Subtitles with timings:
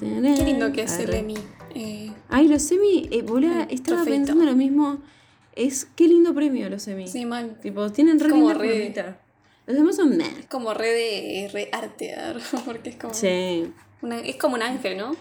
[0.00, 1.18] Qué lindo que es el Arre.
[1.18, 1.34] Emmy.
[1.74, 4.04] Eh, Ay, los semi, eh, El estaba trofeito.
[4.10, 4.98] pensando lo mismo.
[5.54, 7.06] Es qué lindo premio los semi.
[7.06, 7.58] sí, mal.
[7.60, 8.92] Tipo, tienen re Como re-.
[9.66, 10.26] Los demás son meh.
[10.40, 13.72] Es como re de re artear, porque es como, Sí.
[14.02, 15.14] una- es como un ángel, ¿no?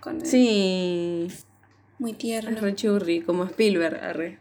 [0.00, 1.28] Con- Sí.
[1.98, 2.60] Muy Es tierno.
[2.60, 4.38] re churri, como Spielberg, arre.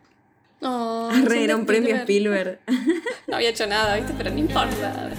[0.64, 2.60] Oh, Arre, era un premio Spielberg.
[3.28, 4.14] No había hecho nada, ¿viste?
[4.18, 5.12] Pero no importa.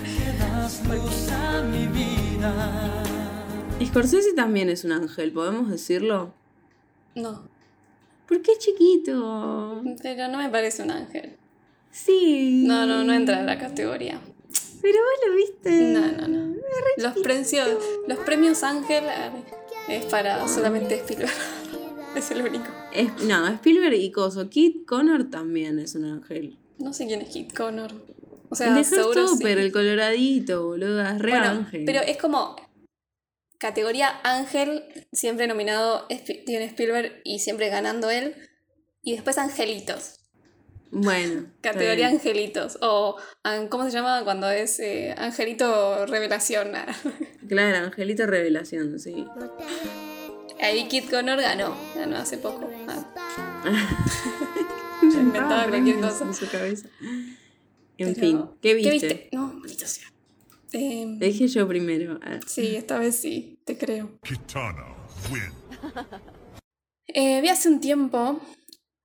[3.84, 6.33] Scorsese también es un ángel, ¿podemos decirlo?
[7.14, 7.48] No,
[8.27, 9.83] ¿Por qué chiquito?
[10.02, 11.36] pero no me parece un ángel.
[11.91, 12.64] Sí.
[12.66, 14.20] No, no, no entra en la categoría.
[14.80, 15.92] Pero vos lo viste.
[15.92, 16.56] No, no, no.
[16.97, 17.69] Los premios,
[18.08, 19.31] los premios Ángel eh,
[19.88, 21.31] es para solamente Spielberg.
[22.16, 22.64] Es el único.
[22.94, 24.48] Es- no, Spielberg y Coso.
[24.50, 26.59] Kid Connor también es un ángel.
[26.78, 27.91] No sé quién es Kit Connor.
[28.53, 29.39] O el sea, de seguro sí.
[29.42, 31.84] pero el coloradito, boludo, es re Bueno, ángel.
[31.86, 32.55] pero es como
[33.59, 38.34] categoría Ángel, siempre nominado Steven Spielberg y siempre ganando él.
[39.03, 40.20] Y después Angelitos.
[40.91, 41.47] Bueno.
[41.62, 42.19] Categoría bien.
[42.19, 42.77] Angelitos.
[42.83, 43.17] O,
[43.70, 46.72] ¿cómo se llama cuando es eh, Angelito Revelación?
[47.48, 49.27] Claro, Angelito Revelación, sí.
[50.61, 51.75] Ahí Kit Connor ganó.
[51.97, 52.70] Ganó hace poco.
[52.87, 53.05] Ah.
[55.03, 56.25] inventaba cualquier cosa.
[56.25, 56.89] En su cabeza.
[57.98, 59.28] En Pero- fin, ¿qué viste?
[59.32, 60.08] No, maldito sea.
[60.70, 62.18] Te dije yo primero.
[62.22, 62.40] Ah.
[62.46, 64.18] sí, esta vez sí, te creo.
[64.22, 64.86] Kitana
[65.30, 65.52] win.
[67.14, 68.40] Eh, vi hace un tiempo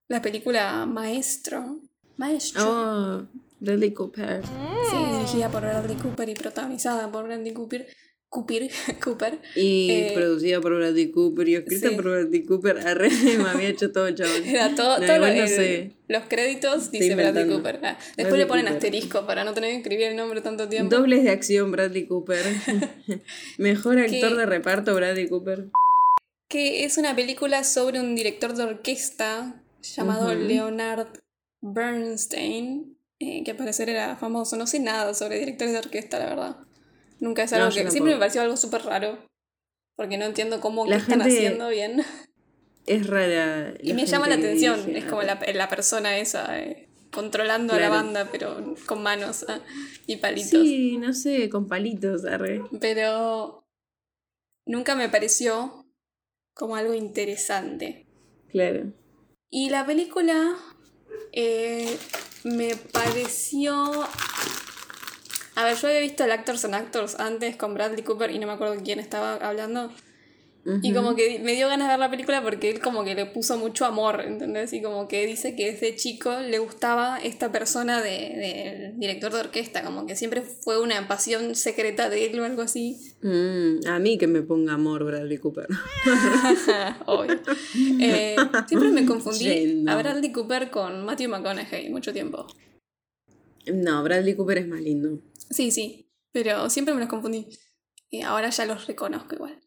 [0.08, 1.82] la película Maestro.
[2.16, 2.64] Maestro.
[2.66, 3.28] Oh,
[3.60, 4.44] Bradley Cooper.
[4.46, 7.86] Sí, dirigida por Bradley Cooper y protagonizada por Bradley Cooper.
[8.30, 8.70] Cooper.
[9.04, 9.40] Cooper.
[9.56, 11.96] Y Eh, producida por Bradley Cooper y escrita sí.
[11.96, 12.78] por Bradley Cooper.
[12.86, 14.44] Arre, me había hecho todo chabón.
[14.46, 15.94] Era todo, todo lo- no sé.
[16.08, 17.48] los créditos dice Bradley.
[17.50, 17.80] Cooper.
[17.84, 18.78] Ah, después Bradley le ponen Cooper.
[18.78, 20.96] asterisco para no tener que escribir el nombre tanto tiempo.
[20.96, 22.44] Dobles de acción, Bradley Cooper.
[23.58, 25.70] Mejor actor de reparto, Bradley Cooper.
[26.50, 30.34] que es una película sobre un director de orquesta llamado.
[30.36, 31.08] Leonard
[31.62, 34.58] Bernstein, eh, que al parecer era famoso.
[34.58, 36.58] No sé nada sobre directores de orquesta, la verdad.
[37.20, 37.90] Nunca es algo que...
[37.90, 39.18] Siempre me pareció algo súper raro.
[39.96, 42.04] Porque no entiendo cómo La qué están gente- haciendo bien.
[42.86, 43.74] Es rara.
[43.82, 44.96] Y me llama la gente atención.
[44.96, 49.60] Es como la, la persona esa eh, controlando a la banda, pero con manos ah,
[50.06, 50.62] y palitos.
[50.62, 52.62] Sí, no sé, con palitos, arre.
[52.80, 53.68] Pero
[54.66, 55.86] nunca me pareció
[56.54, 58.06] como algo interesante.
[58.50, 58.94] Claro.
[59.50, 60.56] Y la película
[61.34, 61.98] eh,
[62.44, 63.92] me pareció...
[65.58, 68.46] A ver, yo había visto el Actors and Actors antes con Bradley Cooper y no
[68.46, 69.90] me acuerdo quién estaba hablando.
[70.84, 73.26] Y como que me dio ganas de ver la película porque él como que le
[73.26, 74.72] puso mucho amor, ¿entendés?
[74.74, 78.12] Y como que dice que desde chico le gustaba esta persona de,
[78.92, 82.62] del director de orquesta, como que siempre fue una pasión secreta de él o algo
[82.62, 83.16] así.
[83.24, 85.68] Mm, a mí que me ponga amor Bradley Cooper.
[87.08, 87.40] Obvio.
[88.00, 88.36] Eh,
[88.68, 89.92] siempre me confundí Yendo.
[89.92, 92.46] a Bradley Cooper con Matthew McConaughey mucho tiempo.
[93.74, 95.20] No, Bradley Cooper es más lindo.
[95.50, 97.48] Sí, sí, pero siempre me los confundí.
[98.10, 99.60] Y ahora ya los reconozco igual.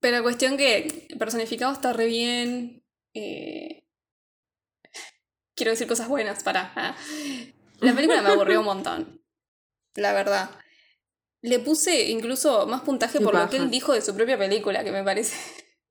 [0.00, 2.84] Pero cuestión que personificado está re bien.
[3.14, 3.84] eh,
[5.54, 6.72] Quiero decir cosas buenas para.
[6.74, 6.96] ah.
[7.80, 9.22] La película me aburrió un montón.
[9.94, 10.50] La verdad.
[11.42, 14.84] Le puse incluso más puntaje Qué por lo que él dijo de su propia película,
[14.84, 15.36] que me parece.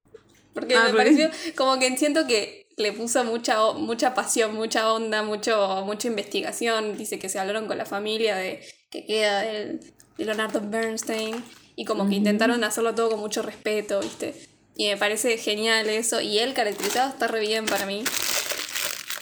[0.53, 5.21] Porque Ah, me pareció como que siento que le puso mucha, mucha pasión, mucha onda,
[5.21, 6.97] mucho, mucha investigación.
[6.97, 9.79] Dice que se hablaron con la familia de que queda del,
[10.17, 11.43] de Leonardo Bernstein
[11.75, 14.35] y como que intentaron hacerlo todo con mucho respeto, ¿viste?
[14.75, 16.21] Y me parece genial eso.
[16.21, 18.03] Y él caracterizado está re bien para mí.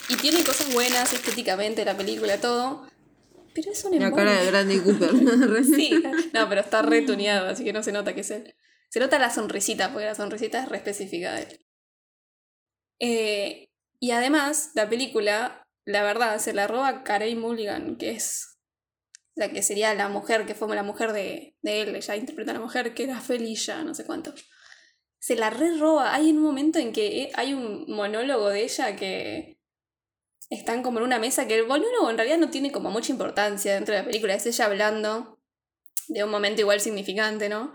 [0.09, 2.87] Y tiene cosas buenas estéticamente la película, todo.
[3.53, 5.11] Pero es un La cara de Bradley Cooper.
[5.65, 5.91] Sí,
[6.33, 8.55] no, pero está re tuneado, así que no se nota que es él.
[8.89, 11.59] Se nota la sonrisita, porque la sonrisita es re específica de él.
[12.99, 13.69] Eh,
[13.99, 18.56] y además, la película, la verdad, se la roba Carey Mulligan, que es
[19.37, 22.55] la que sería la mujer, que fue la mujer de, de él, ella interpreta a
[22.55, 24.33] la mujer, que era Felicia, no sé cuánto.
[25.19, 26.13] Se la re roba.
[26.15, 29.59] Hay un momento en que eh, hay un monólogo de ella que
[30.49, 33.75] están como en una mesa, que el monólogo en realidad no tiene como mucha importancia
[33.75, 35.39] dentro de la película, es ella hablando
[36.07, 37.73] de un momento igual significante, ¿no?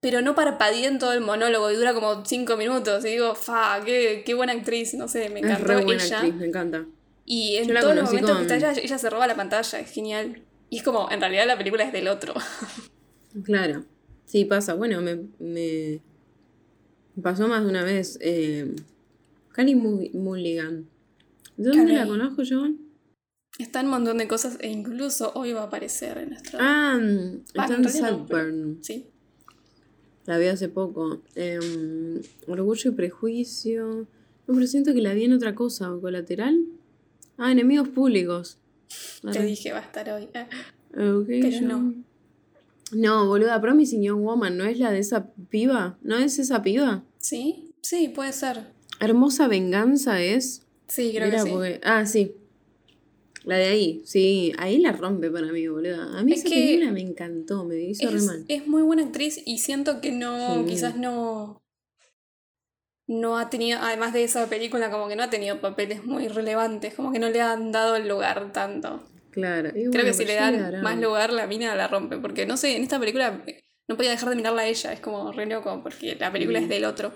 [0.00, 3.04] Pero no parpadea en todo el monólogo y dura como cinco minutos.
[3.06, 6.16] Y digo, fa, qué, qué buena actriz, no sé, me es encantó re buena ella.
[6.16, 6.84] actriz, me encanta.
[7.24, 9.36] Y en Yo la todos los momentos con- que está ella, ella se roba la
[9.36, 10.42] pantalla, es genial.
[10.70, 12.34] Y es como, en realidad la película es del otro.
[13.44, 13.84] Claro.
[14.26, 14.74] Sí, pasa.
[14.74, 16.00] Bueno, me, me
[17.22, 18.18] pasó más de una vez.
[18.20, 18.74] Eh,
[20.14, 20.86] Mulligan.
[21.56, 22.66] ¿De dónde la conozco yo?
[23.58, 26.58] Está en un montón de cosas e incluso hoy va a aparecer en nuestro.
[26.60, 28.78] Ah, Ah, está en pero- Saltburn.
[28.82, 29.06] Sí.
[30.26, 31.22] La vi hace poco.
[31.34, 34.06] Em, Orgullo y prejuicio.
[34.46, 35.90] No, pero siento que la vi en otra cosa.
[36.00, 36.64] ¿Colateral?
[37.42, 38.58] Ah, enemigos públicos.
[39.22, 39.44] Te Arre.
[39.46, 40.28] dije va a estar hoy.
[40.34, 40.46] Ah,
[40.94, 41.94] Ok, Pero yo- no.
[42.92, 45.96] No, boluda, Promising Young Woman, ¿no es la de esa piba?
[46.02, 47.02] ¿No es esa piba?
[47.18, 47.70] ¿Sí?
[47.80, 48.66] Sí, puede ser.
[49.00, 50.66] Hermosa Venganza es.
[50.88, 51.50] Sí, creo Mira, que sí.
[51.50, 52.32] porque- Ah, sí.
[53.44, 54.52] La de ahí, sí.
[54.58, 56.18] Ahí la rompe para mí, boluda.
[56.18, 58.44] A mí Es esa que película me encantó, me hizo re Es, mal.
[58.46, 60.70] es muy buena actriz y siento que no, Sí.
[60.70, 61.61] quizás no,
[63.12, 66.94] no ha tenido, además de esa película, como que no ha tenido papeles muy relevantes,
[66.94, 69.02] como que no le han dado el lugar tanto.
[69.30, 69.70] Claro.
[69.70, 72.82] Creo que si le dan más lugar, la mina la rompe, porque no sé, en
[72.82, 76.16] esta película eh, no podía dejar de mirarla a ella, es como re loco, porque
[76.16, 76.62] la película Mm.
[76.64, 77.14] es del otro.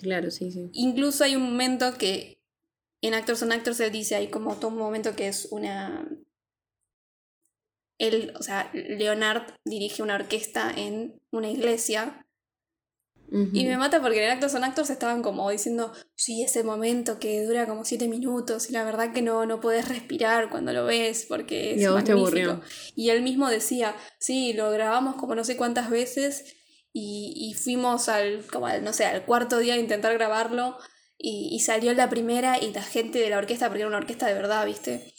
[0.00, 0.70] Claro, sí, sí.
[0.72, 2.38] Incluso hay un momento que
[3.02, 6.08] en Actors on Actors él dice, hay como todo un momento que es una...
[7.98, 12.21] Él, o sea, Leonard dirige una orquesta en una iglesia
[13.54, 17.42] Y me mata porque en Actors on Actors estaban como diciendo, sí, ese momento que
[17.44, 21.24] dura como siete minutos y la verdad que no, no podés respirar cuando lo ves
[21.28, 22.50] porque es Y a vos te magnífico".
[22.50, 22.60] aburrió.
[22.94, 26.44] Y él mismo decía, sí, lo grabamos como no sé cuántas veces
[26.92, 30.76] y, y fuimos al, como al, no sé, al cuarto día a intentar grabarlo
[31.16, 34.26] y, y salió la primera y la gente de la orquesta, porque era una orquesta
[34.26, 35.10] de verdad, ¿viste?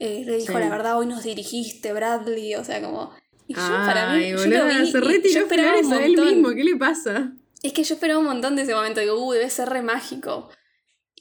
[0.00, 0.58] Eh, le dijo, Sí.
[0.58, 3.12] la verdad, hoy nos dirigiste, Bradley, o sea, como...
[3.46, 6.64] Y yo, para mí, yo lo vi se y yo esperaba un él mismo, ¿qué
[6.64, 7.32] le pasa?
[7.62, 10.50] Es que yo esperaba un montón de ese momento, digo, uh, debe ser re mágico.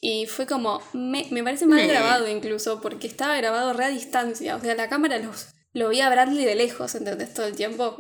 [0.02, 4.56] Y fue como, me, me parece mal grabado incluso, porque estaba grabado re a distancia.
[4.56, 7.34] O sea, la cámara los, lo veía a Bradley de lejos, ¿entendés?
[7.34, 7.98] Todo el tiempo.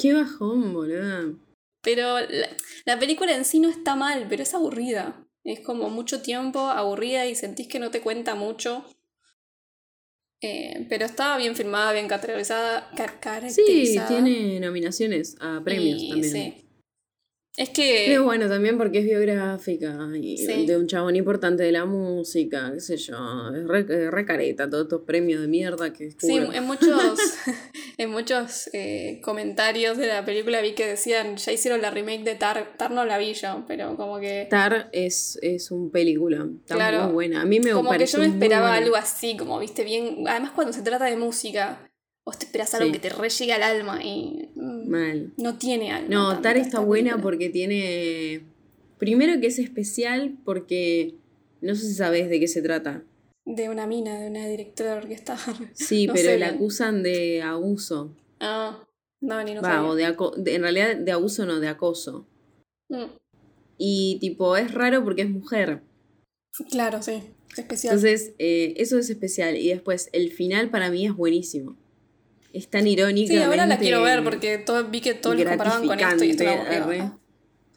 [0.00, 1.34] Qué bajón, boluda.
[1.82, 2.48] Pero la,
[2.84, 5.24] la película en sí no está mal, pero es aburrida.
[5.42, 8.84] Es como mucho tiempo, aburrida y sentís que no te cuenta mucho.
[10.40, 12.90] Eh, pero estaba bien filmada, bien caracterizada.
[12.96, 14.08] ca- Sí, caracterizada.
[14.08, 16.32] tiene nominaciones a premios Y también.
[16.32, 16.64] sí.
[17.56, 18.04] Es que...
[18.06, 20.64] Pero bueno, también porque es biográfica y Sí.
[20.64, 23.16] de un chabón importante de la música, qué sé yo.
[23.52, 26.88] Es re, es re careta todos estos premios de mierda que Sí, en muchos,
[27.98, 32.36] en muchos eh, comentarios de la película vi que decían, ya hicieron la remake de
[32.36, 34.46] Tar, Tar no la vi yo, pero como que...
[34.48, 37.04] Tar es, es un película, está Claro.
[37.06, 37.42] muy buena.
[37.42, 40.28] A mí me Como que yo me esperaba algo así, como viste bien.
[40.28, 41.87] Además, cuando se trata de música,
[42.28, 42.92] vos te esperas algo Sí.
[42.92, 45.32] que te re llegue al alma y mm, Mal.
[45.38, 46.08] no tiene alma.
[46.10, 47.22] No, tanto Tar está buena película.
[47.22, 48.42] porque tiene...
[48.98, 51.14] Primero que es especial porque
[51.62, 53.02] no sé si sabes de qué se trata.
[53.46, 55.38] De una mina, de una directora de orquesta.
[55.74, 58.14] Sí, No pero sé la acusan de abuso.
[58.40, 58.84] ah,
[59.22, 62.26] no, ni no Va, o de, aco- de- en realidad de abuso no, de acoso.
[62.90, 63.04] Mm,
[63.78, 65.80] Y tipo, es raro porque es mujer.
[66.70, 67.22] claro, sí.
[67.52, 67.94] Es especial.
[67.94, 69.56] Entonces, eh, eso es especial.
[69.56, 71.78] Y después, el final para mí es buenísimo.
[72.52, 73.32] Es tan irónico.
[73.32, 76.30] sí, ahora la quiero ver porque todo, vi que todos lo comparaban con esto y
[76.30, 77.12] esto gratificante,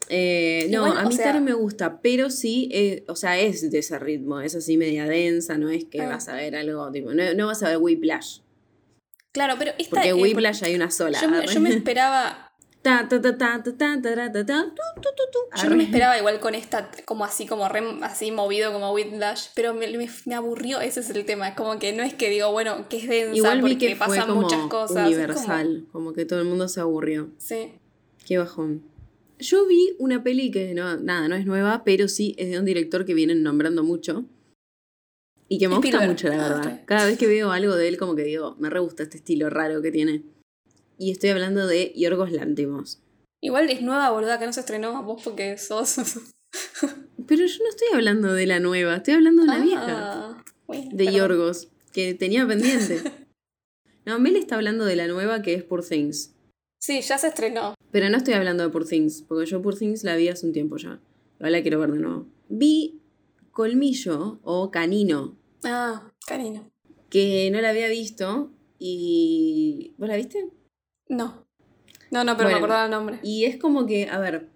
[0.08, 3.78] Eh, no, a mí sea- Tar me gusta, pero sí, eh, o sea, es de
[3.78, 6.08] ese ritmo, es así media densa, no es que Ah.
[6.08, 8.40] vas a ver algo, tipo, no, no vas a ver Whiplash,
[9.32, 11.18] Claro, pero esta porque eh, Whiplash hay una sola.
[11.22, 11.46] yo, me- arre.
[11.54, 12.51] yo me esperaba
[15.62, 19.48] yo no me esperaba igual con esta, como así, como re, así movido como Whiplash,
[19.54, 19.86] pero me,
[20.34, 23.08] aburrió, ese es el tema, Es como que no es que digo, bueno, que es
[23.08, 25.08] densa igual porque que pasan como muchas cosas.
[25.92, 26.12] como...
[26.12, 27.30] que todo el mundo se aburrió.
[27.38, 27.72] Sí.
[28.26, 28.82] Qué bajón.
[29.38, 32.64] Yo vi una peli que, no, nada, no es nueva, pero sí es de un
[32.64, 34.24] director que vienen nombrando mucho.
[35.48, 36.80] Y que me gusta mucho, la ah, verdad.
[36.86, 39.50] Cada vez que veo algo de él, como que digo, me re gusta este estilo
[39.50, 40.22] raro que tiene.
[41.02, 43.02] Y estoy hablando de Yorgos Lántimos.
[43.42, 45.96] Igual es nueva, boluda, que no se estrenó vos porque sos.
[47.26, 50.44] Pero yo no estoy hablando de la nueva, estoy hablando de una Ah, vieja.
[50.68, 51.14] bueno, De perdón.
[51.14, 53.02] Yorgos, que tenía pendiente.
[54.04, 56.34] No, Mel está hablando de la nueva que es Poor Things.
[56.80, 57.74] Sí, ya se estrenó.
[57.92, 60.52] Pero no estoy hablando de Poor Things, porque yo Poor Things la vi hace un
[60.52, 61.00] tiempo ya.
[61.38, 62.26] Ahora la quiero ver de nuevo.
[62.48, 63.00] Vi
[63.52, 66.68] Colmillo o Canino, Ah, cariño.
[67.10, 69.94] que no la había visto y...
[69.98, 70.48] ¿Vos la viste?
[71.08, 71.46] No.
[72.10, 73.18] No, no, pero Bueno, me acordaba el nombre.
[73.22, 74.48] Y es como que, a ver,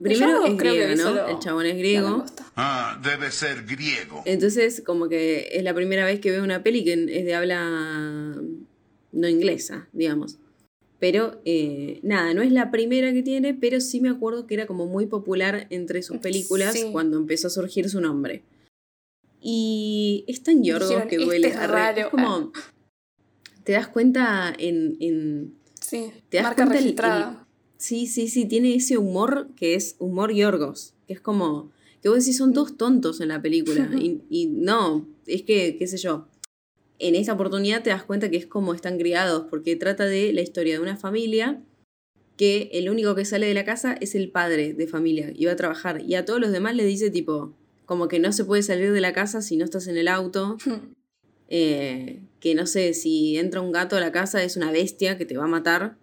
[0.00, 1.02] primero es creo griego, ¿no?
[1.02, 2.24] solo El chabón es La griego.
[2.56, 4.22] Ah, debe ser griego.
[4.24, 8.34] Entonces, como que es la primera vez que veo una peli que es de habla
[9.12, 10.38] no inglesa, digamos.
[10.98, 14.66] Pero eh, nada, no es la primera que tiene, pero sí me acuerdo que era
[14.66, 16.88] como muy popular entre sus películas Sí.
[16.92, 18.42] cuando empezó a surgir su nombre.
[19.40, 21.48] Y es tan yorgos Dijeron, que "Este duele.
[21.48, 21.72] es arre".
[21.72, 22.00] raro.
[22.00, 22.52] Es como.
[23.64, 24.96] Te das cuenta en.
[25.00, 27.46] en- Sí, ¿Te das marca cuenta el- registrada.
[27.76, 30.94] Sí, sí, sí, tiene ese humor que es humor yorgos.
[31.06, 31.70] Que es como.
[32.02, 33.88] que vos decís son todos tontos en la película.
[33.98, 36.26] y, y no, es que, qué sé yo,
[36.98, 40.40] en esta oportunidad te das cuenta que es como están criados, porque trata de la
[40.40, 41.60] historia de una familia
[42.36, 45.52] que el único que sale de la casa es el padre de familia y va
[45.52, 46.00] a trabajar.
[46.00, 47.52] Y a todos los demás le dice tipo,
[47.84, 50.56] como que no se puede salir de la casa si no estás en el auto.
[51.48, 55.24] eh, que no sé, si entra un gato a la casa es una bestia que
[55.26, 55.96] te va a matar.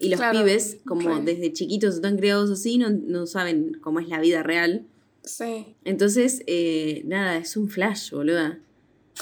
[0.00, 4.08] Y los Claro, pibes, como desde chiquitos están criados así, no, no saben cómo es
[4.08, 4.86] la vida real.
[5.24, 5.74] Sí.
[5.84, 8.60] Entonces, eh, nada, es un flash, boluda.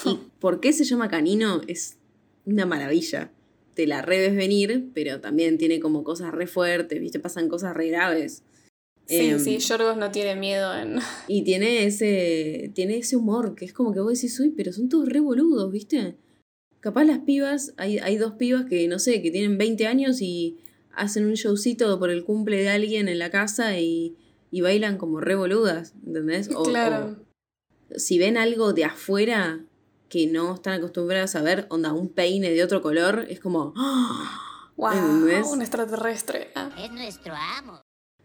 [0.05, 1.61] ¿Y por qué se llama canino?
[1.67, 1.97] Es
[2.45, 3.31] una maravilla.
[3.73, 7.19] Te la reves venir, pero también tiene como cosas re fuertes, ¿viste?
[7.19, 8.43] Pasan cosas re graves.
[9.07, 10.99] Sí, Em, sí, Yorgos no tiene miedo en.
[11.27, 14.89] Y tiene ese, tiene ese humor que es como que vos decís, uy, pero son
[14.89, 16.17] todos re boludos, ¿viste?
[16.81, 20.57] Capaz las pibas, hay, hay dos pibas que, no sé, que tienen 20 años y
[20.91, 24.17] hacen un showcito por el cumple de alguien en la casa y,
[24.51, 26.49] y bailan como re boludas, ¿entendés?
[26.53, 27.17] O, claro.
[27.91, 29.65] o si ven algo de afuera
[30.09, 33.73] que no están acostumbradas a ver, onda, un peine de otro color, es como...
[34.77, 35.47] wow, ¿entendés?
[35.47, 36.51] un extraterrestre.
[36.55, 36.69] Ah.
[36.77, 37.81] Es nuestro amo.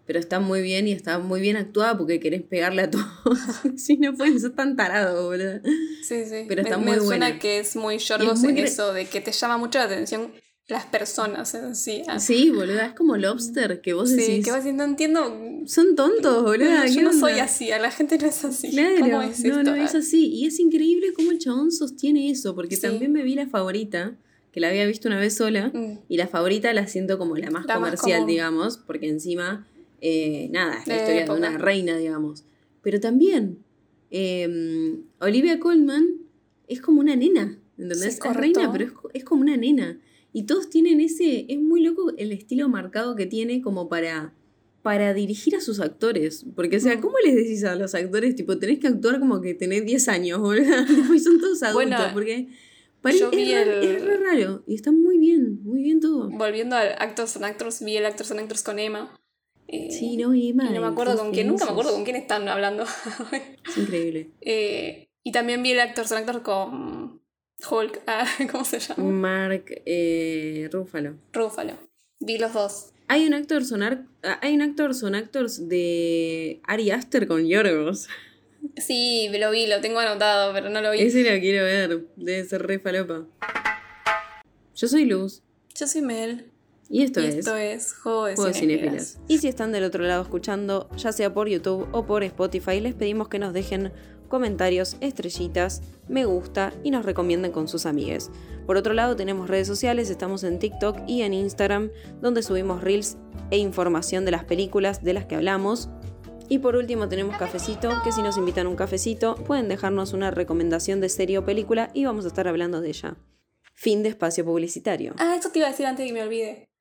[0.07, 3.07] Pero está muy bien y está muy bien actuada porque querés pegarle a todos.
[3.77, 5.61] si no pueden ser tan tarados, boludo.
[6.03, 6.45] Sí, sí.
[6.49, 7.39] Pero está me, muy me suena buena.
[7.39, 10.33] que es muy Yorgos en eso de que te llama mucho la atención
[10.69, 12.03] las personas en sí.
[12.09, 14.45] Ah, Sí, boluda, es como Lobster, que vos Sí, decís...
[14.45, 15.37] que vas no entiendo.
[15.67, 16.79] Son tontos, boluda.
[16.79, 18.71] no, ¿qué yo no soy así, a la gente no es así.
[18.71, 19.63] Claro, ¿Cómo es no, esto?
[19.71, 20.29] no es Ah, así.
[20.35, 22.83] Y es increíble cómo el chabón sostiene eso, porque Sí.
[22.83, 24.15] también me vi la favorita,
[24.53, 27.51] que la había visto una vez sola, mm, y la favorita la siento como la
[27.51, 29.67] más La comercial, digamos, porque encima,
[30.03, 31.39] eh, nada, es la De historia de época.
[31.39, 32.45] una reina, digamos.
[32.83, 33.59] Pero también,
[34.11, 36.07] eh, Olivia Colman
[36.69, 38.15] es como una nena, ¿entendés?
[38.15, 39.99] Sí, es reina, pero es, es como una nena.
[40.33, 44.33] Y todos tienen ese, es muy loco el estilo marcado que tiene como para,
[44.83, 46.45] para dirigir a sus actores.
[46.57, 47.01] Porque, o sea, Mm.
[47.01, 50.41] ¿cómo les decís a los actores, tipo, tenés que actuar como que tenés 10 años,
[50.41, 50.65] boludo?
[51.15, 52.49] y son todos adultos, Bueno, porque
[53.19, 54.63] yo es, vi el- es re raro.
[54.67, 56.31] Y está muy bien, muy bien todo.
[56.31, 59.15] Volviendo al Actors and Actors, vi el Actors and Actors con Emma.
[59.73, 62.17] Eh, Sí, no, y y no me acuerdo con quién, nunca me acuerdo con quién
[62.17, 62.85] están hablando.
[63.69, 64.31] Es increíble.
[64.41, 67.21] Eh, y también vi el Actors and Actors con
[67.71, 69.03] Hulk, ah, ¿cómo se llama?
[69.03, 71.17] Mark eh, Ruffalo.
[71.33, 71.75] Rúfalo.
[72.21, 72.91] Vi los dos.
[73.09, 78.09] Hay un actor sonar, ah, hay un actor son actors de Ari Aster con Yorgos.
[78.77, 81.01] Sí, lo vi, lo tengo anotado, pero no lo vi.
[81.01, 83.27] Ese lo quiero ver, debe ser re falopa.
[84.75, 85.43] Yo soy Luz
[85.75, 86.52] Yo soy Mel.
[86.93, 88.53] Y esto y es esto es Juego de, Juego.
[89.27, 92.95] Y si están del otro lado escuchando, ya sea por YouTube o por Spotify, les
[92.95, 93.93] pedimos que nos dejen
[94.29, 98.31] comentarios, estrellitas, me gusta y nos recomienden con sus amigues.
[98.67, 103.17] Por otro lado, tenemos redes sociales, estamos en TikTok y en Instagram, donde subimos reels
[103.51, 105.89] e información de las películas de las que hablamos.
[106.51, 110.31] Y por último tenemos cafecito, que si nos invitan a un cafecito, pueden dejarnos una
[110.31, 113.17] recomendación de serie o película y vamos a estar hablando de ella.
[113.73, 115.15] Fin de espacio publicitario.
[115.17, 116.72] Ah, esto te iba a decir antes de que me olvide.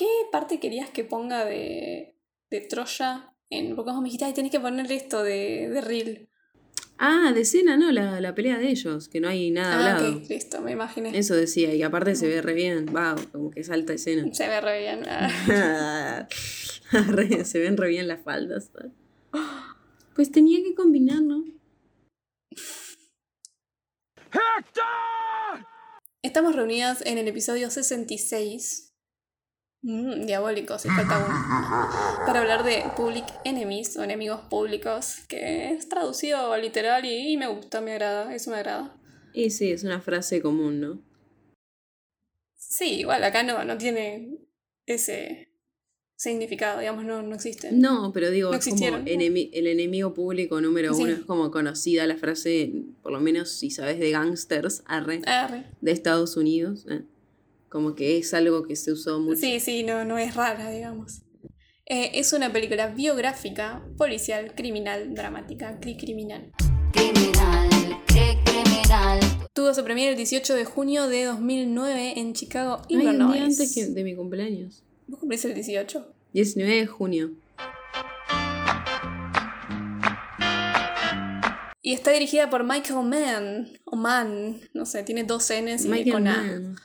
[0.00, 2.16] ¿Qué parte querías que ponga de,
[2.50, 3.34] de Troya?
[3.50, 6.30] En, porque vos me dijiste, ay, tenés que ponerle esto de, de Reel.
[6.96, 10.16] Ah, de escena, no, la, la pelea de ellos, que no hay nada Ah, hablado.
[10.16, 11.18] ok, listo, me imaginé.
[11.18, 14.32] Eso decía, y aparte se ve re bien, va, como que salta escena.
[14.32, 15.02] Se ve re bien.
[15.06, 16.26] ah.
[17.44, 18.70] Se ven re bien las faldas.
[20.14, 21.44] Pues tenía que combinar, ¿no?
[26.22, 28.89] Estamos reunidas en el episodio 66.
[29.82, 32.26] Mm, diabólico, si falta uno.
[32.26, 37.46] Para hablar de Public Enemies o enemigos públicos, que es traducido literal y, y me
[37.46, 38.94] gusta, me agrada, eso me agrada.
[39.32, 41.02] Y sí, es una frase común, ¿no?
[42.56, 44.36] Sí, igual acá no, no tiene
[44.86, 45.48] ese
[46.14, 47.72] significado, digamos, no, no existe.
[47.72, 51.02] No, pero digo, No es como el enemigo público número Sí.
[51.04, 52.70] uno, es como conocida la frase,
[53.02, 55.64] por lo menos si sabes de gangsters, arre, Arre.
[55.80, 56.84] de Estados Unidos.
[56.90, 57.02] eh.
[57.70, 59.40] Como que es algo que se usó mucho.
[59.40, 61.22] Sí, sí, no, no es rara, digamos.
[61.86, 66.50] Eh, es una película biográfica, policial, criminal, dramática, cri criminal.
[66.92, 67.68] Criminal,
[68.06, 69.20] cri criminal.
[69.52, 73.34] Tuvo su premiere el 18 de junio de 2009 en Chicago, Ay, un Illinois.
[73.34, 74.82] día antes que de mi cumpleaños.
[75.06, 76.12] ¿Vos cumplís el 18?
[76.32, 77.30] 19 de junio.
[81.82, 86.12] Y está dirigida por Michael Mann, o Mann, no sé, tiene dos N's y Michael
[86.12, 86.36] con A.
[86.36, 86.76] Mann.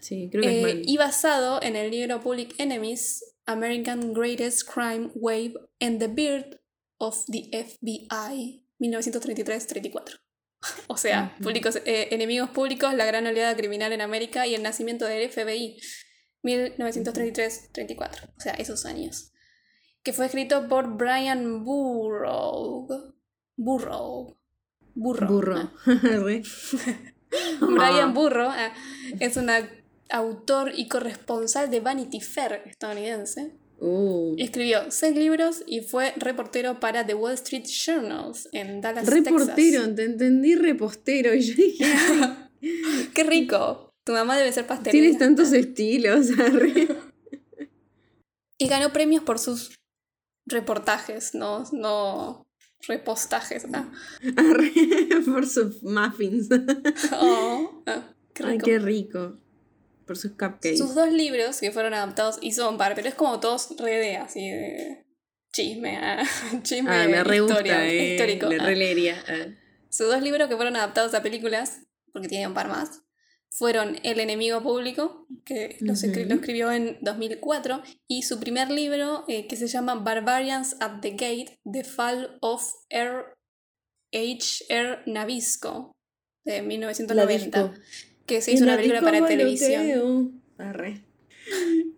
[0.00, 5.10] Sí, creo que Eh, es y basado en el libro Public Enemies, American Greatest Crime
[5.14, 6.56] Wave and the Birth
[6.98, 10.20] of the FBI, 1933-34.
[10.88, 15.06] o sea, públicos, eh, enemigos públicos, la gran oleada criminal en América y el nacimiento
[15.06, 15.76] del FBI,
[16.42, 18.32] 1933-34.
[18.36, 19.32] O sea, esos años.
[20.02, 22.88] que fue escrito por Brian Burrow.
[23.56, 24.38] Burrow.
[24.94, 25.28] Burrow.
[25.28, 25.56] Burro.
[25.56, 25.72] ah.
[27.60, 28.72] Brian Burrow ah,
[29.20, 29.79] es un ac-
[30.10, 33.56] autor y corresponsal de Vanity Fair estadounidense.
[33.78, 39.94] Uh, Escribió seis libros y fue reportero para The Wall Street Journal en Dallas, reportero,
[39.94, 41.34] te entendí repostero.
[41.34, 42.38] Y yo dije, Texas.
[43.14, 43.90] ¡Qué rico!
[44.04, 44.92] Tu mamá debe ser pastelera.
[44.92, 46.30] tienes tantos estilos.
[46.38, 46.88] arre.
[48.58, 49.74] Y ganó premios por sus
[50.46, 52.46] reportajes, no, no
[52.86, 53.64] repostajes.
[54.36, 54.72] Arre,
[55.24, 56.48] Por sus muffins.
[57.12, 59.38] Oh, ah, qué Ay, qué rico.
[60.10, 60.76] Por sus cupcakes.
[60.76, 64.16] Sus dos libros que fueron adaptados y son par, pero es como todos re de
[64.16, 65.06] así de
[65.52, 66.24] chisme, ah,
[66.64, 68.14] chisme Ah, me re gusta, historia- eh.
[68.14, 68.48] histórico.
[68.60, 68.64] Ah.
[68.66, 69.22] releería.
[69.28, 69.54] ah.
[69.88, 73.02] Sus dos libros que fueron adaptados a películas, porque tiene un par más,
[73.50, 76.40] fueron El enemigo público, que lo, escri- lo Ujú.
[76.40, 81.56] escribió en 2004, y su primer libro, eh, que se llama Barbarians at the Gate,
[81.72, 83.26] The Fall of R.
[84.12, 84.64] H.
[84.68, 85.02] R.
[85.06, 85.92] Nabisco,
[86.44, 87.80] de 1990, disco.
[88.30, 90.40] Que se hizo una película para televisión.
[90.58, 91.02] Arre.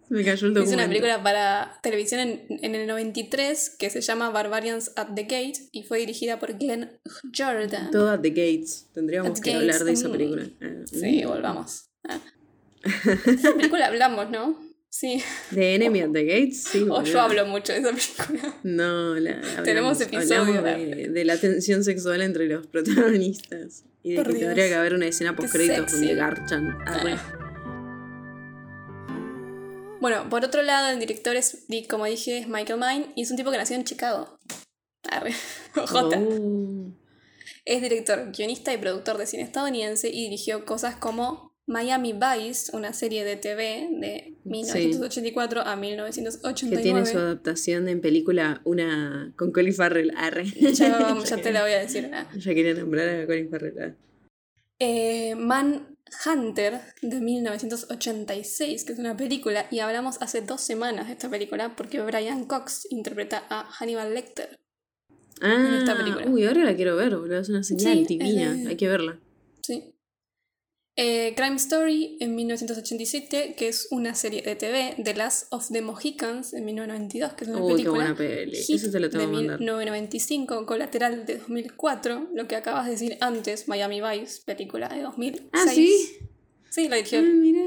[0.09, 0.63] Me cayó el Se documento.
[0.65, 5.23] hizo una película para televisión en, en el 93 que se llama Barbarians at the
[5.23, 6.91] Gate y fue dirigida por Glenn
[7.37, 7.91] Jordan.
[7.91, 8.87] Todo at the Gates.
[8.95, 10.13] Tendríamos At que Gates, hablar de esa mm.
[10.13, 10.49] película.
[10.63, 11.29] Ah, Sí, mm.
[11.29, 11.85] volvamos.
[12.09, 12.21] Ah.
[13.25, 14.59] De esa película hablamos, ¿no?
[14.91, 15.23] Sí.
[15.51, 16.65] ¿De Enemy at the Gates?
[16.65, 16.83] Sí.
[16.83, 17.05] O boludo.
[17.05, 18.55] yo hablo mucho de esa película.
[18.63, 23.85] No, la, hablamos, Tenemos episodio, hablamos la- de, de la tensión sexual entre los protagonistas.
[24.03, 26.77] Y de que tendría que haber una escena post créditos donde garchan.
[26.87, 27.17] Arre.
[30.01, 33.37] Bueno, por otro lado, el director es, como dije, es Michael Mann y es un
[33.37, 34.39] tipo que nació en Chicago.
[35.09, 35.33] Arre.
[35.75, 36.19] J.
[36.19, 36.93] Oh.
[37.65, 42.93] Es director, guionista y productor de cine estadounidense y dirigió cosas como Miami Vice, una
[42.93, 46.83] serie de TV de 1984 a Que 1989.
[46.83, 50.13] tiene su adaptación en película una con Colin Farrell.
[50.17, 50.45] Arre.
[50.45, 50.71] Ya,
[51.25, 52.11] ya te la voy a decir.
[52.13, 52.27] ah.
[52.37, 53.79] Ya quería nombrar a Colin Farrell.
[53.81, 53.95] ah.
[54.81, 61.31] Eh, Manhunter de 1986, que es una película, y hablamos hace dos semanas de esta
[61.31, 64.59] película porque Brian Cox interpreta a Hannibal Lecter.
[65.41, 66.27] Ah, esta película.
[66.27, 67.39] uy, ahora la quiero ver, boludo.
[67.39, 68.53] Es una señal Sí, divina.
[68.53, 69.19] de- Hay que verla.
[70.95, 75.81] Eh, Crime Story en 1987, que es una serie de TV, The Last of the
[75.81, 77.95] Mohicans en 1992, que es una Uy, película.
[77.95, 78.57] buena peli.
[78.59, 79.59] Hit Eso te lo tengo de que mandar.
[79.59, 85.49] 1995, Colateral de 2004, lo que acabas de decir antes, Miami Vice, película de 2006.
[85.55, 86.19] Ah, sí.
[86.69, 87.63] Sí, la dirigió Ah, mirá.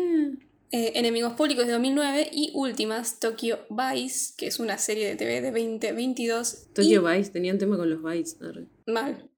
[0.71, 5.41] eh, Enemigos Públicos de 2009 y Últimas, Tokyo Vice, que es una serie de TV
[5.41, 6.67] de 2022.
[6.73, 8.67] Tokyo y, Vice, tenían tema con los arre.
[8.85, 9.29] Mal.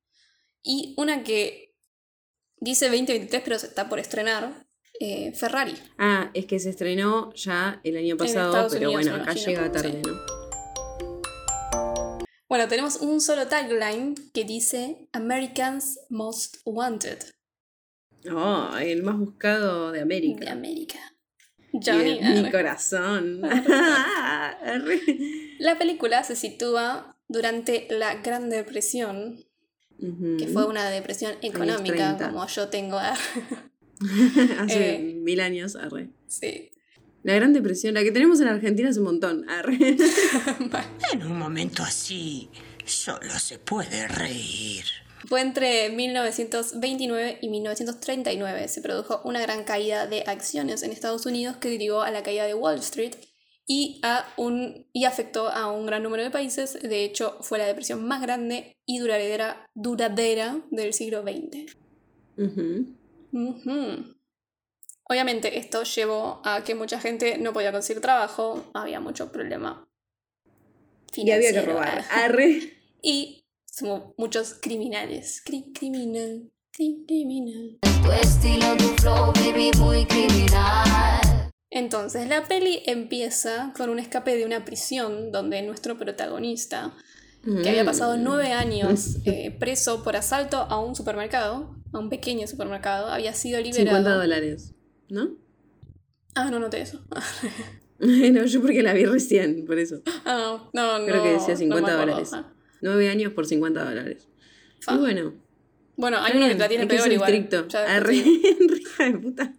[0.62, 1.67] Y una que
[2.60, 4.66] dice 2023, pero se está por estrenar,
[5.00, 5.76] eh, Ferrari.
[5.98, 10.02] Ah, es que se estrenó ya el año pasado, pero Unidos, bueno, acá llega tarde,
[10.04, 10.10] sí.
[10.10, 10.38] ¿no?
[12.50, 17.20] Bueno, tenemos un solo tagline que dice Americans Most Wanted
[18.32, 20.46] Oh, el más buscado de América.
[20.46, 21.00] de América.
[21.72, 23.42] Johnny, de mi corazón.
[25.60, 29.46] La película se sitúa durante la Gran Depresión,
[30.00, 32.30] Que fue una depresión económica, 30.
[32.30, 32.98] como yo tengo.
[34.60, 35.14] Hace eh.
[35.16, 36.10] mil años, arre.
[36.28, 36.70] sí.
[37.24, 39.78] La Gran Depresión, la que tenemos en Argentina hace un montón, arre.
[41.12, 42.50] En un momento así,
[42.86, 44.86] solo se puede reír.
[45.28, 48.68] Fue entre 1929 y 1939.
[48.70, 52.46] Se produjo una gran caída de acciones en Estados Unidos que derivó a la caída
[52.46, 53.16] de Wall Street
[53.70, 56.82] y, a un, y afectó a un gran número de países.
[56.82, 61.76] De hecho, fue la depresión más grande y duradera, duradera del siglo XX.
[65.10, 69.88] Obviamente esto llevó a que mucha gente no podía conseguir trabajo, había mucho problema.
[71.16, 72.04] Y había que financiero, robar.
[72.12, 72.74] Arre.
[73.02, 75.42] Y somos muchos criminales.
[75.46, 77.78] Cri- criminal, cri- criminal.
[78.04, 81.37] Tu estilo, tu flow, baby, muy criminal.
[81.70, 86.94] Entonces, la peli empieza con un escape de una prisión donde nuestro protagonista,
[87.64, 88.24] que había pasado Mm.
[88.24, 93.58] nueve años eh, preso por asalto a un supermercado, a un pequeño supermercado, había sido
[93.62, 94.20] 50 liberado.
[94.20, 94.74] dólares,
[95.10, 95.30] ¿no?
[96.36, 97.02] Ah, no noté eso.
[98.00, 100.02] no, yo porque la vi recién, por eso.
[100.26, 101.06] Ah, no, no.
[101.06, 102.14] Creo que decía no 50 me acuerdo.
[102.22, 102.32] dólares.
[102.82, 104.28] 9 años por 50 dólares.
[104.82, 104.94] fa.
[104.96, 105.34] Y bueno.
[105.96, 107.34] Bueno, hay uno que la tiene peor igual.
[107.34, 107.68] estricto.
[107.70, 109.54] Ya Arre, hija de puta.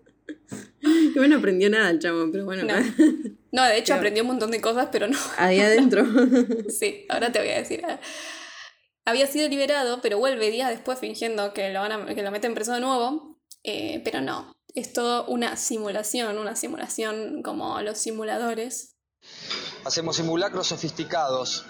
[1.13, 2.63] Que bueno, aprendió nada el chamo, pero bueno.
[2.65, 2.75] No.
[3.53, 5.19] No, de hecho Pero- aprendió un montón de cosas, pero no.
[5.37, 6.05] Ahí adentro.
[6.69, 7.83] Sí, ahora te voy a decir.
[7.87, 7.99] ah.
[9.07, 12.55] Había sido liberado, pero vuelve días después fingiendo que lo, van a- que lo meten
[12.55, 13.41] preso de nuevo.
[13.65, 18.97] eh, pero no, es todo una simulación, una simulación como los simuladores.
[19.85, 21.65] Hacemos simulacros sofisticados.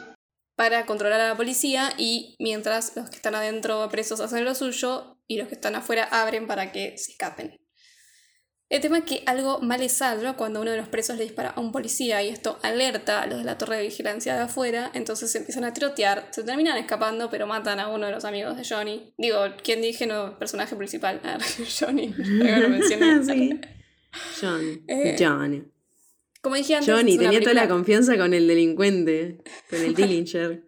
[0.56, 5.16] para controlar a la policía y mientras los que están adentro presos hacen lo suyo
[5.28, 7.56] y los que están afuera abren para que se escapen.
[8.70, 11.50] El tema es que algo mal es algo cuando uno de los presos le dispara
[11.50, 14.90] a un policía y esto alerta a los de la torre de vigilancia de afuera,
[14.92, 18.58] entonces se empiezan a tirotear, se terminan escapando pero matan a uno de los amigos
[18.58, 19.14] de Johnny.
[19.16, 20.38] Digo, ¿quién dije no?
[20.38, 21.20] Personaje principal.
[21.28, 21.38] Ah,
[21.78, 22.14] Johnny.
[22.18, 23.24] Lo mencioné.
[23.24, 23.60] Sí.
[24.40, 24.84] John.
[24.88, 25.72] Eh, John.
[26.40, 30.64] Como dije antes, Johnny tenía toda la confianza con el delincuente, con el Dillinger.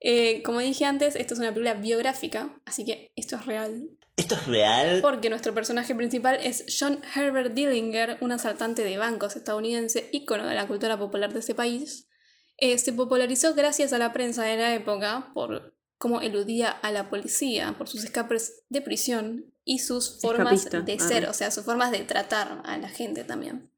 [0.00, 3.88] Eh, como dije antes, esto es una película biográfica, así que esto es real.
[4.16, 5.00] ¿Esto es real?
[5.02, 10.54] Porque nuestro personaje principal es John Herbert Dillinger, un asaltante de bancos estadounidense, ícono de
[10.54, 12.08] la cultura popular de este país.
[12.56, 17.10] Eh, se popularizó gracias a la prensa de la época por cómo eludía a la
[17.10, 21.64] policía, por sus escapes de prisión y sus formas Escapista, de ser, o sea, sus
[21.64, 23.72] formas de tratar a la gente también.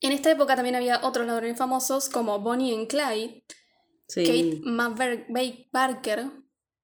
[0.00, 3.44] En esta época también había otros ladrones famosos como Bonnie and Clyde,
[4.06, 4.22] Sí.
[4.26, 4.60] Kate
[5.72, 6.30] Barker,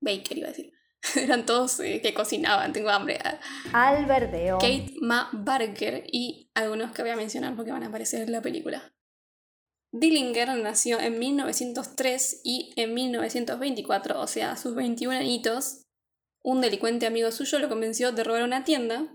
[0.01, 0.73] Baker iba a decir,
[1.17, 3.19] eran todos eh, que cocinaban, tengo hambre.
[3.25, 3.39] ah.
[3.73, 4.59] Alberdeo.
[4.59, 8.43] Kate Ma Barker y algunos que voy a mencionar porque van a aparecer en la
[8.43, 8.93] película.
[9.93, 15.87] Dillinger nació en 1903 y en 1924, o sea, a sus 21 añitos,
[16.45, 19.13] un delincuente amigo suyo lo convenció de robar una tienda,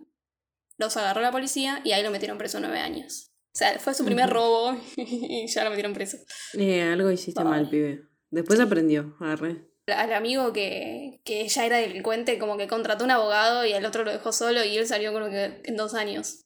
[0.78, 3.32] los agarró la policía y ahí lo metieron preso nueve años.
[3.54, 6.17] O sea, fue su primer robo y ya lo metieron preso.
[6.56, 8.10] Eh, algo hiciste mal, pibe.
[8.30, 9.65] Después aprendió, arre.
[9.88, 14.04] Al amigo que, que ya era delincuente, como que contrató un abogado y el otro
[14.04, 16.45] lo dejó solo y él salió como que en dos años.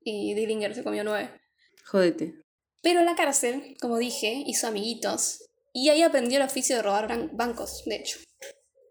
[0.00, 1.30] Y Dillinger se comió nueve.
[1.86, 2.34] Jódete.
[2.82, 5.44] Pero en la cárcel, como dije, hizo amiguitos.
[5.72, 8.18] Y ahí aprendió el oficio de robar ban- bancos, de hecho.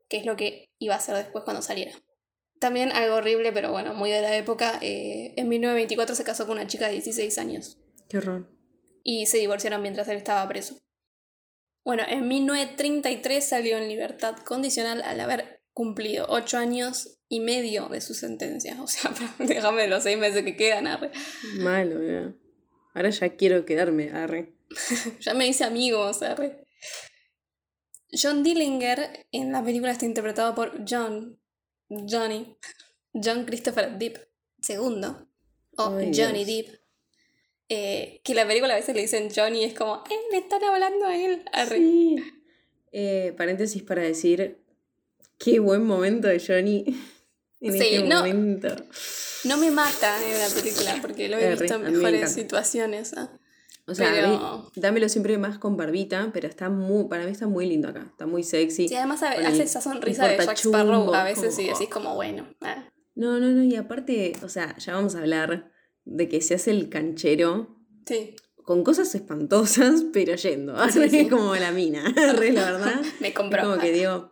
[0.09, 1.91] Que es lo que iba a hacer después cuando saliera.
[2.59, 4.79] También algo horrible, pero bueno, muy de la época.
[4.81, 7.77] eh, en 1924 se casó con una chica de 16 años
[8.09, 8.49] Qué horror.
[9.03, 10.77] y se divorciaron mientras él estaba preso.
[11.87, 18.01] Bueno, en 1933 salió en libertad condicional al haber cumplido 8 años y medio de
[18.01, 18.75] su sentencia.
[18.83, 21.11] O sea, déjame los 6 meses que quedan, arre.
[21.59, 22.35] Malo, ya.
[22.93, 24.53] Ahora ya quiero quedarme, arre.
[25.21, 26.67] Ya me hice amigos, arre.
[28.11, 31.39] John Dillinger en la película está interpretado por John,
[31.87, 32.57] Johnny,
[33.13, 34.17] John Christopher Depp
[34.67, 35.05] II,
[35.77, 36.65] o Ay, Johnny Dios.
[36.67, 36.86] Depp.
[37.69, 41.05] Eh, que la película a veces le dicen Johnny, es como, eh, le están hablando
[41.05, 41.43] a él.
[41.51, 41.77] Arre.
[41.77, 42.15] Sí.
[42.93, 44.57] Eh, paréntesis para decir
[45.37, 46.85] qué buen momento de Johnny
[47.61, 48.19] en Sí, este no.
[48.19, 48.69] momento.
[49.43, 53.13] No me mata en la película porque lo he Arre, visto en mejores situaciones.
[53.17, 53.37] ¿ah?
[53.85, 57.47] O sea, Pero- mí- dámelo siempre más con barbita, pero está muy, para mí está
[57.47, 58.05] muy lindo acá.
[58.09, 58.87] Está muy sexy.
[58.87, 62.47] Sí, además a- hace esa sonrisa de Jack Sparrow a veces y decís como, bueno.
[62.61, 62.89] ah.
[63.15, 65.71] No, no, no, y aparte, o sea, ya vamos a hablar
[66.07, 70.75] de que se hace el canchero Sí, con cosas espantosas, pero yendo.
[70.89, 71.27] Sí, sí.
[71.27, 72.05] como la mina.
[72.29, 73.01] Arre, la verdad.
[73.19, 73.63] me compró.
[73.63, 74.31] como que digo,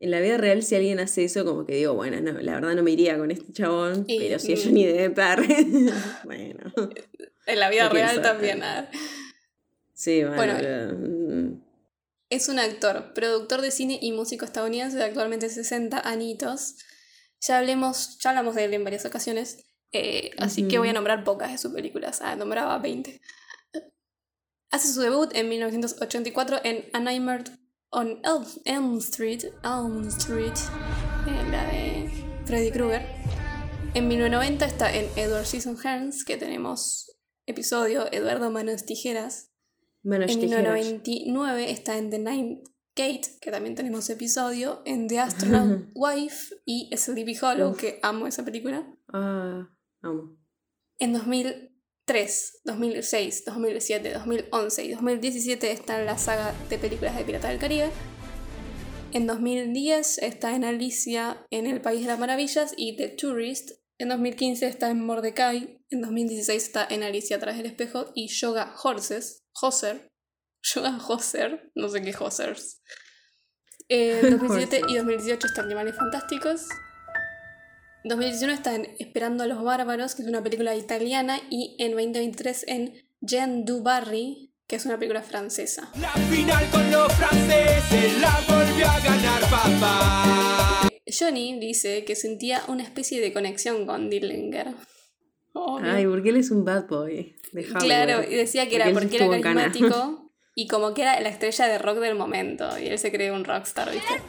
[0.00, 2.74] en la vida real si alguien hace eso, como que digo, bueno, no, la verdad
[2.74, 4.64] no me iría con este chabón, Y- pero si es.
[4.64, 5.18] Johnny Depp,
[6.24, 6.72] bueno.
[7.46, 8.62] En la vida ¿Qué real también.
[8.62, 8.90] ah.
[9.94, 11.62] Sí, bueno, Bueno, mm,
[12.30, 16.76] Es un actor, productor de cine y músico estadounidense de actualmente 60 añitos.
[17.40, 21.24] Ya hablemos, ya hablamos de él en varias ocasiones, eh, así que voy a nombrar
[21.24, 22.20] pocas de sus películas.
[22.22, 23.20] Ah, nombraba 20.
[24.70, 27.44] Hace su debut en 1984 en A Nightmare
[27.90, 30.54] on Elm, Elm Street, Elm Street,
[31.50, 32.10] la de
[32.44, 33.02] Freddy Krueger.
[33.94, 39.52] En 1990 está en Edward Scissorhands, que tenemos episodio Eduardo Manos Tijeras.
[40.02, 40.74] Manos En tijeras.
[40.74, 42.62] 1999 está en The Nine
[42.96, 47.78] Gate, que también tenemos episodio, en The Astronaut Wife y Sleepy Hollow, Uf.
[47.78, 48.86] que amo esa película.
[49.12, 49.68] Ah,
[50.04, 50.36] amo.
[50.98, 57.48] En 2003, 2006, 2007, 2011 y 2017 está en la saga de películas de Pirata
[57.48, 57.90] del Caribe.
[59.12, 63.70] En 2010 está en Alicia en el País de las Maravillas y The Tourist.
[63.98, 65.80] En 2015 está en Mordecai.
[65.90, 69.44] En 2016 está en Alicia tras el espejo y Yoga Horses.
[69.60, 70.10] Hoser.
[70.62, 71.70] Yoga Hoser.
[71.76, 72.82] No sé qué Hosers.
[73.88, 76.66] En 2017 y 2018 está Animales Fantásticos.
[78.04, 82.64] 2019 está en Esperando a los Bárbaros, que es una película italiana, y en 2023
[82.68, 85.90] en Jean du Barry, que es una película francesa.
[85.98, 90.88] La final con los franceses la volvió a ganar papá.
[91.06, 94.74] Johnny dice que sentía una especie de conexión con Dillinger.
[95.54, 95.90] Obvio.
[95.90, 97.34] Ay, porque él es un bad boy.
[97.52, 99.62] de claro, y decía que era porque era en Cana.
[99.62, 103.32] carismático y como que era la estrella de rock del momento, y él se cree
[103.32, 104.20] un rockstar, ¿viste?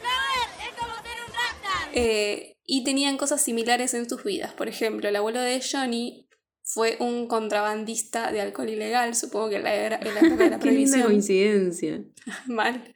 [1.98, 4.54] Eh, y tenían cosas similares en sus vidas.
[4.54, 6.28] Por ejemplo, el abuelo de Johnny
[6.64, 10.50] fue un contrabandista de alcohol ilegal, supongo que en la, era, en la época de
[10.50, 11.04] la Qué prohibición.
[11.04, 12.04] coincidencia.
[12.48, 12.94] Mal.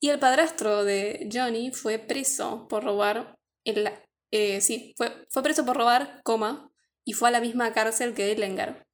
[0.00, 3.36] Y el padrastro de Johnny fue preso por robar.
[3.64, 3.90] El,
[4.30, 6.70] eh, sí, fue, fue preso por robar, coma,
[7.04, 8.86] y fue a la misma cárcel que Dillinger,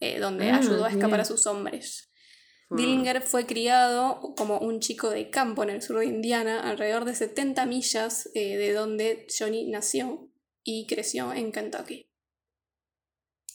[0.00, 1.22] eh, donde Ah, ayudó a escapar mira.
[1.22, 2.07] a sus hombres.
[2.70, 2.74] Ah.
[2.76, 7.14] Dillinger fue criado como un chico de campo en el sur de Indiana, alrededor de
[7.14, 10.28] 70 millas eh, de donde Johnny nació
[10.64, 12.06] y creció en Kentucky.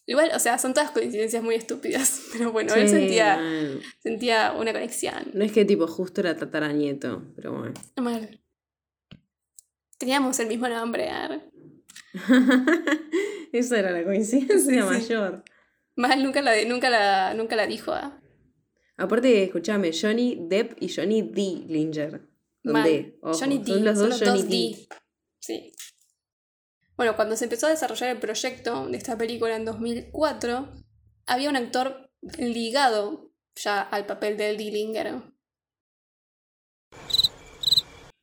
[0.05, 3.39] Igual, o sea, son todas coincidencias muy estúpidas, pero bueno, él sentía,
[3.99, 5.31] sentía una conexión.
[5.33, 7.73] No es que tipo justo era tataranieto, pero bueno.
[7.95, 8.41] Mal.
[9.97, 11.09] Teníamos el mismo nombre.
[11.09, 11.49] ar.
[13.53, 14.81] Esa era la coincidencia Sí, sí.
[14.81, 15.43] mayor.
[15.95, 17.93] Mal, nunca la, nunca la, nunca la dijo.
[17.93, 18.19] ah.
[18.97, 22.29] Aparte, escúchame, Johnny Depp y Johnny Dillinger.
[22.63, 22.83] Con Mal.
[22.83, 23.65] D, ojo, Johnny D.
[23.73, 24.55] Son los son dos los Johnny dos D.
[24.57, 24.87] D.
[25.39, 25.71] Sí.
[26.95, 30.71] Bueno, cuando se empezó a desarrollar el proyecto de esta película en 2004,
[31.25, 35.21] había un actor ligado ya al papel del Dillinger.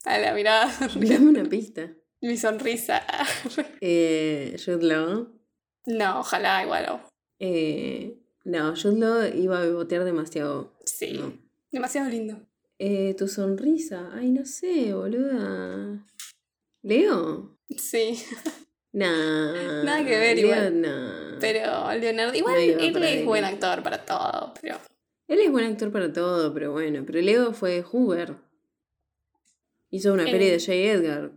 [0.05, 1.93] A la mirada, Dame una pista.
[2.23, 3.03] mi sonrisa.
[3.81, 5.29] Eh, Jude Law.
[5.87, 7.03] No, ojalá igual.
[7.39, 10.73] Eh, no, Jude Law iba a bebotear demasiado.
[10.85, 11.33] Sí, No.
[11.71, 12.41] demasiado lindo.
[12.79, 14.11] Eh, tu sonrisa.
[14.15, 16.05] Ay, no sé, boluda.
[16.83, 17.59] ¿Leo?
[17.77, 18.23] Sí,
[18.93, 19.85] Nah.
[19.85, 20.81] Nada que ver Leo, igual.
[20.81, 21.39] nah.
[21.39, 24.79] pero Leonardo, igual No él es buen actor para todo, pero
[25.29, 27.05] Él es buen actor para todo, pero bueno.
[27.07, 28.35] Pero Leo fue Hoover.
[29.91, 30.33] Hizo una Eh.
[30.33, 30.73] peli de J.
[30.73, 31.31] Edgar.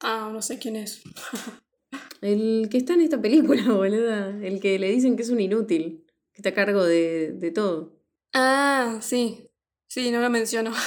[0.00, 1.02] Ah, no sé quién es.
[2.24, 4.30] El que está en esta película, boluda.
[4.42, 6.06] El que le dicen que es un inútil.
[6.32, 8.00] Que está a cargo de, de todo.
[8.32, 9.50] Ah, sí.
[9.88, 10.72] Sí, no lo menciono.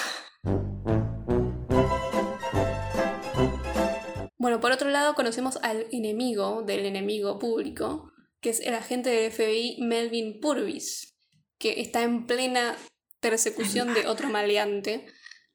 [4.39, 9.29] Bueno, por otro lado conocemos al enemigo del enemigo público, que es el agente del
[9.29, 11.17] FBI Melvin Purvis,
[11.59, 12.77] que está en plena
[13.19, 15.05] persecución de otro maleante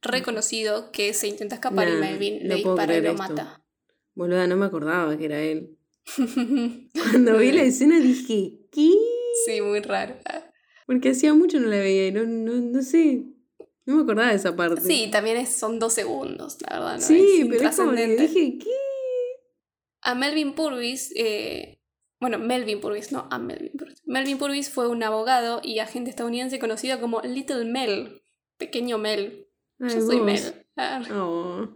[0.02, 3.22] reconocido que se intenta escapar y Melvin le dispara y lo esto.
[3.22, 3.61] mata.
[4.14, 5.78] Boluda, no me acordaba que era él.
[7.10, 8.90] Cuando vi la escena dije, ¿qué?
[9.46, 10.16] Sí, muy raro.
[10.86, 13.24] Porque hacía mucho no la veía y no, no, no sé.
[13.86, 14.80] No me acordaba de esa parte.
[14.80, 16.94] Sí, también es- son dos segundos, la verdad.
[16.96, 18.70] No sí, es pero es como que dije, ¿qué?
[20.02, 21.80] A Melvin Purvis, eh,
[22.20, 24.02] bueno, Melvin Purvis, no a Melvin Purvis.
[24.04, 28.22] Melvin Purvis fue un abogado y agente estadounidense conocido como Little Mel,
[28.58, 29.48] pequeño Mel.
[29.80, 30.26] Ay, Yo soy vos.
[30.26, 30.64] Mel.
[31.12, 31.68] Oh.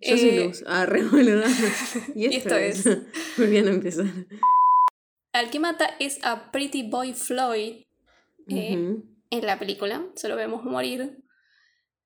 [0.00, 0.64] Yo soy Eh, Luz.
[0.66, 1.00] Ah, re.
[1.00, 1.04] Y
[2.26, 2.98] y esto, esto es.
[3.38, 4.06] Volvían a empezar.
[5.32, 7.84] Al que mata es a Pretty Boy Floyd
[8.48, 8.96] eh,
[9.30, 11.18] en la película, se lo vemos morir.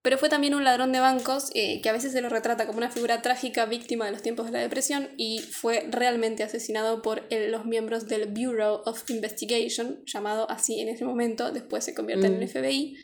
[0.03, 2.77] Pero fue también un ladrón de bancos eh, que a veces se lo retrata como
[2.77, 7.23] una figura trágica víctima de los tiempos de la depresión y fue realmente asesinado por
[7.31, 12.27] el- los miembros del Bureau of Investigation, llamado así en ese momento, después se convierte
[12.27, 12.43] en Mm.
[12.43, 12.97] el FBI,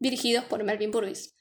[0.00, 1.36] dirigidos por Melvin Purvis.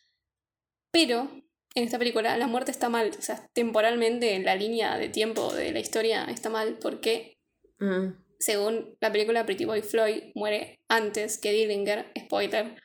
[0.92, 1.32] Pero
[1.76, 5.54] en esta película la muerte está mal, o sea, temporalmente en la línea de tiempo
[5.54, 7.34] de la historia está mal porque
[7.80, 12.76] Ah, según la película Pretty Boy Floyd, muere antes que Dillinger, spoiler.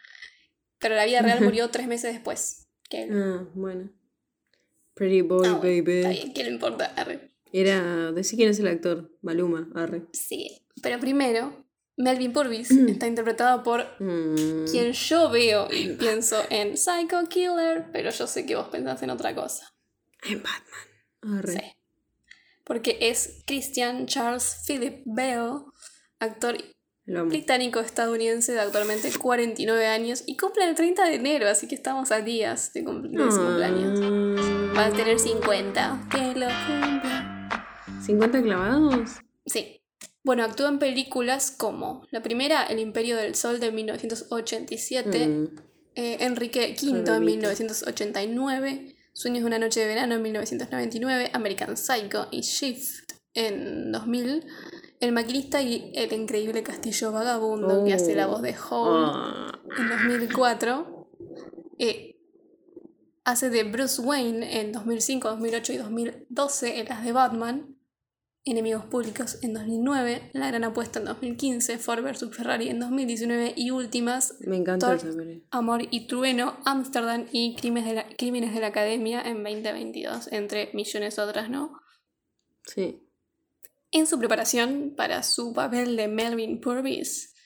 [0.78, 3.10] Pero la vida real murió tres meses después que él.
[3.14, 3.90] ah, bueno.
[4.94, 5.98] Pretty boy, Ah, bueno, baby.
[5.98, 6.86] Está bien, ¿qué le importa?
[6.96, 7.30] Arre.
[7.54, 8.12] Era.
[8.12, 9.10] Decí quién es el actor.
[9.22, 10.02] Maluma, arre.
[10.12, 10.66] Sí.
[10.82, 11.64] Pero primero,
[11.96, 14.64] Melvin Purvis está interpretado por Mm.
[14.70, 19.11] quien yo veo y pienso en Psycho Killer, pero yo sé que vos pensás en
[19.11, 19.68] otra cosa.
[20.24, 21.38] En Batman.
[21.38, 21.52] Arre.
[21.52, 21.72] Sí.
[22.64, 25.64] Porque es Christian Charles Philip Bell,
[26.20, 26.57] actor
[27.05, 32.20] británico-estadounidense de actualmente 49 años y cumple el 30 de enero, así que estamos a
[32.20, 34.00] días de, cum- de su cumpleaños.
[34.76, 36.09] Va a tener 50.
[36.11, 37.48] Que lo cumpla.
[38.07, 39.11] ¿50 clavados?
[39.46, 39.81] Sí.
[40.24, 45.48] Bueno, actúa en películas como la primera, El Imperio del Sol de 1987, Mm.
[45.96, 47.20] eh, Enrique V en Solamente.
[47.20, 54.46] 1989, Sueños de una noche de verano en 1999, American Psycho y Shift en 2000,
[55.00, 59.61] El maquinista y El increíble castillo vagabundo que hace la voz de Howl Ah.
[59.76, 61.08] en 2004.
[61.78, 62.16] eh,
[63.24, 67.76] hace de Bruce Wayne en 2005, 2008 y 2012 en las de Batman.
[68.44, 73.70] Enemigos Públicos en 2009, La Gran Apuesta en 2015, Ford vs Ferrari en 2019 y
[73.70, 75.44] últimas, Me peli.
[75.52, 80.70] Amor y Trueno, Ámsterdam y Crímenes de, la, Crímenes de la Academia en 2022, entre
[80.74, 81.78] millones otras, ¿no?
[82.66, 83.07] Sí.
[83.92, 87.37] En su preparación para su papel de Melvin Purvis,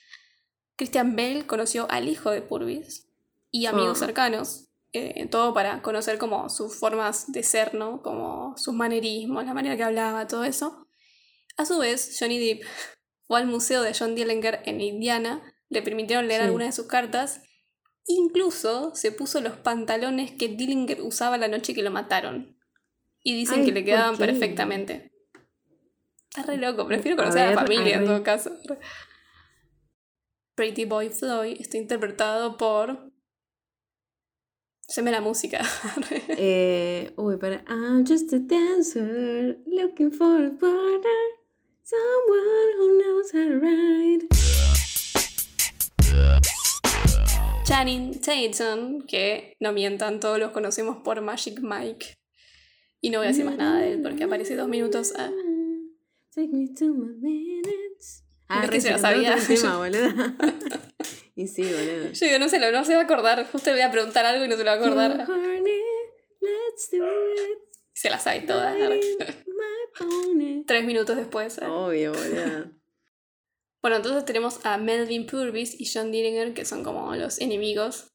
[0.77, 3.07] Christian Bale conoció al hijo de Purvis
[3.51, 4.05] y amigos Ah.
[4.05, 8.01] cercanos, eh, todo para conocer como sus formas de ser, ¿no?
[8.01, 10.86] Como sus manerismos, la manera que hablaba, todo eso.
[11.57, 12.63] A su vez, Johnny Depp
[13.27, 16.45] fue al museo de John Dillinger en Indiana, le permitieron leer Sí.
[16.45, 17.41] algunas de sus cartas,
[18.05, 22.57] incluso se puso los pantalones que Dillinger usaba la noche que lo mataron.
[23.23, 25.11] Y dicen Ay, que le ¿por quedaban perfectamente.
[26.29, 28.51] Está re loco, prefiero conocer a, ver, la familia en todo caso.
[30.55, 33.11] Pretty Boy Floyd está interpretado por.
[34.87, 35.61] Haceme la música.
[36.39, 37.63] Eh, uy, para.
[37.67, 41.36] I'm just a dancer looking for a partner.
[41.89, 44.27] Someone who knows how to ride.
[47.65, 52.17] Channing Tatum, que no mientan, todos los conocemos por Magic Mike.
[52.99, 55.13] Y no voy a decir más nada de él porque aparece dos minutos.
[55.17, 55.31] ah.
[56.35, 56.67] Take me
[57.21, 58.25] minutes.
[58.49, 59.37] Ah, Es que se lo sabía.
[59.37, 60.09] tema, boludo.
[61.35, 62.11] y sí, boludo.
[62.11, 63.49] Yo digo, no se, lo, no se va a acordar.
[63.49, 65.11] Justo le voy a preguntar algo y no se lo va a acordar.
[65.25, 65.81] You're horny,
[66.41, 67.59] let's do it.
[67.93, 68.75] Se la sabe toda.
[70.65, 71.59] Tres minutos después.
[71.61, 71.71] ah.
[71.71, 72.71] Obvio, boludo.
[73.79, 78.11] Bueno, entonces tenemos a Melvin Purvis y John Dillinger, que son como los enemigos.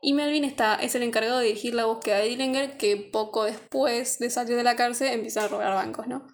[0.00, 4.20] Y Melvin está, es el encargado de dirigir la búsqueda de Dillinger, que poco después
[4.20, 6.26] de salir de la cárcel empieza a robar bancos, ¿no?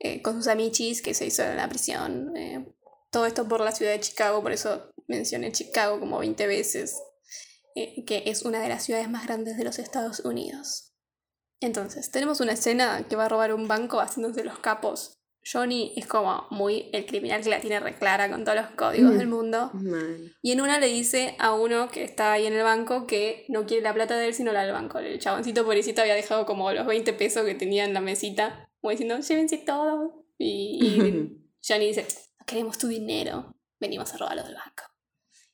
[0.00, 2.36] Eh, con sus amichis que se hizo en la prisión.
[2.36, 2.66] eh,
[3.10, 6.96] todo esto por la ciudad de Chicago, por eso mencioné Chicago como 20 veces,
[7.74, 10.89] eh, que es una de las ciudades más grandes de los Estados Unidos.
[11.60, 15.16] Entonces, tenemos una escena que va a robar un banco haciéndose los capos.
[15.50, 19.18] Johnny es como muy el criminal que la tiene reclara con todos los códigos Mm.
[19.18, 19.70] del mundo.
[19.72, 20.34] Man.
[20.42, 23.64] Y en una le dice a uno que está ahí en el banco que no
[23.64, 24.98] quiere la plata de él, sino la del banco.
[24.98, 28.90] El chaboncito pobrecito había dejado como los 20 pesos que tenía en la mesita, como
[28.90, 30.24] diciendo, llévense todo.
[30.36, 32.06] Y, y Johnny dice,
[32.38, 34.84] no queremos tu dinero, venimos a robarlo del banco.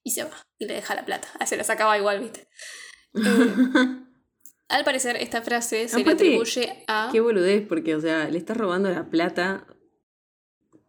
[0.03, 1.29] Y se va, y le deja la plata.
[1.39, 2.49] Ah, se la sacaba igual, ¿viste?
[3.19, 4.06] Eh,
[4.69, 7.09] al parecer, esta frase se le Aparte, atribuye a...
[7.13, 9.67] Qué boludez, porque, o sea, le estás robando la plata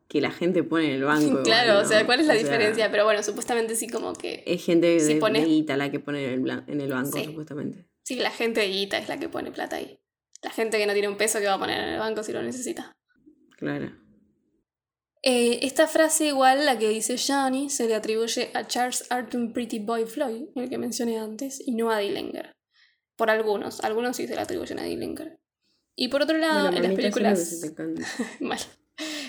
[0.08, 1.44] que la gente pone en el banco.
[1.44, 2.06] claro, o sea.
[2.06, 2.90] ¿cuál es la sea, diferencia?
[2.92, 4.44] Pero bueno, supuestamente sí como que...
[4.48, 6.92] Es gente de, Si de pones- guita la que pone en el, blan- en el
[6.92, 7.26] banco, Sí.
[7.26, 7.86] supuestamente.
[8.04, 10.00] Sí, la gente de guita es la que pone plata ahí.
[10.44, 12.32] La gente que no tiene un peso que va a poner en el banco si
[12.32, 12.96] lo necesita.
[13.58, 13.92] Claro.
[15.24, 19.80] Eh, esta frase igual, la que dice Johnny, se le atribuye a Charles Arthur Pretty
[19.80, 22.54] Boy Floyd, el que mencioné antes, y no a Dillinger.
[23.18, 25.40] Por algunos, algunos sí se le atribuyen a Dillinger.
[25.96, 27.74] Y por otro lado, Bueno, en las películas...
[28.40, 28.60] Mal.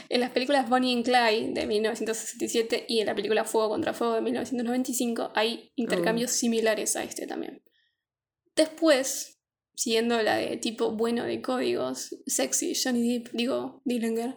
[0.09, 4.15] En las películas Bonnie and Clyde de 1967 y en la película Fuego contra Fuego
[4.15, 7.63] de 1995 hay intercambios similares a este también.
[8.57, 9.39] Después,
[9.75, 14.37] siguiendo la de tipo bueno de códigos, sexy, Johnny Depp, digo, Dillinger,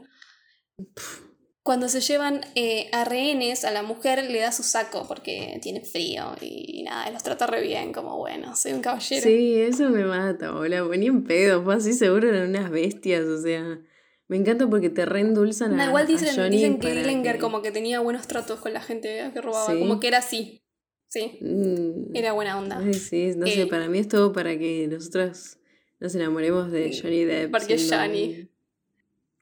[1.63, 5.81] cuando se llevan eh, a rehenes a la mujer le da su saco porque tiene
[5.85, 9.21] frío y nada, los trata re bien, como bueno, soy un caballero.
[9.21, 10.87] Sí, eso me mata, boludo.
[10.87, 13.79] Ponía en pedo, fue así seguro eran unas bestias, o sea.
[14.27, 17.39] Me encanta porque te reendulzan No, a, igual a dicen, Johnny dicen que Dillinger que-
[17.41, 19.79] como que tenía buenos tratos con la gente que robaba, Sí.
[19.79, 20.63] como que era así.
[21.09, 22.79] Sí, Mm, era buena onda.
[22.79, 25.57] ay, sí, no Eh, sé, para mí es todo para que nosotros
[25.99, 27.51] nos enamoremos de Johnny Depp.
[27.51, 28.47] porque Johnny.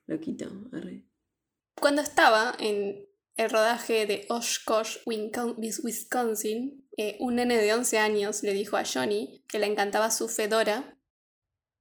[0.07, 1.03] Loquito, arre.
[1.79, 3.05] Cuando estaba en
[3.37, 9.43] el rodaje de Oshkosh, Wisconsin, eh, un nene de 11 años le dijo a Johnny
[9.47, 10.97] que le encantaba su fedora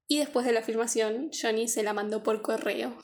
[0.07, 2.97] y después de la filmación Johnny se la mandó por correo.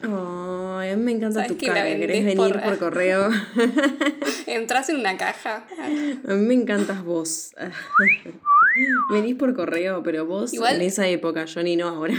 [0.00, 3.30] Ay, a mí me encanta ¿Sabes tu que cara, ¿querés venir por- por, correo?
[4.46, 5.66] Entras en una caja.
[5.78, 5.88] A
[6.34, 7.52] mí me encantas vos.
[9.12, 12.14] Venís por correo, pero vos Igual- en esa época, Johnny, no ahora.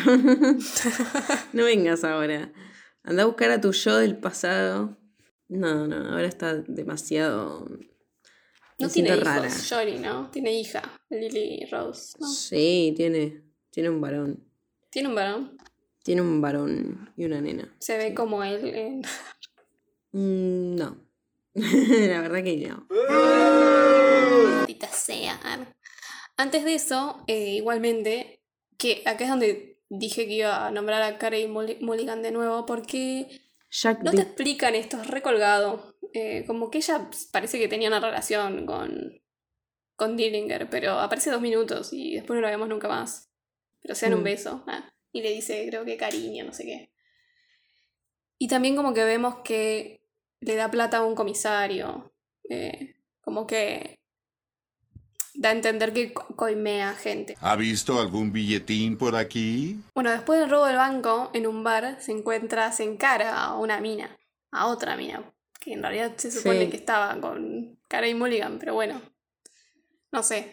[1.52, 2.52] no vengas ahora.
[3.03, 4.97] Anda a buscar a tu yo del pasado.
[5.49, 7.67] No, no, ahora está demasiado.
[8.79, 9.49] No tiene hijos, rara.
[10.01, 10.29] ¿no?
[10.31, 12.13] Tiene hija, Lily Rose.
[12.19, 12.27] ¿no?
[12.27, 14.43] Sí, tiene, tiene un varón.
[14.89, 15.57] Tiene un varón.
[16.03, 17.75] Tiene un varón y una nena.
[17.79, 19.01] Se ve como él en...
[20.15, 21.03] Mm, no.
[21.55, 22.87] La verdad que no.
[24.60, 25.39] Maldita sea.
[26.37, 28.43] Antes de eso, eh, igualmente,
[28.77, 32.65] que acá es donde dije que iba a nombrar a Carey Mulli- Mulligan de nuevo,
[32.65, 33.27] porque
[33.69, 35.96] Jack no te explican esto, es recolgado.
[36.13, 39.21] Eh, como que ella parece que tenía una relación con,
[39.96, 43.29] con Dillinger, pero aparece dos minutos y después no lo vemos nunca más.
[43.81, 44.23] Pero se dan un Mm.
[44.25, 44.63] beso.
[44.67, 46.91] ah, y le dice, creo que cariño, no sé qué.
[48.37, 50.02] Y también como que vemos que
[50.39, 52.10] le da plata a un comisario.
[52.50, 54.00] eh, como que
[55.36, 57.36] da a entender que co- coimea gente.
[57.42, 59.79] ¿Ha visto algún billetín por aquí?
[59.96, 63.79] Bueno, después del robo del banco, en un bar se encuentra, se encara a una
[63.81, 64.17] mina,
[64.52, 65.23] a otra mina,
[65.60, 66.69] que en realidad se supone Sí.
[66.69, 69.02] que estaba con Cara y Mulligan, pero bueno,
[70.12, 70.52] no sé.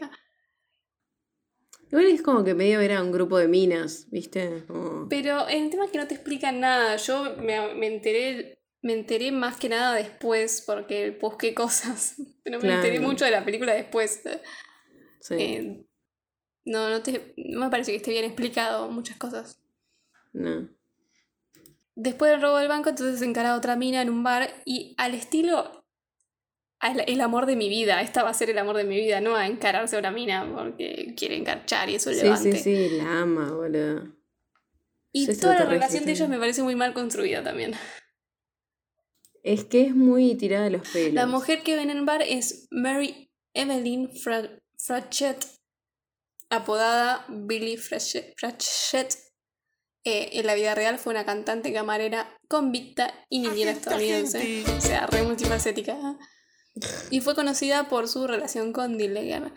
[1.91, 4.65] Igual es como que medio era un grupo de minas, ¿viste?
[4.67, 6.97] Como- Pero el tema es que no te explican nada.
[6.97, 8.57] Yo me, me enteré.
[8.83, 12.15] Me enteré más que nada después porque busqué cosas.
[12.45, 12.77] Pero me Claro.
[12.83, 14.23] enteré mucho de la película después.
[15.21, 15.87] Sí, Eh,
[16.65, 19.61] no, no, te, no me parece que esté bien explicado muchas cosas.
[20.33, 20.69] no.
[21.97, 25.15] Después del robo del banco, entonces se encara otra mina en un bar y al
[25.15, 25.85] estilo.
[26.83, 28.01] el amor de mi vida.
[28.01, 30.51] Esta va a ser el amor de mi vida, no a encararse a una mina
[30.57, 32.57] porque quiere encarchar y eso Sí, levante.
[32.57, 34.15] sí, sí, la ama, boludo.
[35.13, 37.73] Y toda la relación de ellos me parece muy mal construida también.
[39.43, 41.15] Es que es muy tirada de los pelos.
[41.15, 45.47] La mujer que ven en el bar es Mary Evelyn Fra- Frachette,
[46.51, 47.77] apodada Billy.
[47.77, 49.17] Frachette.
[50.03, 54.65] Eh, en la vida real fue una cantante camarera convicta y niñera estadounidense.
[54.77, 56.17] O sea, re multifacética.
[57.11, 59.53] Y fue conocida por su relación con Dillinger.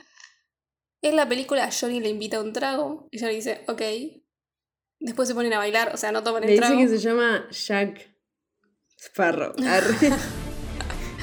[1.01, 3.07] En la película, Johnny le invita a un trago.
[3.11, 3.81] Ella le dice, ok.
[4.99, 6.81] Después se ponen a bailar, o sea, no toman Le el dice trago.
[6.81, 8.15] que se llama Jack
[8.97, 9.53] Sparrow.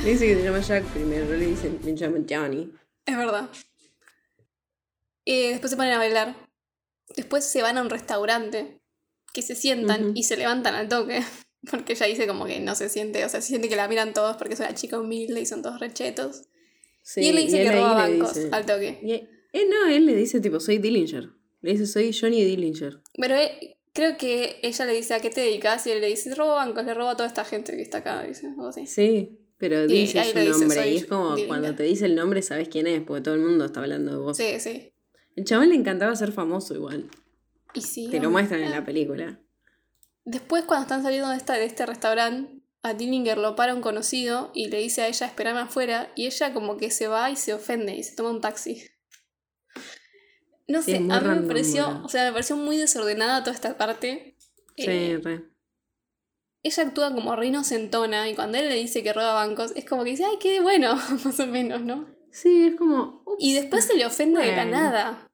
[0.03, 2.73] Le dice que se llama Jack primero, le dice me llamo Johnny.
[3.05, 3.51] Es verdad.
[5.33, 6.37] Eh, después se ponen a bailar.
[7.17, 8.81] Después se van a un restaurante.
[9.33, 11.21] Que se sientan y se levantan al toque.
[11.71, 14.13] Porque ella dice como que no se siente, o sea, se siente que la miran
[14.15, 16.45] todos porque es una chica humilde y son todos rechetos.
[17.03, 18.99] Sí, y él le dice que roba bancos dice- al toque.
[19.03, 21.29] y él- eh, no, él le dice tipo, soy Dillinger.
[21.61, 23.03] Le dice, soy Johnny Dillinger.
[23.13, 26.35] Pero eh, creo que ella le dice a qué te dedicas y él le dice,
[26.35, 28.87] robo bancos, le robo a toda esta gente que está acá, dice, algo así.
[28.87, 30.79] Sí, pero dice su dice, nombre.
[30.79, 31.49] soy Y es como Dillinger.
[31.49, 34.17] cuando te dice el nombre sabes quién es, porque todo el mundo está hablando de
[34.19, 34.37] vos.
[34.37, 34.95] Sí, sí.
[35.37, 37.09] El chabón le encantaba ser famoso igual.
[37.75, 38.09] Y sí.
[38.11, 39.41] Te lo muestran en la película.
[40.25, 44.51] Después, cuando están saliendo de, esta, de este restaurante, a Dillinger lo para un conocido
[44.55, 47.53] y le dice a ella esperarme afuera y ella como que se va y se
[47.55, 48.83] ofende y se toma un taxi.
[50.67, 53.77] No Sí, sé, a mí me pareció, o sea, me pareció muy desordenada toda esta
[53.77, 54.37] parte.
[54.77, 55.45] Sí, Eh, re.
[56.63, 60.05] ella actúa como re inocentona y cuando él le dice que roba bancos, es como
[60.05, 62.07] que dice, ay, qué bueno, más o menos, ¿no?
[62.33, 63.25] Sí, es como.
[63.39, 65.29] Y después se le ofende de la nada.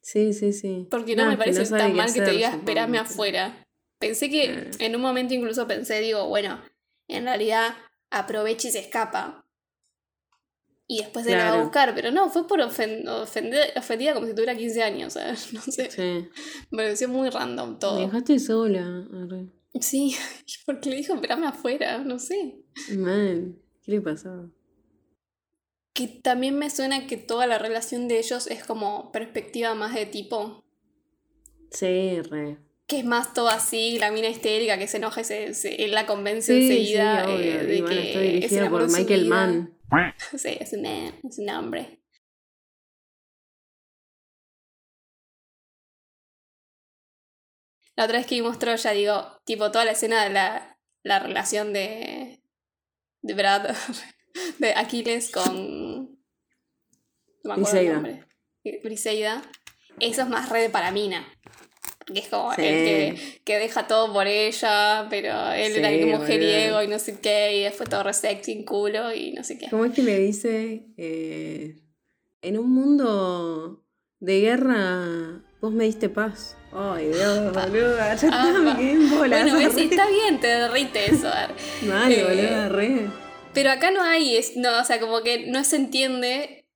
[0.00, 0.86] Sí, sí, sí.
[0.90, 3.66] Porque no me parece tan mal que te diga esperame afuera.
[3.98, 6.60] Pensé que en un momento incluso pensé, digo, bueno,
[7.08, 7.74] en realidad
[8.10, 9.46] aprovecha y se escapa.
[10.86, 14.26] Y después se la va a buscar, pero no, fue por ofen- ofender, ofendida como
[14.26, 15.50] si tuviera 15 años, ¿sabes?
[15.54, 16.28] No sé, Sí.
[16.70, 17.98] me pareció muy random Me todo.
[18.00, 19.06] dejaste sola.
[19.10, 19.46] Arre.
[19.80, 20.14] Sí,
[20.66, 22.56] porque le dijo esperame afuera, no sé.
[22.98, 24.50] Man, ¿qué le pasaba?
[25.94, 30.06] Que también me suena que toda la relación de ellos es como perspectiva más de
[30.06, 30.64] tipo,
[31.70, 32.58] Sí, re.
[32.88, 35.92] que es más todo así, la mina histérica que se enoja y se, se- él
[35.92, 37.38] la convence Sí, sí, enseguida obvio.
[37.38, 39.24] eh, de bueno, que está es dirigida amor por Michael.
[39.26, 39.70] Mann.
[40.36, 42.00] Sí, es un, man, es un hombre.
[47.96, 51.72] La otra vez que vimos Troya, digo, tipo toda la escena de la, la relación
[51.72, 52.40] de,
[53.22, 53.68] de Brad,
[54.58, 56.18] de Aquiles con...
[57.44, 57.92] No me acuerdo el Briseida.
[57.94, 58.24] nombre.
[58.82, 59.42] Briseida.
[60.00, 61.26] Eso es más red para mina.
[62.06, 62.60] Que es como Sí.
[62.62, 66.18] el que, que deja todo por ella, pero él era Sí, como boludo.
[66.20, 69.56] mujeriego y no sé qué, y después todo re sexy en culo y no sé
[69.58, 69.68] qué.
[69.70, 70.86] ¿Cómo es que le dice?
[70.98, 71.76] eh,
[72.42, 73.84] en un mundo
[74.20, 76.56] de guerra, vos me diste paz.
[76.72, 79.42] Ay, Dios, boluda, ya está, me quedé en bolas.
[79.50, 79.84] Bueno, ves, arre.
[79.84, 81.28] está bien, te derrite eso.
[81.28, 81.56] a ver.
[81.88, 83.06] Mal, Eh, boluda, re.
[83.54, 86.66] Pero acá no hay, es, no, o sea, como que no se entiende.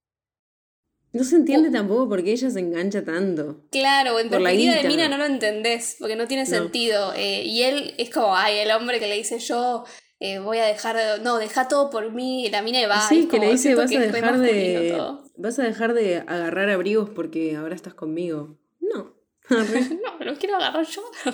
[1.12, 3.64] No se entiende tampoco por qué ella se engancha tanto.
[3.70, 6.48] Claro, en perspectiva de mina no lo entendés, porque no tiene No.
[6.50, 7.12] sentido.
[7.16, 9.84] eh, y él es como, ay, el hombre que le dice yo
[10.20, 12.98] eh, voy a dejar, no, deja todo por mí, la mina va.
[12.98, 14.88] y sí, es que le como, dice siento vas a dejar de.
[14.96, 15.24] todo.
[15.36, 18.58] Vas a dejar de agarrar abrigos porque ahora estás conmigo.
[18.80, 19.14] No.
[19.48, 21.02] No, lo quiero agarrar yo.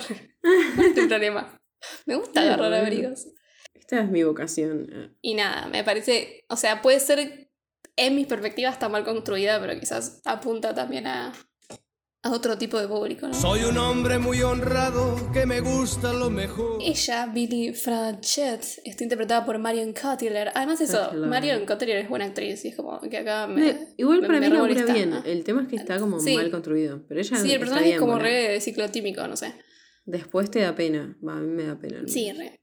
[0.75, 1.59] ¿Cuál es tu problema?
[2.05, 3.27] Me gusta Claro, agarrar abrigos.
[3.87, 5.15] Esta es mi vocación.
[5.21, 7.49] Y nada, me parece, o sea, puede ser,
[7.95, 11.31] en mis perspectivas está mal construida, pero quizás apunta también a,
[12.23, 13.33] a otro tipo de público, ¿no?
[13.35, 16.79] Soy un hombre muy honrado que me gusta lo mejor.
[16.81, 20.49] Ella, Billy Franchette, está interpretada por Marion Cotillard.
[20.55, 21.11] Además eso.
[21.13, 23.69] Marion Cotillard es buena actriz y es como que acá me...
[23.69, 24.91] Eh, Igual me- para me mí remolesta.
[24.93, 25.13] bien.
[25.25, 26.35] El tema es que está como Sí.
[26.35, 27.05] mal construido.
[27.07, 28.25] Pero ella Sí, el está personaje es como boludo.
[28.27, 29.53] re ciclotímico, no sé.
[30.05, 31.15] Después te da pena.
[31.25, 32.01] Va, a mí me da pena.
[32.07, 32.59] Sí, re.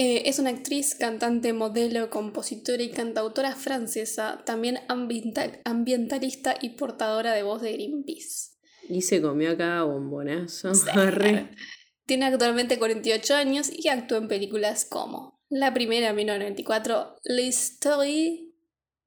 [0.00, 7.32] Eh, es una actriz, cantante, modelo, compositora y cantautora francesa, también ambiental- ambientalista y portadora
[7.32, 8.52] de voz de Greenpeace.
[8.88, 10.72] Y se comió acá bombonazo.
[10.72, 10.86] Sí.
[12.06, 18.52] Tiene actualmente 48 años y actúa en películas como la primera en 1994, L'Historie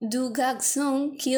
[0.02, 1.38] du garçon qui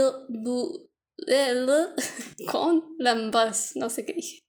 [2.51, 4.42] con Lambas, no sé qué dije.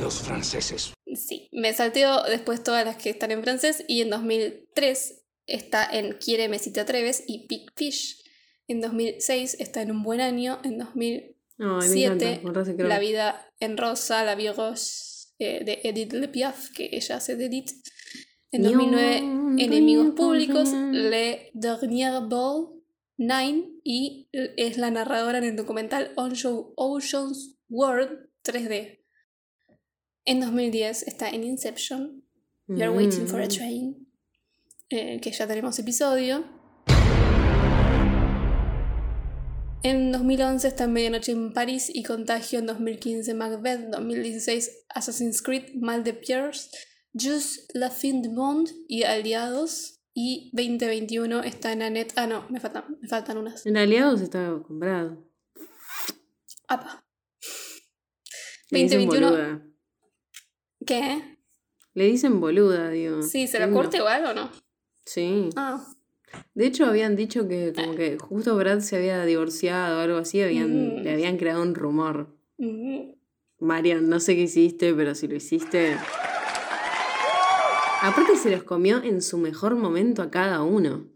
[0.00, 0.92] Los franceses.
[1.14, 6.12] Sí, me salteo después todas las que están en francés y en 2003 está en
[6.18, 8.22] Quiere si te atreves y Big Fish.
[8.68, 10.60] En 2006 está en Un buen año.
[10.64, 12.42] En 2007 Ay, me encanta.
[12.42, 12.88] con Russell Crowe.
[12.88, 17.36] La vida en rosa, La vie rose eh, de Edith Le Piaf, que ella hace
[17.36, 17.70] de Edith.
[18.52, 20.68] En 2009 Yo, Enemigos Públicos.
[20.92, 22.68] Le Dernier Ball,
[23.16, 28.97] Nine y es la narradora en el documental Ocean- Ocean's World 3D.
[30.28, 32.22] En 2010 está en Inception,
[32.66, 33.48] You're Waiting for a Mm.
[33.48, 34.08] Train,
[34.90, 36.44] eh, que ya tenemos episodio.
[39.82, 45.76] En 2011 está en Medianoche en París y Contagio en 2015 Macbeth, 2016 Assassin's Creed
[45.76, 46.68] Mal de Pierce,
[47.14, 52.12] Just la fin du monde y Aliados y 2021 está en Annette.
[52.16, 53.64] Ah, no, me faltan, me faltan unas.
[53.64, 55.26] En Aliados está comprado.
[56.68, 57.02] Apa.
[58.68, 59.67] Le dicen 2021.
[60.88, 61.36] ¿Qué?
[61.94, 63.22] Le dicen boluda, digo.
[63.22, 64.50] Sí, ¿se la corta igual o no?
[65.04, 65.50] Sí.
[65.56, 65.84] Ah,
[66.54, 70.40] De hecho, habían dicho que como que justo Brad se había divorciado o algo así,
[70.42, 71.02] habían, Mm.
[71.02, 72.34] le habían creado un rumor.
[72.58, 73.12] mm,
[73.60, 75.96] Marian, no sé qué hiciste, pero si lo hiciste.
[78.02, 81.06] Aparte se los comió en su mejor momento a cada uno.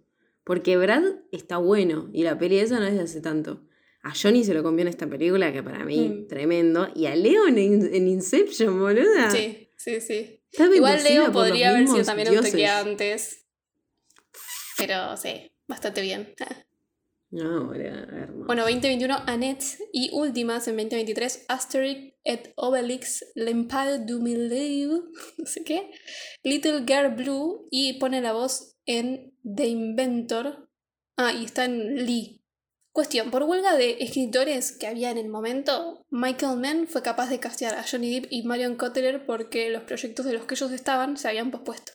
[0.45, 3.63] Porque Brad está bueno y la peli esa no es de hace tanto.
[4.03, 6.27] A Johnny se lo comió en esta película, que para mí Mm.
[6.29, 6.89] tremendo.
[6.97, 9.31] Y a Leon en, en Inception, boluda.
[9.31, 10.43] sí, sí, sí.
[10.75, 13.47] Igual Leo podría haber sido también un toque antes.
[14.79, 16.35] Pero sí, bastante bien.
[17.31, 18.47] No, boluda, hermoso.
[18.47, 25.65] Bueno, 2021 Annette y últimas en 2023 Asterix et Obelix, L'Empire du Milieu, no sé
[25.65, 25.91] qué,
[26.43, 30.69] Little Girl Blue y pone la voz en The Inventor.
[31.17, 32.42] Ah, y está en Lee.
[32.93, 37.41] Cuestión, por huelga de escritores que había en el momento, Michael Mann fue capaz de
[37.41, 41.17] castear a Johnny Depp y Marion Cotillard porque los proyectos de los que ellos estaban
[41.17, 41.93] se habían pospuesto.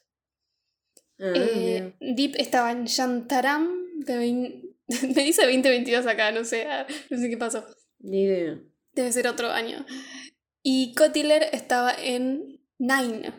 [1.19, 3.67] Ah, Eh, Deep estaba en Shantaram.
[3.99, 4.63] de
[5.15, 7.63] Me dice 2022 acá, no sé, ah, no sé qué pasó.
[7.99, 8.59] Ni idea.
[8.93, 9.85] Debe ser otro año.
[10.63, 13.33] Y Cotiller estaba en Nine,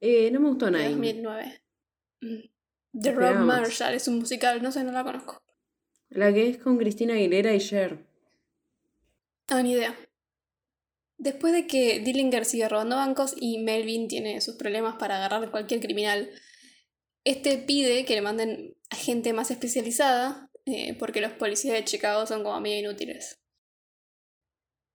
[0.00, 0.90] Eh, no me gustó Nine.
[0.90, 1.62] 2009.
[2.20, 3.00] Mm.
[3.00, 3.36] The Rob.
[3.40, 5.42] Marshall es un musical, no sé, no la conozco.
[6.10, 8.06] La que es con Cristina Aguilera y Cher.
[9.48, 9.96] Ah, ni idea.
[11.16, 15.50] Después de que Dillinger sigue robando bancos y Melvin tiene sus problemas para agarrar a
[15.50, 16.30] cualquier criminal,
[17.24, 22.26] este pide que le manden a gente más especializada eh, porque los policías de Chicago
[22.26, 23.40] son como medio inútiles.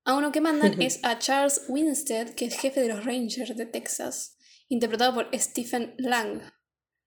[0.06, 3.66] A uno que mandan es a Charles Winstead, que es jefe de los Rangers de
[3.66, 4.38] Texas,
[4.70, 6.42] interpretado por Stephen Lang.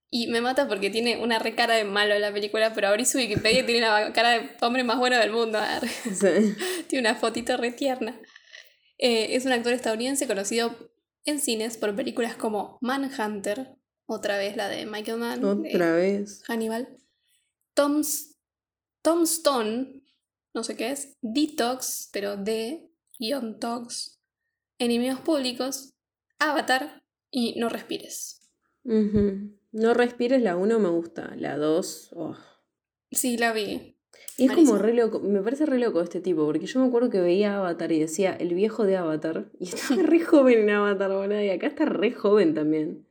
[0.09, 3.05] Y me mata porque tiene una re cara de malo en la película, pero abrí
[3.05, 5.59] su Wikipedia y tiene la cara de hombre más bueno del mundo.
[6.05, 6.55] Sí.
[6.87, 8.19] Tiene una fotito re tierna.
[8.97, 10.75] Eh, es un actor estadounidense conocido
[11.25, 16.41] en cines por películas como Manhunter, otra vez la de Michael Mann, Otra vez.
[16.47, 16.87] Hannibal,
[17.73, 18.37] Tom's,
[19.01, 20.03] Tombstone,
[20.53, 22.89] no sé qué es, Detox, pero de
[23.19, 24.21] guion Tox,
[24.79, 25.93] Enemigos Públicos,
[26.39, 28.49] Avatar y No Respires.
[28.85, 29.56] Ujú.
[29.71, 31.33] No respires, la 1 me gusta.
[31.37, 32.11] La 2.
[33.11, 33.95] Sí, la vi.
[34.37, 37.09] Y es como re loco, me parece re loco este tipo, porque yo me acuerdo
[37.09, 41.11] que veía Avatar y decía el viejo de Avatar, y estaba re joven en Avatar,
[41.11, 43.05] boludo, y acá está re joven también.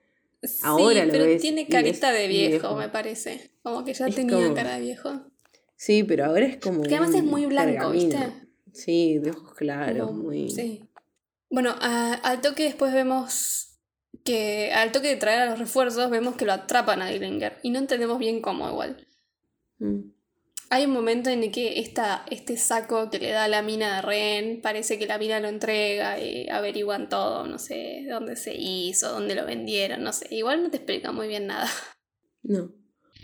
[0.62, 2.76] Ahora sí, lo pero ves tiene carita de viejo, viejo.
[2.76, 3.50] me parece.
[3.62, 5.10] Como que ya Es tenía como- cara de viejo.
[5.76, 6.78] Sí, pero ahora es como.
[6.78, 8.18] Porque además es muy blanco, ¿viste?
[8.72, 10.50] Sí, de ojos claros, Como- muy.
[10.50, 10.84] Sí.
[11.50, 13.65] Bueno, a- al toque después vemos
[14.26, 17.70] que al toque de traer a los refuerzos vemos que lo atrapan a Dillinger y
[17.70, 19.06] no entendemos bien cómo igual.
[19.78, 20.10] Mm.
[20.68, 24.02] Hay un momento en el que esta, este saco que le da la mina de
[24.02, 29.12] Ren, parece que la mina lo entrega y averiguan todo, no sé dónde se hizo,
[29.12, 30.26] dónde lo vendieron, no sé.
[30.34, 31.68] Igual no te explica muy bien nada.
[32.48, 32.70] No.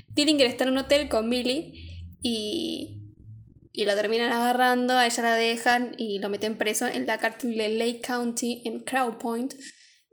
[0.09, 3.05] Dillinger está en un hotel con Billy y,
[3.71, 7.57] y lo terminan agarrando, a ella la dejan y lo meten preso en la cárcel
[7.57, 9.55] de Lake County en Crown Point,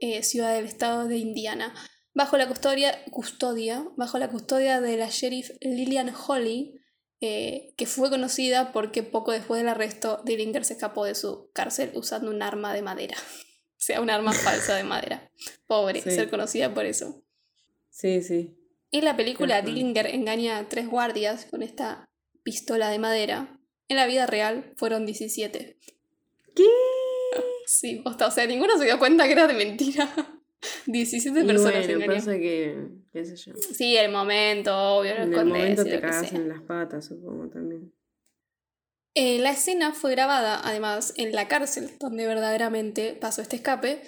[0.00, 1.74] eh, ciudad del estado de Indiana,
[2.14, 6.74] bajo la custodia, custodia, bajo la custodia de la sheriff Lillian Holly,
[7.20, 11.92] eh, que fue conocida porque poco después del arresto Dillinger se escapó de su cárcel
[11.94, 13.16] usando un arma de madera.
[13.72, 15.32] O sea, un arma falsa de madera.
[15.66, 16.10] Pobre, Sí.
[16.10, 17.24] ser conocida por eso.
[17.88, 18.54] Sí, sí.
[18.90, 19.62] En la película.
[19.62, 22.10] Dillinger engaña a tres guardias con esta
[22.42, 23.58] pistola de madera.
[23.88, 25.78] En la vida real fueron 17.
[26.54, 26.64] ¿Qué?
[27.72, 30.12] Sí, posta, o sea, ninguno se dio cuenta que era de mentira.
[30.86, 32.88] 17 Y personas bueno, pasa que.
[33.12, 33.54] qué sé yo.
[33.56, 37.92] Sí, el momento, obvio, En el momento te cagas en las patas, supongo también.
[39.14, 44.02] Eh, la escena fue grabada, además, en la cárcel donde verdaderamente pasó este escape,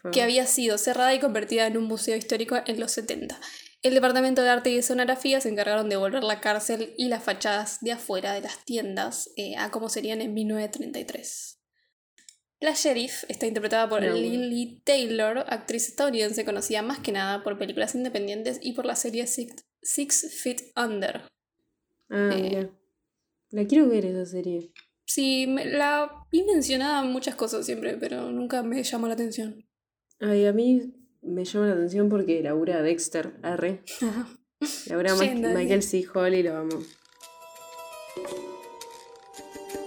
[0.00, 3.38] Fue- que había sido cerrada y convertida en un museo histórico en los 70.
[3.82, 7.78] El Departamento de Arte y Escenografía se encargaron de volver la cárcel y las fachadas
[7.80, 11.58] de afuera de las tiendas eh, a como serían en 1933.
[12.62, 14.14] La sheriff está interpretada por No.
[14.14, 19.26] Lily Taylor, actriz estadounidense conocida más que nada por películas independientes y por la serie
[19.26, 21.22] Six, Six Feet Under.
[22.08, 22.70] Ah, eh, mira.
[23.50, 24.72] La quiero ver esa serie.
[25.04, 29.66] Sí, me- la vi mencionada en muchas cosas siempre, pero nunca me llamó la atención.
[30.20, 33.34] Ay, a mí me llama la atención porque labura Dexter,
[35.16, 36.04] Ma- Yendo, Michael C.
[36.14, 36.78] Hall y lo amo.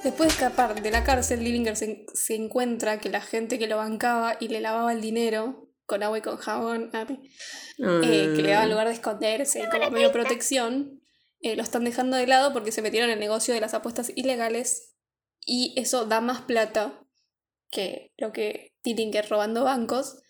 [0.06, 3.78] Después de escapar de la cárcel, Dillinger se, se encuentra que la gente que lo
[3.78, 7.18] bancaba y le lavaba el dinero con agua y con jabón, arre,
[7.80, 11.02] eh, que le daba en lugar de esconderse y como medio protección,
[11.40, 14.12] eh, lo están dejando de lado porque se metieron en el negocio de las apuestas
[14.16, 14.96] ilegales
[15.44, 17.04] y eso da más plata
[17.72, 20.22] que lo que Dillinger robando bancos.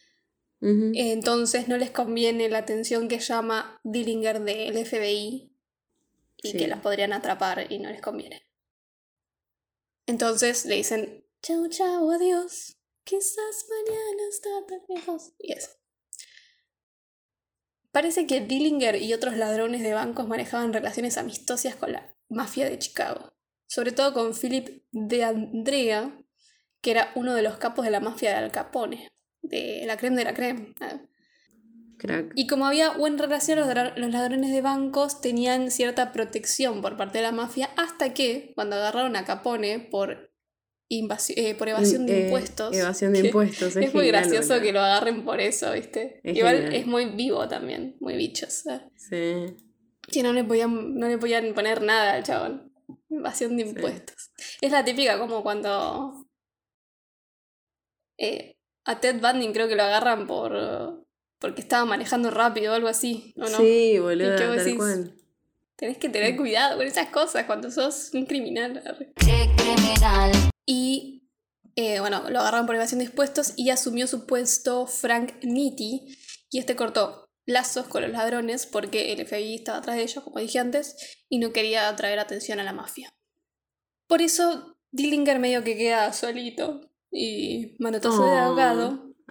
[0.61, 5.51] Entonces no les conviene la atención que llama Dillinger del FBI
[6.38, 6.57] y Sí.
[6.57, 8.45] que las podrían atrapar y no les conviene.
[10.08, 15.34] Entonces le dicen, chao, chao, adiós, quizás mañana está tan lejos.
[15.39, 15.70] Y eso.
[17.91, 22.78] Parece que Dillinger y otros ladrones de bancos manejaban relaciones amistosas con la mafia de
[22.78, 23.34] Chicago,
[23.68, 26.22] sobre todo con Philip de Andrea,
[26.82, 29.08] que era uno de los capos de la mafia de Al Capone,
[29.41, 30.76] de la creme de la creme.
[31.98, 32.32] Crack.
[32.36, 33.68] Y como había buena relación, los,
[34.12, 39.16] ladrones de bancos tenían cierta protección por parte de la mafia, hasta que, cuando agarraron
[39.16, 40.32] a Capone por,
[40.89, 42.76] eh, por evasión de eh, impuestos.
[42.76, 46.20] evasión de impuestos, es Es, muy gracioso que lo agarren por eso, ¿viste?
[46.24, 46.76] Es Igual genial.
[46.76, 48.64] es muy vivo también, muy bichos.
[48.96, 49.56] Sí.
[50.12, 52.72] Que no le, podían, no le podían poner nada al chabón.
[53.10, 53.70] Evasión de Sí.
[53.70, 54.32] impuestos.
[54.62, 56.28] Es la típica como cuando.
[58.18, 61.05] eh, a Ted Bundy creo que lo agarran por.
[61.39, 63.57] Porque estaba manejando rápido o algo así, ¿o no?
[63.57, 64.77] Sí, boludo, ¿Y qué vos tal decís?
[64.77, 65.15] cual.
[65.75, 68.81] Tenés que tener cuidado con esas cosas cuando sos un criminal.
[69.17, 70.31] criminal.
[70.65, 71.23] Y
[71.75, 76.17] eh, bueno, lo agarraron por evasión de impuestos y asumió su puesto Frank Nitti.
[76.49, 80.39] Y este cortó lazos con los ladrones porque el FBI estaba atrás de ellos, como
[80.39, 80.95] dije antes,
[81.27, 83.13] y no quería atraer atención a la mafia.
[84.07, 88.55] Por eso Dillinger medio que queda solito y manotazo de Oh,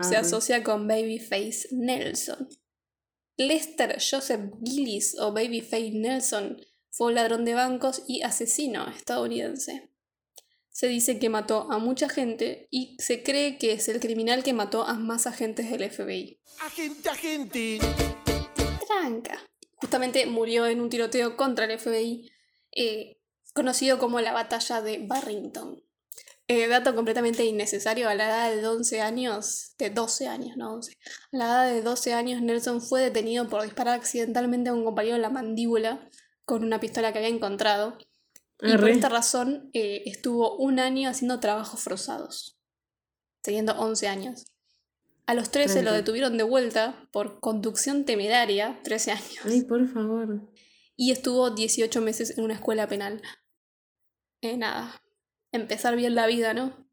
[0.00, 2.48] se asocia con Babyface Nelson.
[3.36, 6.56] Lester Joseph Gillis o Babyface Nelson
[6.90, 9.90] fue un ladrón de bancos y asesino estadounidense.
[10.70, 14.52] Se dice que mató a mucha gente y se cree que es el criminal que
[14.52, 16.40] mató a más agentes del FBI.
[16.60, 17.78] Agente, agente.
[18.86, 19.38] Tranca.
[19.76, 22.28] Justamente murió en un tiroteo contra el FBI,
[22.72, 23.20] eh,
[23.52, 25.83] conocido como la batalla de Barrington.
[26.46, 30.92] Eh, dato completamente innecesario, a la edad de 11 años, de 12 años, no 11,
[31.32, 35.16] a la edad de 12 años Nelson fue detenido por disparar accidentalmente a un compañero
[35.16, 36.10] en la mandíbula
[36.44, 37.96] con una pistola que había encontrado.
[38.60, 42.58] Y por esta razón eh, estuvo un año haciendo trabajos forzados,
[43.42, 44.44] teniendo 11 años.
[45.26, 50.46] A los 13 lo detuvieron de vuelta por conducción temeraria, 13 años, Ay, por favor.
[50.96, 53.22] y estuvo 18 meses en una escuela penal.
[54.42, 55.00] Eh, nada,
[55.56, 56.84] empezar bien la vida, ¿no?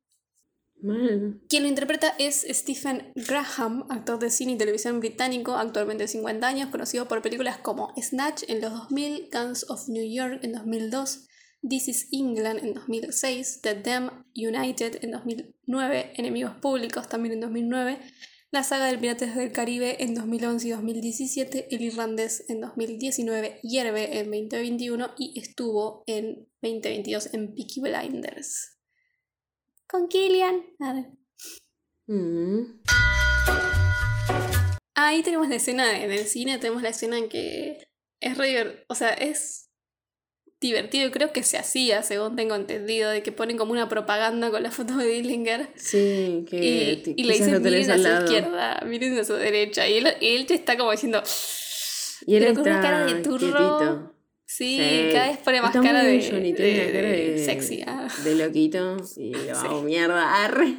[0.81, 1.41] Mal.
[1.47, 6.47] Quien lo interpreta es Stephen Graham, actor de cine y televisión británico, actualmente de 50
[6.47, 11.27] años, conocido por películas como Snatch en los 2000, Guns of New York en 2002,
[11.67, 17.99] This is England en 2006, The Damned United en 2009, Enemigos Públicos también en 2009,
[18.51, 24.19] la saga del Pirates del Caribe en 2011 y 2017, El Irlandés en 2019, Hierve
[24.19, 28.77] en 2021 y estuvo en 2022 en Peaky Blinders.
[29.87, 30.65] Con Killian.
[30.79, 31.05] A ver.
[32.07, 32.81] Mm.
[34.95, 37.87] Ahí tenemos la escena en el cine, tenemos la escena en que
[38.19, 39.70] es re o sea, es
[40.61, 44.49] divertido y creo que se hacía, según tengo entendido, de que ponen como una propaganda
[44.51, 48.23] con la foto de Dillinger Sí, que y, y le dicen miren a su lado.
[48.25, 51.21] izquierda, miren a su derecha y él, él te está como diciendo
[52.27, 53.39] Y él pero con una está cara de turro.
[53.39, 54.13] quietito.
[54.45, 55.09] sí, Sí.
[55.11, 57.83] cada vez pone más Está cara de, Johnny, de- cara sexy.
[57.87, 58.07] ah.
[58.23, 58.97] De loquito.
[59.17, 59.33] Y
[59.69, 60.75] oh, mierda, arre.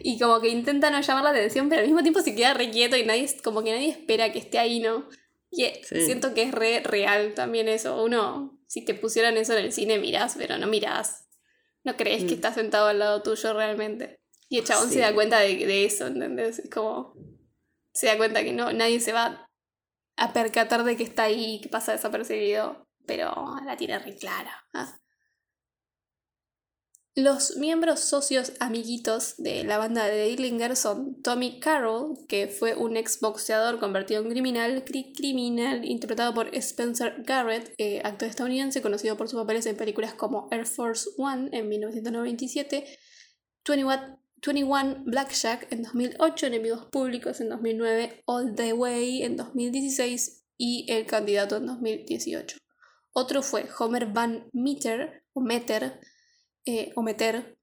[0.00, 2.70] Y como que intenta no llamar la atención, pero al mismo tiempo se queda re
[2.70, 5.08] quieto y nadie, como que nadie espera que esté ahí, ¿no?
[5.56, 6.02] Y eh, Sí.
[6.04, 8.02] siento que es re real también eso.
[8.02, 11.26] Uno, si te pusieran eso en el cine, mirás, pero no mirás.
[11.82, 12.34] No crees que Mm.
[12.34, 14.20] está sentado al lado tuyo realmente.
[14.48, 14.94] Y el chabón Sí.
[14.94, 16.58] se da cuenta de, de eso, ¿entendés?
[16.58, 17.14] Es como.
[17.92, 19.48] Se da cuenta que no, nadie se va
[20.16, 23.32] a percatar de que está ahí que pasa desapercibido, pero
[23.64, 24.64] la tiene re clara.
[24.74, 24.98] ah.
[27.18, 32.98] Los miembros socios amiguitos de la banda de Dillinger son Tommy Carroll, que fue un
[32.98, 39.16] ex boxeador convertido en criminal, cri- criminal interpretado por Spencer Garrett, eh, actor estadounidense conocido
[39.16, 42.84] por sus papeles en películas como Air Force One en 1997,
[43.66, 50.84] 21, 21 Blackjack en 2008, Enemigos Públicos en 2009, All the Way en 2016 y
[50.92, 52.58] El Candidato en 2018.
[53.14, 54.50] Otro fue Homer Van
[55.32, 56.00] o Meter,
[56.66, 57.56] eh, o Meter,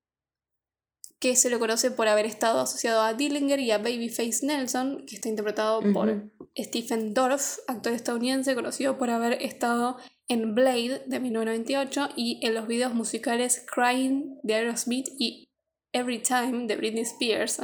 [1.20, 5.16] que se lo conoce por haber estado asociado a Dillinger y a Babyface Nelson, que
[5.16, 6.32] está interpretado por.
[6.58, 9.98] Stephen Dorff, actor estadounidense conocido por haber estado
[10.28, 15.50] en Blade de 1998 y en los videos musicales Crying de Aerosmith y
[15.94, 17.62] Every Time de Britney Spears.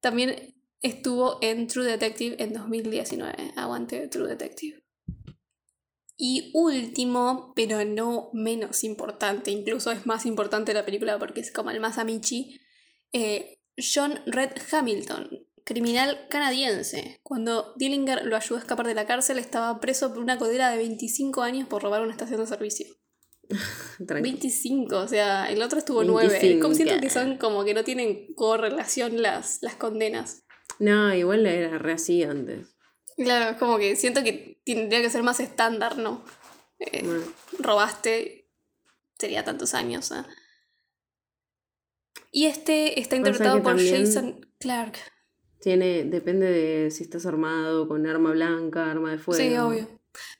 [0.00, 3.52] También estuvo en True Detective en 2019.
[3.56, 4.85] Aguante True Detective.
[6.16, 11.70] Y último, pero no menos importante, incluso es más importante la película porque es como
[11.70, 12.58] el más amichi,
[13.12, 17.20] eh, John Red Hamilton, criminal canadiense.
[17.22, 20.78] Cuando Dillinger lo ayudó a escapar de la cárcel, estaba preso por una codera de
[20.78, 22.86] 25 años por robar una estación de servicio.
[24.06, 24.22] Tranqui.
[24.22, 26.28] 25, o sea, el otro estuvo 9.
[26.28, 26.62] 25.
[26.62, 30.44] Como siento que son como que no tienen correlación las, las condenas.
[30.78, 32.75] No, igual era re así antes.
[33.16, 36.24] Claro, es como que siento que tendría que ser más estándar, ¿no?
[36.78, 37.24] Eh,
[37.58, 38.48] robaste,
[39.18, 40.10] sería tantos años.
[40.12, 40.22] ¿eh?
[42.30, 44.98] Y este está interpretado por Jason Clark.
[45.60, 49.42] tiene, depende de si estás armado con arma blanca, arma de fuego.
[49.42, 49.88] Sí, obvio.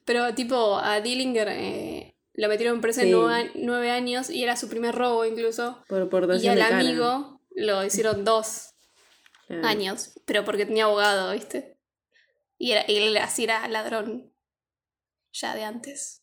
[0.04, 3.12] Pero tipo, a Dillinger eh, lo metieron preso en Sí.
[3.12, 5.82] nueve, nueve años y era su primer robo incluso.
[5.88, 8.74] Por Y portación al amigo lo hicieron dos
[9.46, 9.66] Claro.
[9.66, 11.75] años, pero porque tenía abogado, ¿viste?
[12.58, 14.32] Y era, y así era ladrón
[15.32, 16.22] ya de antes.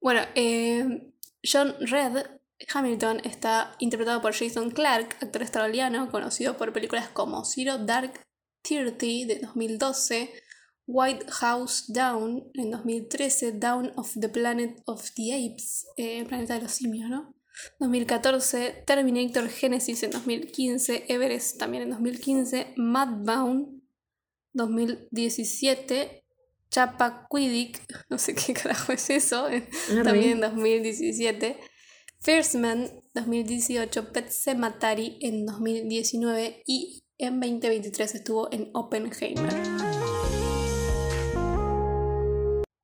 [0.00, 2.26] Bueno, eh, John Red
[2.72, 8.20] Hamilton está interpretado por Jason Clark, actor australiano conocido por películas como Zero Dark
[8.62, 10.32] Thirty de 2012,
[10.86, 16.62] White House Down en 2013, Down of the Planet of the Apes, eh, Planeta de
[16.62, 17.34] los Simios, ¿no?
[17.80, 23.77] 2014, Terminator Genesis en 2015, Everest también en 2015, Madbound
[24.58, 26.24] 2017,
[26.70, 27.80] Chappaquiddick,
[28.10, 29.66] no sé qué carajo es eso, Arre.
[30.04, 31.56] también en 2017,
[32.20, 39.52] First Man 2018, Pet Sematary en 2019 y en 2023 estuvo en Oppenheimer.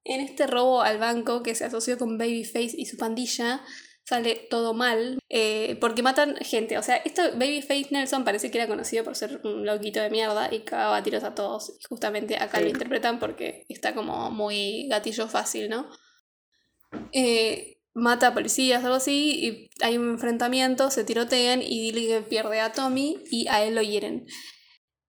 [0.04, 3.62] En este robo al banco que se asoció con Babyface y su pandilla,
[4.04, 6.78] sale todo mal eh, porque matan gente.
[6.78, 10.52] O sea, esto Babyface Nelson parece que era conocido por ser un loquito de mierda
[10.52, 11.76] y cagaba tiros a todos.
[11.80, 12.64] Y justamente acá Sí.
[12.64, 15.88] lo interpretan porque está como muy gatillo fácil, ¿no?
[17.12, 22.28] Eh, mata a policías o algo así y hay un enfrentamiento, se tirotean y Dillinger
[22.28, 24.26] pierde a Tommy y a él lo hieren.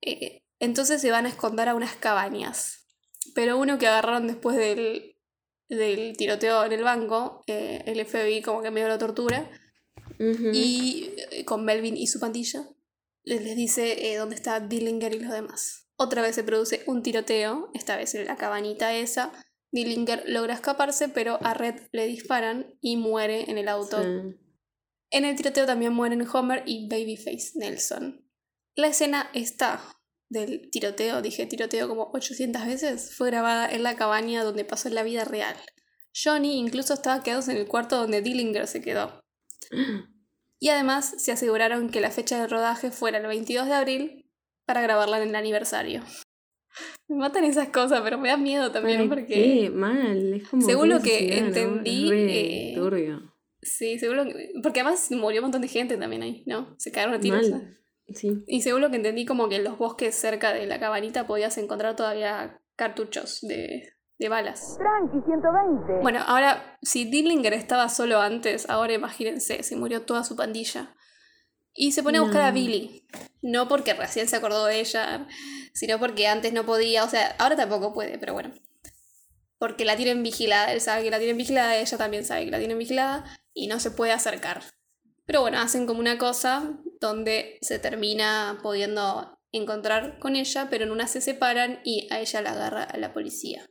[0.01, 2.87] Eh, entonces se van a esconder a unas cabañas.
[3.33, 5.14] Pero uno que agarraron después del,
[5.69, 9.49] del tiroteo en el banco, eh, el FBI como que medio lo tortura,
[10.19, 12.67] y eh, con Melvin y su pandilla,
[13.23, 15.87] les, les dice eh, dónde está Dillinger y los demás.
[15.97, 19.31] Otra vez se produce un tiroteo, esta vez en la cabanita esa.
[19.71, 24.01] Dillinger logra escaparse, pero a Red le disparan y muere en el auto.
[24.01, 24.37] Sí.
[25.09, 28.25] En el tiroteo también mueren Homer y Babyface Nelson.
[28.75, 29.81] La escena está
[30.29, 34.95] del tiroteo, dije tiroteo como 800 veces, fue grabada en la cabaña donde pasó en
[34.95, 35.55] la vida real.
[36.15, 39.19] Johnny incluso estaba quedado en el cuarto donde Dillinger se quedó.
[40.57, 44.31] Y además se aseguraron que la fecha de rodaje fuera el 22 de abril
[44.65, 46.01] para grabarla en el aniversario.
[47.07, 49.33] Me matan esas cosas, pero me da miedo también ¿Para porque...
[49.33, 49.69] qué?
[49.69, 50.65] Mal, es como.
[50.65, 53.35] Según lo que entendí, re eh, turbio.
[53.61, 54.51] Sí, seguro que...
[54.63, 56.75] Porque además murió un montón de gente también ahí, ¿no?
[56.77, 57.51] Se cagaron a tiros.
[58.13, 58.43] Sí.
[58.47, 61.57] Y según lo que entendí, como que en los bosques cerca de la cabanita podías
[61.57, 64.77] encontrar todavía cartuchos de, de balas.
[64.77, 66.01] Tranqui, 120.
[66.01, 70.95] Bueno, ahora, si Dillinger estaba solo antes, ahora imagínense, se murió toda su pandilla.
[71.73, 72.51] Y se pone a buscar a.
[72.51, 73.05] Billy.
[73.41, 75.27] No porque recién se acordó de ella,
[75.73, 78.53] sino porque antes no podía, o sea, ahora tampoco puede, pero bueno.
[79.57, 82.59] Porque la tienen vigilada, él sabe que la tienen vigilada, ella también sabe que la
[82.59, 84.63] tienen vigilada y no se puede acercar.
[85.25, 90.91] Pero bueno, hacen como una cosa donde se termina pudiendo encontrar con ella, pero en
[90.91, 93.65] una se separan y a ella la agarra a la policía.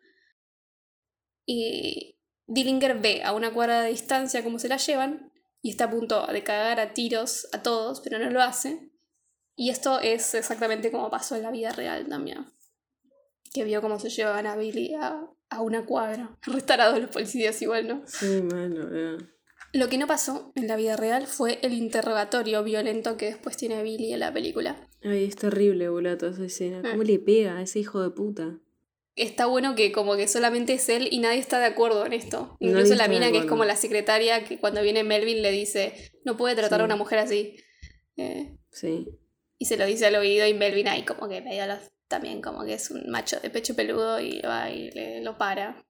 [1.47, 5.91] Y Dillinger ve a una cuadra de distancia cómo se la llevan y está a
[5.91, 8.91] punto de cagar a tiros a todos, pero no lo hace.
[9.57, 12.47] Y esto es exactamente como pasó en la vida real también.
[13.53, 16.37] Que vio cómo se llevaban a Billy a, a una cuadra.
[16.47, 18.03] Restarados los policías igual, ¿no?
[18.07, 19.34] Sí, mal, boludo.
[19.75, 23.83] Lo que no pasó en la vida real fue el interrogatorio violento que después tiene
[23.83, 24.77] Billy en la película.
[25.03, 26.81] Ay, es terrible, boludo, toda esa escena.
[26.81, 27.05] ¿Cómo Ah.
[27.05, 28.61] le pega a ese hijo de puta?
[29.16, 32.57] Está bueno que como que solamente es él y nadie está de acuerdo en esto.
[32.61, 36.12] Nadie Incluso la mina que es como la secretaria que cuando viene Melvin le dice,
[36.25, 37.57] no puede tratar a una mujer así.
[38.16, 39.07] Eh, Sí.
[39.59, 41.64] y se lo dice al oído y Melvin ahí como que medio
[42.09, 45.85] también como que es un macho de pecho peludo y va y le, lo para.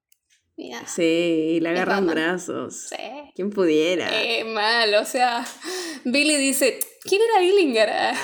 [0.57, 2.87] Nada, Sí, Es agarran brazos.
[2.91, 2.97] sí.
[3.35, 4.09] ¿Quién pudiera?
[4.23, 5.45] Eh, mal, o sea,
[6.05, 7.89] Billy dice, ¿quién era Dillinger?
[7.93, 8.15] Ah,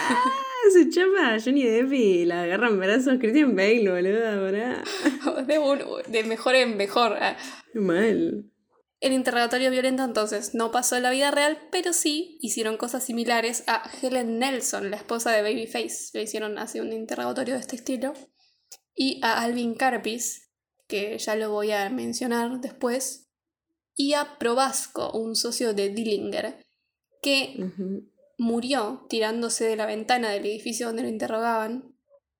[0.72, 4.84] se chapa a Johnny Depp la agarran brazos Christian Bale, boludo, pará.
[5.46, 7.16] de, un- de mejor en mejor.
[7.20, 7.36] ah.
[7.74, 8.44] Mal.
[9.00, 13.64] El interrogatorio violento entonces no pasó en la vida real, pero sí hicieron cosas similares
[13.66, 16.10] a Helen Nelson, la esposa de Babyface.
[16.12, 18.12] Le hicieron así un interrogatorio de este estilo.
[18.94, 20.49] Y a Alvin Carpis,
[20.90, 23.30] que ya lo voy a mencionar después.
[23.94, 26.66] Y a Probasco, un socio de Dillinger,
[27.22, 27.72] que
[28.36, 31.94] murió tirándose de la ventana del edificio donde lo interrogaban.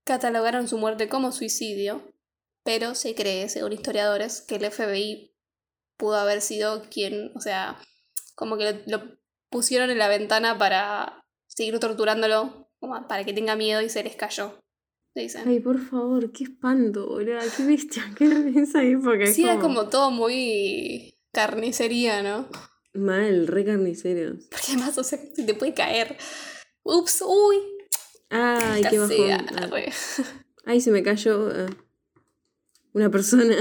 [0.04, 2.12] Catalogaron su muerte como suicidio,
[2.64, 5.34] pero se cree, según historiadores, que el FBI
[5.96, 7.78] pudo haber sido quien, o sea,
[8.34, 9.18] como que lo, lo
[9.50, 12.68] pusieron en la ventana para seguir torturándolo,
[13.08, 14.60] para que tenga miedo y se les cayó.
[15.14, 15.48] Dicen.
[15.48, 17.38] Ay, por favor, qué espanto, boludo.
[17.56, 19.24] Qué bestia, qué esa época.
[19.24, 22.48] es sí, era como todo muy carnicería, ¿no?
[22.94, 24.44] Mal, re carniceros.
[24.50, 26.16] Porque además, o sea, se te puede caer.
[26.82, 27.56] Ups, uy,
[28.30, 29.16] Ay, qué bajón.
[29.16, 29.66] sea, Ah.
[29.66, 29.92] re.
[30.64, 31.66] Ay, se me cayó ah,
[32.92, 33.56] una persona.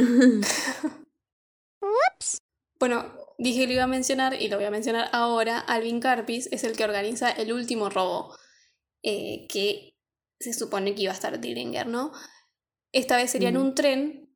[2.80, 5.60] Bueno, dije que lo iba a mencionar y lo voy a mencionar ahora.
[5.60, 8.36] Alvin Carpis es el que organiza el último robo,
[9.04, 9.96] eh, que
[10.40, 12.12] se supone que iba a estar Dillinger, ¿no?
[12.92, 14.30] Esta vez sería en un tren.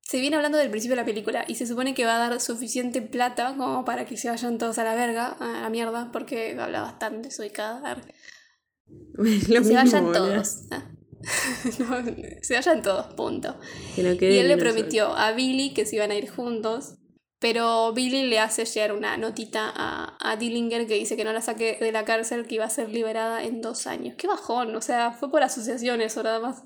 [0.00, 2.40] Se viene hablando del principio de la película y se supone que va a dar
[2.40, 6.56] suficiente plata como para que se vayan todos a la verga, a la mierda, porque
[6.58, 7.30] habla bastante.
[9.14, 10.62] Lo Que se mismo, vayan todos.
[10.70, 10.90] Ah.
[11.78, 12.04] No,
[12.42, 13.58] se vayan todos, punto.
[13.96, 16.96] Que no Y él le prometió a Billy que se iban a ir juntos,
[17.38, 21.42] pero Billy le hace llegar una notita a, a Dillinger que dice que no la
[21.42, 24.14] saque de la cárcel, que iba a ser liberada en dos años.
[24.16, 24.74] ¡Qué bajón!
[24.76, 26.64] O sea, fue por asociación eso nada más.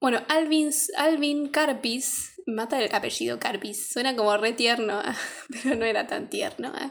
[0.00, 5.02] Bueno, Alvin, Alvin Carpis, mata el apellido Carpis, suena como re tierno,
[5.62, 6.72] pero no era tan tierno.
[6.74, 6.90] ¿eh?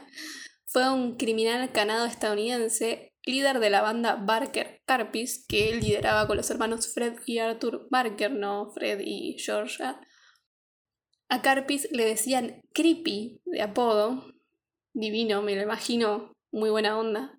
[0.66, 6.36] Fue un criminal canado estadounidense, líder de la banda Barker Carpis, que él lideraba con
[6.36, 9.82] los hermanos Fred y Arthur Barker, no Fred y George.
[11.30, 14.34] A Carpis le decían Creepy de apodo,
[14.92, 17.38] divino, me lo imagino, muy buena onda.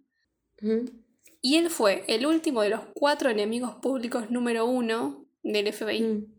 [1.42, 6.02] Y él fue el último de los cuatro enemigos públicos número uno del FBI.
[6.02, 6.34] Mm.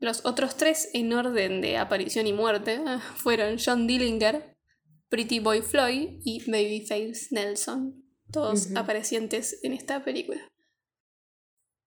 [0.00, 4.54] Los otros tres en orden de aparición y muerte eh, fueron John Dillinger,
[5.08, 10.40] Pretty Boy Floyd y Babyface Nelson, todos aparecientes en esta película.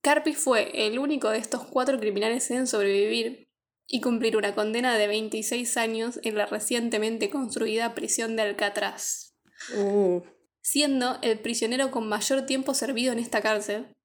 [0.01, 3.50] Carpy fue el único de estos cuatro criminales en sobrevivir
[3.87, 9.29] y cumplir una condena de 26 años en la recientemente construida prisión de Alcatraz,
[9.77, 10.21] Uh,
[10.61, 13.95] siendo el prisionero con mayor tiempo servido en esta cárcel,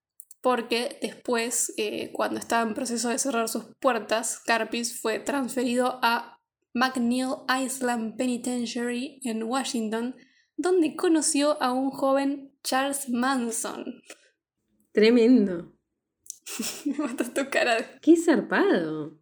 [0.42, 6.38] porque después, eh, cuando estaba en proceso de cerrar sus puertas, Carpis fue transferido a
[6.74, 10.14] McNeil Island Penitentiary en Washington,
[10.56, 14.02] donde conoció a un joven Charles Manson.
[14.92, 15.72] tremendo.
[16.84, 17.98] Me mata tu cara.
[18.00, 19.18] Qué zarpado.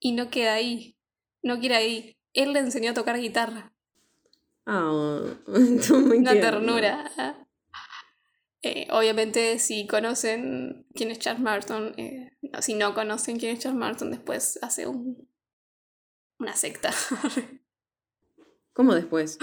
[0.00, 0.96] Y no queda ahí.
[1.42, 2.16] No quiere ahí.
[2.32, 3.72] Él le enseñó a tocar guitarra.
[4.66, 4.90] Ah,
[5.46, 6.40] muy Una tierno.
[6.40, 7.46] ternura.
[8.62, 13.62] Eh, obviamente, si conocen quién es Charles Marston, eh, no, si no conocen quién es
[13.62, 15.28] Charles Marston, después hace un,
[16.38, 16.90] una secta.
[18.74, 19.38] ¿Cómo después?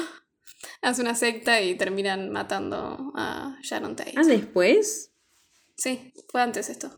[0.81, 4.13] hace una secta y terminan matando a Sharon Tate.
[4.15, 5.11] Ah, después.
[5.75, 6.95] Sí, fue antes esto.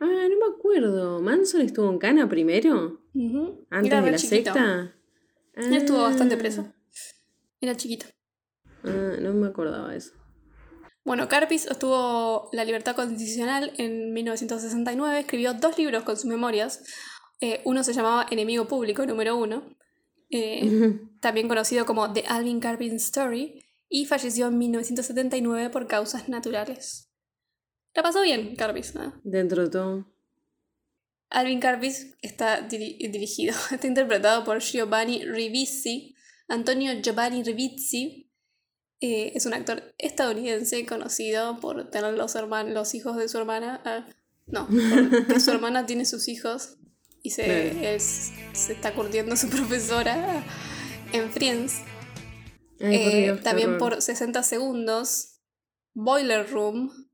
[0.00, 1.20] Ah, no me acuerdo.
[1.20, 3.00] ¿Manson estuvo en Cana primero?
[3.70, 4.52] ¿Antes Era de la chiquito.
[4.54, 4.94] secta?
[5.54, 6.38] Él estuvo bastante Ah.
[6.38, 6.72] preso.
[7.60, 8.06] Era chiquito.
[8.84, 10.12] Ah, no me acordaba eso.
[11.04, 16.84] Bueno, Carpis obtuvo la libertad constitucional en 1969, escribió dos libros con sus memorias.
[17.40, 19.62] Eh, uno se llamaba Enemigo Público, número uno,
[20.30, 20.60] eh,
[21.20, 27.07] también conocido como The Alvin Carpin Story, y falleció en 1979 por causas naturales.
[27.98, 28.94] La pasó bien, Carpis.
[28.94, 29.10] ¿eh?
[29.24, 30.06] Dentro de todo.
[31.30, 36.14] Alvin Carpis está diri- dirigido, está interpretado por Giovanni Ribisi.
[36.46, 38.30] Antonio Giovanni Ribisi
[39.00, 43.82] eh, es un actor estadounidense conocido por tener los, los hijos de su hermana.
[43.84, 44.06] ah,
[44.46, 44.68] no,
[45.26, 46.76] porque su hermana tiene sus hijos
[47.24, 50.44] y se, es- se está curtiendo su profesora
[51.12, 51.80] en Friends.
[52.80, 53.80] Ay, por Eh, Dios, también horror.
[53.94, 55.40] por 60 segundos,
[55.94, 57.07] Boiler Room,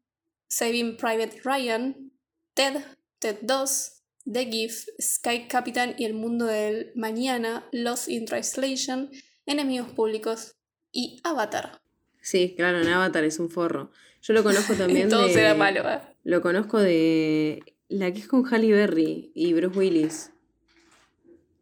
[0.54, 2.12] Saving Private Ryan,
[2.54, 2.84] Ted,
[3.18, 9.10] Ted 2, The Gift, Sky Captain y El Mundo del Mañana, Lost in Translation,
[9.46, 10.54] Enemigos Públicos
[10.92, 11.80] y Avatar.
[12.22, 13.90] Sí, claro, en Avatar es un forro.
[14.22, 15.34] Yo lo conozco también Todo de...
[15.34, 16.00] será malo, ¿eh?
[16.22, 20.30] Lo conozco de la que es con Halle Berry y Bruce Willis.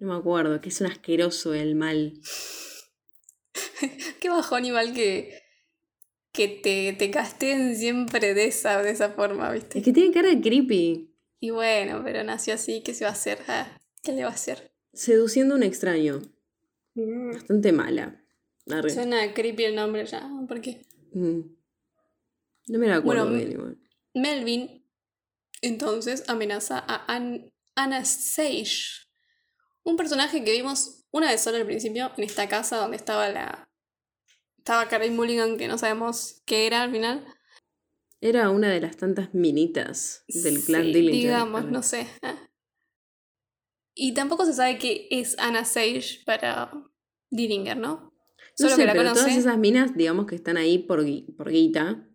[0.00, 2.12] No me acuerdo, que es un asqueroso el mal.
[4.20, 5.41] Qué bajón igual que,
[6.32, 9.78] que te, te casteen siempre de esa, de esa forma, ¿viste?
[9.78, 11.14] Es que tiene cara de creepy.
[11.40, 13.38] Y bueno, pero nació así, ¿qué se va a hacer?
[13.48, 14.72] Ah, ¿Qué le va a hacer?
[14.92, 16.22] Seduciendo a un extraño.
[16.94, 18.24] Bastante mala.
[18.70, 18.90] Arre.
[18.90, 20.86] Suena creepy el nombre ya, ¿por qué?
[21.12, 21.40] Mm.
[22.68, 23.78] No me la acuerdo Bueno, bien igual.
[24.14, 24.82] Melvin
[25.62, 29.08] entonces amenaza a An Anastasia,
[29.82, 33.71] un personaje que vimos una vez sola al principio en esta casa donde estaba la
[34.62, 37.26] estaba Karen Mulligan que no sabemos qué era al final.
[38.20, 41.20] Era una de las tantas minitas del clan Sí, Dillinger.
[41.20, 42.06] Digamos, no sé.
[43.94, 46.70] Y tampoco se sabe qué es Anna Sage para
[47.30, 47.94] Dillinger, ¿no?
[47.96, 48.12] No
[48.54, 49.20] Solo sé, que la pero conoce.
[49.22, 51.04] todas esas minas, digamos que están ahí por,
[51.36, 52.08] por guita.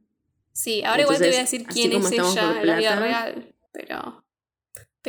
[0.54, 4.26] Sí, ahora igual te voy a decir quién es ella en la vida real, pero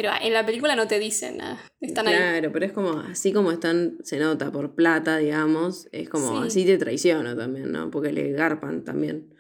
[0.01, 1.61] pero en la película no te dicen nada.
[1.81, 2.15] Están ahí.
[2.15, 6.47] Claro, pero es como, así como están, se nota por plata, digamos, es como, Sí.
[6.47, 7.91] así te traiciono también, ¿no?
[7.91, 9.35] Porque le garpan también.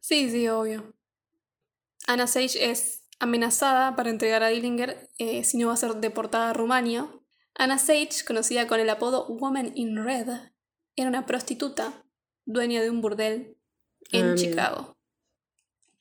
[0.00, 0.96] Sí, sí, obvio.
[2.08, 6.50] Anna Sage es amenazada para entregar a Dillinger eh, si no va a ser deportada
[6.50, 7.06] a Rumania.
[7.54, 10.26] Anna Sage, conocida con el apodo Woman in Red,
[10.96, 12.04] era una prostituta,
[12.46, 13.56] dueña de un burdel
[14.10, 14.34] en Ah, mira.
[14.34, 14.96] Chicago.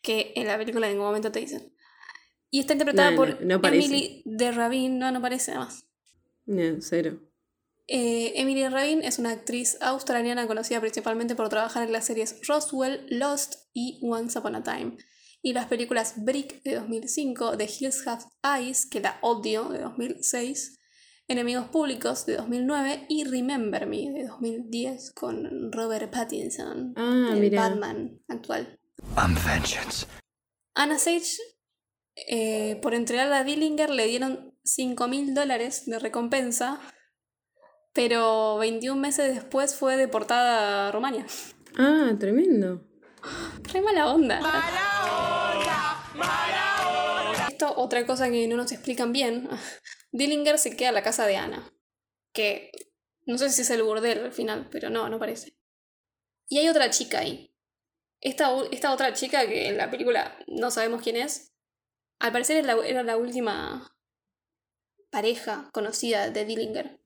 [0.02, 1.72] Que en la película en ningún momento te dicen.
[2.52, 3.86] Y está interpretada No, por no, no parece.
[3.86, 4.98] Emily de Rabin.
[5.00, 5.86] No, no parece nada más.
[6.46, 7.20] No, cero.
[7.88, 13.06] Eh, Emily Rabin es una actriz australiana conocida principalmente por trabajar en las series Roswell,
[13.10, 14.98] Lost y Once Upon a Time.
[15.42, 20.78] Y las películas Brick de 2005, The Hills Have Eyes, que la odio, de 2006,
[21.28, 27.70] Enemigos Públicos de 2009 y Remember Me de 2010 con Robert Pattinson, Ah, el mira.
[27.70, 28.80] Batman actual.
[29.16, 30.06] I'm vengeance.
[30.76, 31.38] Anna Sage,
[32.28, 36.80] eh, por entregar a Dillinger, le dieron 5 mil dólares de recompensa,
[37.94, 41.26] pero 21 meses después fue deportada a Rumania.
[41.78, 42.86] Ah, tremendo.
[43.64, 44.40] Re mala onda.
[47.50, 49.50] Esto, otra cosa que no nos explican bien.
[50.12, 51.72] Dillinger se queda a la casa de Anna.
[52.34, 52.72] Que
[53.26, 55.56] no sé si es el burdel al final, pero no, no parece.
[56.48, 57.56] Y hay otra chica ahí.
[58.22, 61.49] Esta, esta otra chica que en la película no sabemos quién es.
[62.20, 63.96] Al parecer la- era la última
[65.10, 67.00] pareja conocida de Dillinger.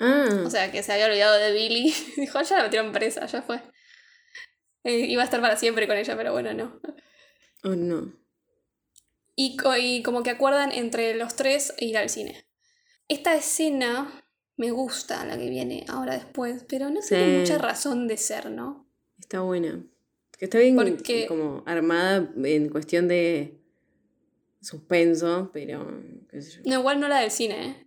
[0.00, 1.92] Ah, O sea, que se había olvidado de Billy.
[2.16, 3.60] Dijo, ya la metieron presa, ya fue.
[4.84, 6.80] Eh, iba a estar para siempre con ella, pero bueno, no.
[7.64, 8.12] oh no.
[9.34, 12.46] Y, y como que acuerdan entre los tres ir al cine.
[13.08, 14.24] Esta escena
[14.56, 17.14] me gusta, la que viene ahora después, pero no Sí.
[17.14, 18.88] tiene mucha razón de ser, ¿no?
[19.18, 19.84] Está buena.
[20.38, 23.57] Está bien Porque- como armada en cuestión de
[24.60, 25.86] suspenso, pero
[26.30, 26.62] qué sé yo.
[26.64, 27.86] No, igual no la del cine, ¿eh?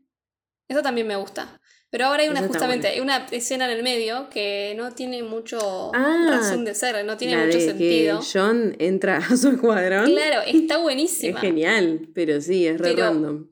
[0.68, 1.60] Esa también me gusta.
[1.90, 5.92] Pero ahora hay una, justamente, hay una escena en el medio que no tiene mucho
[5.94, 8.20] Ah, razón de ser, no tiene La mucho de sentido.
[8.22, 10.06] que John entra a su escuadrón.
[10.06, 11.42] Claro, está es buenísima.
[11.42, 13.50] genial, pero sí, es re Pero- random.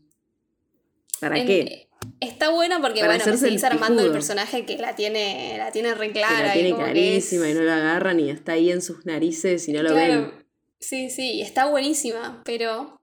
[1.20, 1.90] ¿Para En- qué?
[2.22, 6.08] Está buena porque, Para bueno, seguís armando el personaje que la tiene, la tiene re
[6.08, 6.48] Que clara.
[6.48, 9.06] la y tiene que clarísima es- y no lo agarran y está ahí en sus
[9.06, 10.32] narices y no lo Claro, ven.
[10.80, 12.99] Sí, sí, y está buenísima, pero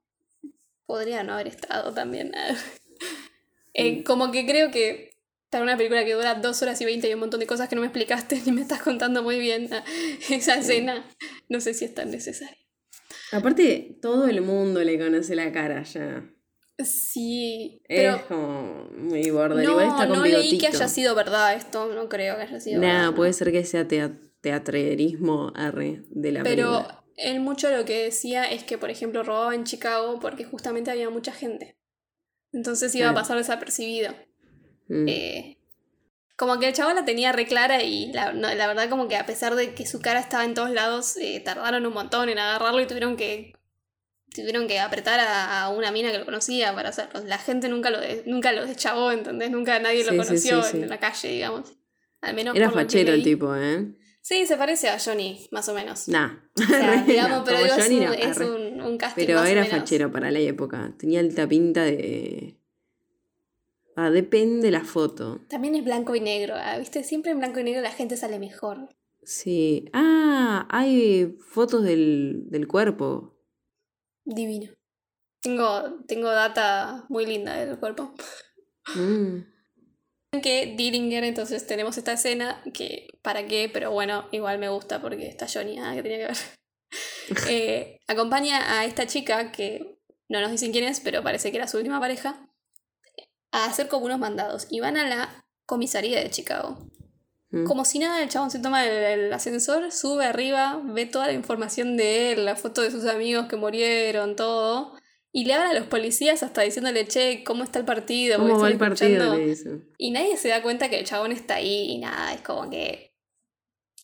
[0.87, 2.33] podría no haber estado también.
[3.79, 4.03] Eh, Mm.
[4.05, 5.11] como que creo que
[5.51, 7.75] para una película que dura dos horas y veinte y un montón de cosas que
[7.77, 9.69] no me explicaste ni me estás contando muy bien
[10.31, 11.05] esa escena,
[11.51, 12.57] no sé si es tan necesaria.
[13.33, 16.25] Aparte, todo el mundo le conoce la cara ya.
[16.83, 19.63] Sí, pero es como muy border.
[19.65, 20.77] no, Igual está con no leí que bigotito.
[20.79, 23.15] haya sido verdad esto, no creo que haya sido Nada, verdad.
[23.17, 27.05] puede ser que sea tea- teatrerismo arre de la Pero película.
[27.17, 31.11] Él mucho lo que decía es que, por ejemplo, robaba en Chicago porque justamente había
[31.11, 31.77] mucha gente.
[32.53, 33.23] Entonces iba a Claro.
[33.23, 34.15] pasar desapercibido.
[34.89, 35.09] Mm.
[35.09, 35.59] Eh,
[36.37, 39.17] como que el chavo la tenía re clara y la, no, la verdad como que
[39.17, 42.39] a pesar de que su cara estaba en todos lados, eh, tardaron un montón en
[42.39, 43.55] agarrarlo y tuvieron que
[44.35, 47.25] tuvieron que apretar a, a una mina que lo conocía para hacerlo.
[47.25, 49.51] La gente nunca lo, de- nunca lo deschavó, ¿entendés?
[49.51, 50.83] Nunca nadie lo Sí, conoció sí, sí.
[50.83, 51.73] en la calle, digamos.
[52.21, 53.87] Al menos Era fachero el tipo, ¿eh?
[54.27, 56.09] Sí, se parece a Johnny, más o menos.
[56.09, 56.33] Nah.
[56.59, 59.39] O sea, digamos, No, pero digo, es, Johnny un, no, es un, un casting Pero
[59.39, 59.79] más o era menos.
[59.79, 60.93] fachero para la época.
[60.99, 62.59] Tenía alta pinta de.
[63.95, 65.43] Ah, depende la foto.
[65.49, 67.05] También es blanco y negro, ah, ¿viste?
[67.05, 68.89] Siempre en blanco y negro la gente sale mejor.
[69.23, 69.89] Sí.
[69.93, 73.39] Ah, hay fotos del, del cuerpo.
[74.25, 74.73] Divino.
[75.41, 78.13] Tengo, tengo data muy linda del cuerpo.
[78.97, 79.56] Mm.
[80.33, 83.71] Que Dillinger, entonces tenemos esta escena que, ¿para qué?
[83.73, 86.37] Pero bueno, igual me gusta porque está Johnny, ah, que tenía que ver.
[87.49, 89.99] Eh, acompaña a esta chica que
[90.29, 92.49] no nos dicen quién es, pero parece que era su última pareja,
[93.51, 94.69] a hacer como unos mandados.
[94.71, 96.89] Y van a la comisaría de Chicago.
[97.51, 97.65] Mm.
[97.65, 101.33] Como si nada, el chabón se toma el, el ascensor, sube arriba, ve toda la
[101.33, 104.97] información de él, la foto de sus amigos que murieron, todo.
[105.39, 108.39] Y le habla a los policías hasta diciéndole, che, ¿cómo está el partido?
[108.39, 109.11] ¿Cómo va el partido?
[109.11, 109.37] escuchando".
[109.37, 109.93] Le dicen.
[109.99, 113.13] Y nadie se da cuenta que el chabón está ahí y nada, es como que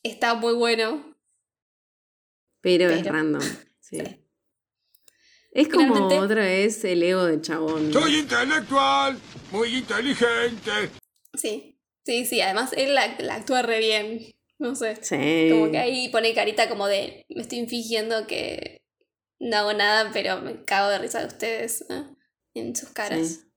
[0.02, 1.16] está muy bueno.
[2.60, 3.40] Pero, es Pero- random.
[3.80, 3.98] Sí.
[3.98, 4.18] Sí.
[5.52, 7.92] Es como Finalmente- otra vez el ego de chabón.
[7.92, 9.18] Soy intelectual,
[9.50, 10.90] muy inteligente.
[11.34, 14.20] Sí, sí, sí, además él la, la actúa re bien,
[14.58, 14.96] no sé.
[15.02, 15.48] Sí.
[15.50, 18.81] Como que ahí pone carita como de, me estoy fingiendo que
[19.42, 22.04] no hago nada, pero me cago de risa de ustedes ¿eh?
[22.54, 23.26] en sus caras.
[23.26, 23.52] Sí.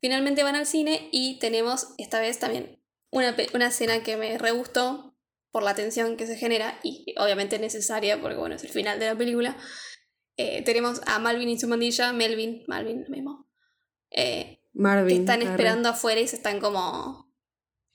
[0.00, 4.52] Finalmente van al cine y tenemos esta vez también una, una escena que me re
[4.52, 5.16] gustó
[5.50, 9.06] por la tensión que se genera y obviamente necesaria porque bueno, es el final de
[9.06, 9.56] la película.
[10.36, 13.46] Eh, tenemos a Malvin y su mandilla, Melvin, Malvin, lo mismo.
[14.10, 14.60] eh,
[15.06, 17.32] que están esperando afuera y se están como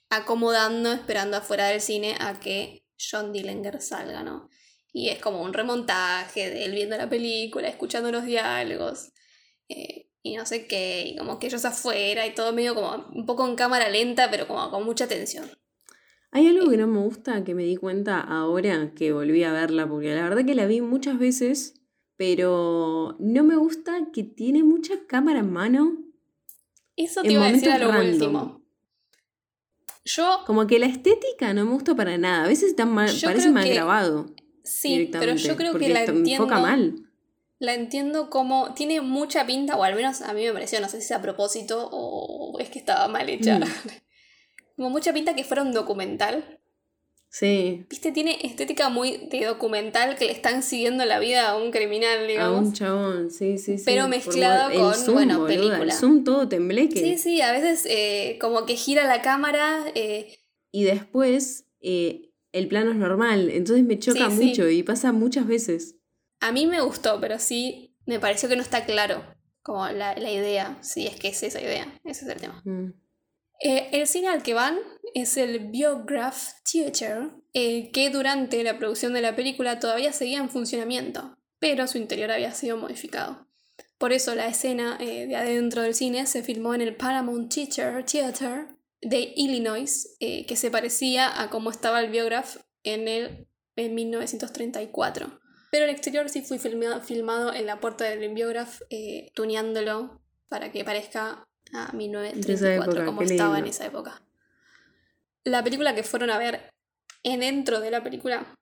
[0.08, 4.48] acomodando, esperando afuera del cine a que John Dillinger salga, ¿no?
[4.92, 9.12] Y es como un remontaje de él viendo la película, escuchando los diálogos
[9.68, 13.24] eh, y no sé qué, y como que ellos afuera y todo medio como un
[13.24, 15.48] poco en cámara lenta, pero como con mucha tensión.
[16.32, 19.88] Hay algo que no me gusta que me di cuenta ahora que volví a verla,
[19.88, 21.80] porque la verdad que la vi muchas veces,
[22.16, 26.04] pero no me gusta que tiene mucha cámara en mano.
[26.96, 28.12] Eso te En iba a decir a lo random.
[28.12, 28.60] último.
[30.04, 32.44] Yo Como que la estética no me gusta para nada.
[32.44, 34.26] A veces está mal, parece mal grabado.
[34.70, 36.44] Sí, pero yo creo que la entiendo.
[36.44, 36.94] enfoca mal.
[37.58, 38.72] La entiendo como.
[38.74, 41.20] Tiene mucha pinta, o al menos a mí me pareció, no sé si es a
[41.20, 43.58] propósito o es que estaba mal hecha.
[43.58, 43.64] Mm.
[44.76, 46.58] como mucha pinta que fuera un documental.
[47.32, 51.70] Sí, Viste, tiene estética muy de documental que le están siguiendo la vida a un
[51.70, 52.66] criminal, a digamos.
[52.66, 53.84] un chabón, sí, sí, sí.
[53.86, 55.84] Pero mezclado con, zoom, bueno, boluda, película.
[55.84, 56.98] El zoom todo tembleque.
[56.98, 59.84] Sí, sí, a veces eh, como que gira la cámara.
[59.94, 60.38] eh,
[60.72, 64.44] Y después eh, el plano es normal, entonces me choca Sí, sí.
[64.46, 65.96] mucho y pasa muchas veces.
[66.40, 69.22] a mí me gustó, pero sí me pareció que no está claro
[69.62, 71.86] como la, la idea, si es que es esa idea.
[72.04, 72.62] Ese es el tema.
[72.64, 72.92] Mm.
[73.62, 74.78] Eh, el cine al que van
[75.14, 80.48] es el Biograph Theatre, eh, que durante la producción de la película todavía seguía en
[80.48, 83.46] funcionamiento, pero su interior había sido modificado.
[83.98, 88.02] Por eso la escena eh, de adentro del cine se filmó en el Paramount Theatre,
[88.04, 88.68] Theatre
[89.02, 95.40] de Illinois, eh, que se parecía a cómo estaba el Biograph en, el, en 1934.
[95.70, 100.72] Pero el exterior sí fue filmado, filmado en la puerta del Biograph, eh, tuneándolo para
[100.72, 104.22] que parezca a 1934, época, como estaba en esa época.
[105.44, 106.70] La película que fueron a ver
[107.22, 108.54] en dentro de la película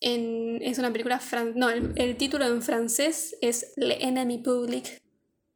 [0.00, 5.02] en- es una película fran- no, el, el título en francés es Le Ennemi Public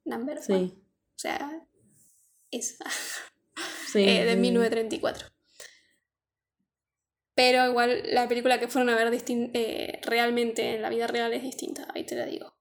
[0.05, 0.69] Number One.
[0.69, 1.67] Sí, O sea,
[2.51, 2.79] es
[3.87, 4.03] sí.
[4.09, 4.39] eh, de sí.
[4.39, 5.29] 1934.
[7.35, 11.43] Pero igual la película que fueron a ver eh, realmente en la vida real es
[11.43, 12.55] distinta, ahí te la digo.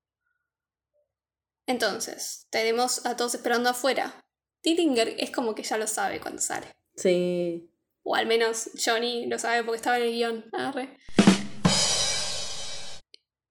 [1.65, 4.25] Entonces, tenemos a todos esperando afuera.
[4.63, 6.67] Dillinger es como que ya lo sabe cuando sale.
[6.95, 7.69] Sí.
[8.03, 10.45] O al menos Johnny lo sabe porque estaba en el guion.
[10.53, 10.97] Arre.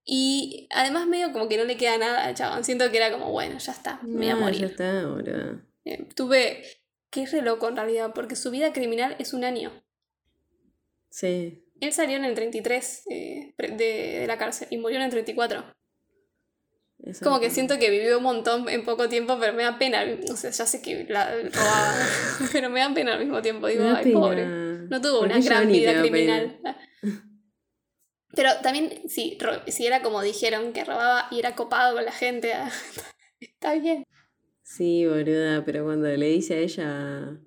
[0.04, 2.64] Y además medio como que no le queda nada al chabón.
[2.64, 4.60] Siento que era como, bueno, ya está, me voy a No, morir.
[4.60, 5.62] Ya está, ahora.
[5.84, 6.64] Eh, tuve...
[7.10, 9.72] Que es re loco en realidad, porque su vida criminal es un año.
[11.10, 11.64] Sí.
[11.80, 15.64] Él salió en el 33 eh, de, de la cárcel y murió en el 34.
[17.04, 20.04] eso Como que siento que vivió un montón en poco tiempo, pero me da pena.
[20.30, 21.94] O sea, ya sé que la robaba,
[22.52, 23.68] pero me da pena al mismo tiempo.
[23.68, 24.20] Digo, ay, pena.
[24.20, 24.46] pobre.
[24.46, 26.60] No tuvo ¿Por una gran vida da criminal.
[28.34, 32.52] Pero también, sí, si era como dijeron, que robaba y era copado con la gente,
[33.40, 34.04] está bien.
[34.70, 37.38] Sí, boluda, pero cuando le dice a ella.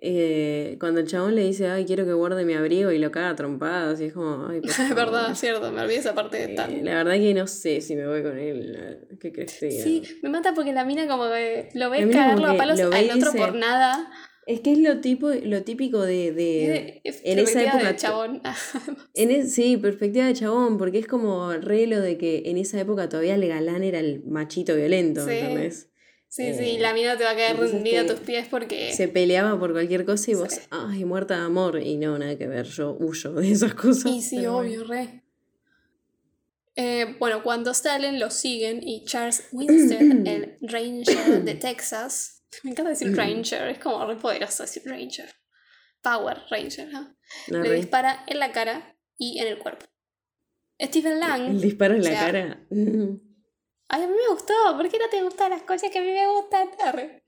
[0.00, 3.34] eh, cuando el chabón le dice, ay, quiero que guarde mi abrigo y lo caga
[3.34, 6.54] trompadas, y es como, ay, por Es verdad, cierto, me olvidé esa parte de Eh,
[6.56, 6.84] tan.
[6.84, 9.08] la verdad que no sé si me voy con él.
[9.20, 9.70] ¿Qué crees que?
[9.70, 13.32] Sí, me mata porque la mina como que lo ve cagarlo a palos al otro
[13.32, 14.10] dice- por nada.
[14.46, 16.32] Es que es lo, tipo, lo típico de.
[16.32, 17.86] de- Es en esa época.
[17.86, 18.40] del chabón.
[19.14, 22.78] En es- sí, perspectiva de chabón, porque es como re lo de que en esa
[22.80, 25.32] época todavía el galán era el machito violento, Sí.
[25.32, 25.90] ¿entendés?
[26.30, 28.92] Sí, sí, Eh, la mina te va a caer rendida a tus pies porque...
[28.92, 30.60] Se peleaba por cualquier cosa y vos, Sí.
[30.70, 31.80] ay, muerta de amor.
[31.82, 34.12] Y no, nada que ver, yo huyo de esas cosas.
[34.12, 34.92] Y sí, obvio, bueno.
[34.92, 35.24] re.
[36.76, 42.44] Eh, bueno, cuando salen, lo siguen y Charles Winstead, el Ranger de Texas.
[42.62, 45.28] Me encanta decir Ranger, es como re poderoso decir Ranger.
[46.02, 47.16] Power Ranger, ¿no?
[47.48, 47.76] No, Le re.
[47.76, 49.86] dispara en la cara y en el cuerpo.
[50.80, 51.50] Stephen Lang.
[51.50, 52.66] El disparo en la o sea, cara.
[53.88, 54.52] Ay, a mí me gustó.
[54.76, 56.68] ¿Por qué no te gustan las cosas que a mí me gustan?
[56.84, 57.22] Arre.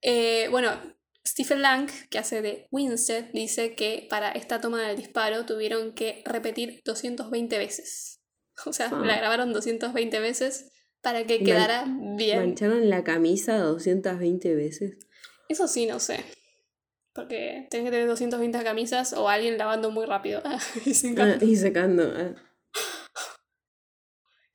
[0.00, 0.70] Eh, bueno,
[1.26, 6.22] Stephen Lang, que hace de Winstead, dice que para esta toma del disparo tuvieron que
[6.26, 8.18] repetir 220 veces.
[8.66, 9.02] O sea, Ah.
[9.04, 11.84] la grabaron 220 veces para que Y man- quedara
[12.16, 12.38] bien.
[12.38, 14.98] Mancharon la camisa 220 veces.
[15.48, 16.22] Eso sí, no sé.
[17.14, 20.42] Porque tenés que tener 220 camisas o alguien lavando muy rápido.
[20.84, 22.34] Y Ah, ah.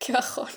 [0.07, 0.47] Qué bajón.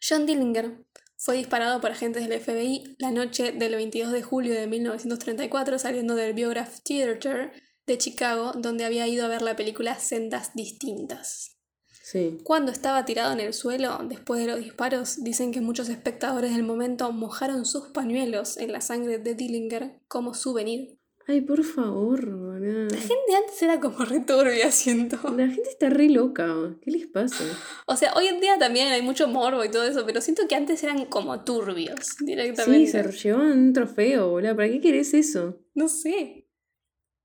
[0.00, 4.68] John Dillinger fue disparado por agentes del FBI la noche del 22 de julio de
[4.68, 7.50] 1934 saliendo del Biograph Theater
[7.84, 11.56] de Chicago, donde había ido a ver la película Sendas Distintas.
[12.00, 12.38] Sí.
[12.44, 16.62] Cuando estaba tirado en el suelo, después de los disparos, dicen que muchos espectadores del
[16.62, 20.95] momento mojaron sus pañuelos en la sangre de Dillinger como souvenir.
[21.28, 22.84] Ay, por favor, boludo.
[22.88, 25.16] La gente antes era como re turbia, siento.
[25.36, 26.54] La gente está re loca.
[26.82, 27.42] ¿Qué les pasa?
[27.86, 30.54] O sea, hoy en día también hay mucho morbo y todo eso, pero siento que
[30.54, 32.90] antes eran como turbios Sí, directamente.
[32.92, 34.54] se llevaban un trofeo, boludo.
[34.54, 35.58] ¿Para qué querés eso?
[35.74, 36.48] No sé.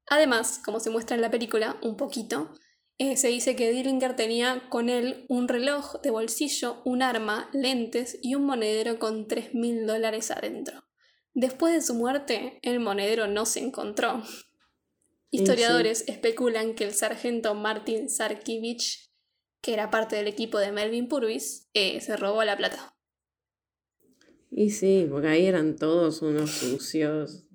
[0.07, 2.51] Además, como se muestra en la película, un poquito,
[2.97, 8.17] eh, se dice que Dillinger tenía con él un reloj de bolsillo, un arma, lentes
[8.23, 10.83] y un monedero con 3 mil dólares adentro.
[11.33, 14.23] Después de su muerte, el monedero no se encontró.
[15.29, 19.09] Historiadores especulan que el sargento Martin Sarkiewicz,
[19.61, 22.95] que era parte del equipo de Melvin Purvis, eh, se robó la plata.
[24.49, 27.45] Y sí, porque ahí eran todos unos sucios.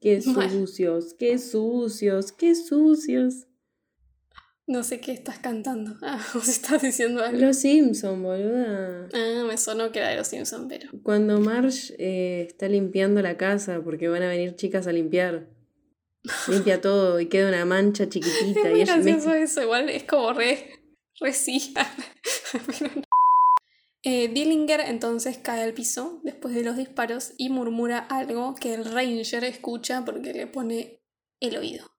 [0.00, 0.50] Qué Bueno.
[0.50, 3.45] sucios, qué sucios, qué sucios.
[4.68, 5.94] No sé qué estás cantando.
[6.02, 7.38] Ah, vos estás diciendo algo.
[7.38, 9.08] Los Simpson, boluda.
[9.14, 10.90] Ah, me sonó que era de los Simpsons, pero.
[11.02, 15.46] Cuando Marge eh, está limpiando la casa porque van a venir chicas a limpiar.
[16.48, 18.68] Limpia todo y queda una mancha Es chiquitita.
[18.70, 20.70] muy y gracioso me- eso, igual es como re.
[21.20, 21.32] re.
[24.08, 28.84] Eh, Dillinger entonces cae al piso después de los disparos y murmura algo que el
[28.84, 31.00] Ranger escucha porque le pone
[31.40, 31.90] el oído.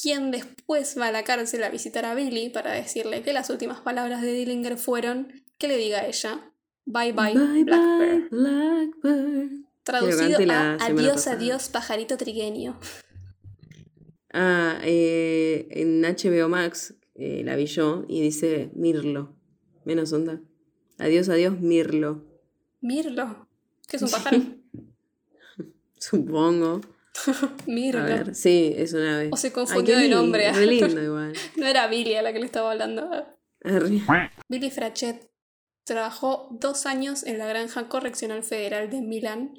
[0.00, 3.80] Quien después va a la cárcel a visitar a Billy para decirle que las últimas
[3.80, 6.52] palabras de Dillinger fueron que le diga a ella
[6.84, 8.30] Bye bye, Bye Blackbird.
[8.30, 9.50] bye, Blackbird.
[9.82, 12.78] Traducido a Adiós, adiós, pajarito trigueño.
[14.32, 19.34] Ah, eh, en HBO Max eh, la vi yo y dice Mirlo.
[19.84, 20.40] Menos onda.
[20.98, 22.24] Adiós, adiós, Mirlo.
[22.80, 23.48] Mirlo.
[23.88, 24.42] Que es un pájaro.
[25.98, 26.80] Supongo.
[27.66, 28.00] Mirlo.
[28.02, 29.30] A ver, sí, es una vez.
[29.32, 30.52] O se confundió de nombre.
[30.52, 31.32] Re lindo igual.
[31.56, 33.10] No era Billy a la que le estaba hablando.
[34.48, 35.30] Billy Frachet
[35.84, 39.54] trabajó dos años en la Granja Correccional Federal de Milán,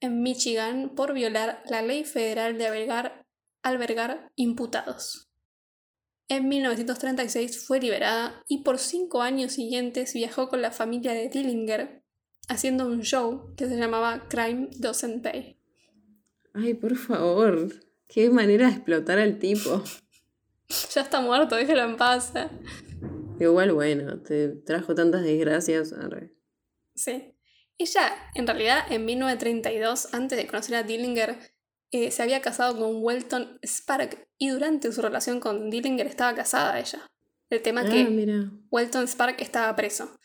[0.00, 3.26] en Michigan, por violar la ley federal de albergar,
[3.62, 5.28] albergar imputados.
[6.28, 12.02] En 1936 fue liberada y por cinco años siguientes viajó con la familia de Dillinger,
[12.48, 15.58] haciendo un show que se llamaba Crime Doesn't Pay.
[16.54, 17.68] Ay, por favor.
[18.08, 19.82] Qué manera de explotar al tipo.
[20.94, 22.32] Ya está muerto, déjalo en paz.
[22.34, 22.48] ¿eh?
[23.38, 25.92] Igual, bueno, te trajo tantas desgracias.
[25.92, 26.32] arre.
[26.94, 27.34] Sí.
[27.76, 31.36] Ella, en realidad, en 1932, antes de conocer a Dillinger,
[31.92, 36.80] eh, se había casado con Welton Spark y durante su relación con Dillinger estaba casada
[36.80, 37.06] ella.
[37.50, 38.50] El tema Ah, que mira.
[38.70, 40.16] Welton Spark estaba preso.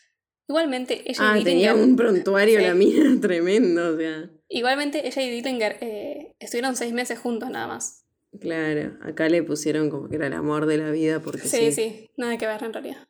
[0.50, 2.66] Igualmente, ella Ah, y tenía un prontuario Sí.
[2.66, 4.28] la mina tremendo, o sea.
[4.48, 8.04] igualmente ella y Dillinger eh, estuvieron seis meses juntos nada más.
[8.40, 11.72] Claro, acá le pusieron como que era el amor de la vida porque Sí, sí.
[11.72, 13.06] sí, nada que ver en realidad.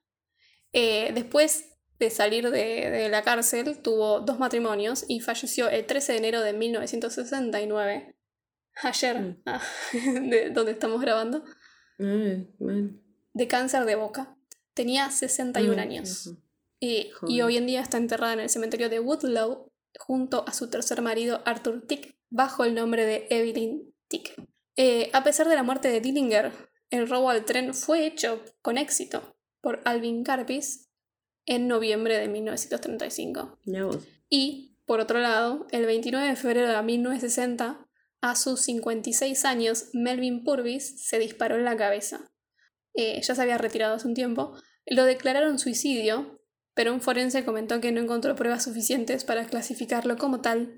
[0.74, 1.64] Eh, después
[1.98, 6.42] de salir de, de la cárcel, tuvo dos matrimonios y falleció el 13 de enero
[6.42, 8.14] de 1969.
[8.82, 9.36] Ayer, Mm.
[9.46, 9.62] ah,
[10.30, 11.42] de donde estamos grabando,
[11.98, 12.90] bueno.
[13.32, 14.36] de cáncer de boca.
[14.74, 16.34] Tenía 61 Ay, años.
[16.80, 17.12] Y,
[17.42, 21.42] hoy en día está enterrada en el cementerio de Woodlow junto a su tercer marido
[21.44, 24.34] Arthur Tick bajo el nombre de Evelyn Tick.
[24.76, 26.52] Eh, a pesar de la muerte de Dillinger,
[26.88, 30.88] el robo al tren fue hecho con éxito por Alvin Carpis
[31.44, 33.58] en noviembre de 1935.
[33.64, 33.98] Ya vos.
[34.30, 37.86] Y, por otro lado, el 29 de febrero de 1960,
[38.22, 42.32] a sus 56 años, Melvin Purvis se disparó en la cabeza.
[42.94, 44.54] Eh, ya se había retirado hace un tiempo.
[44.86, 46.39] Lo declararon suicidio
[46.74, 50.74] pero un forense comentó que no encontró pruebas suficientes para clasificarlo como tal.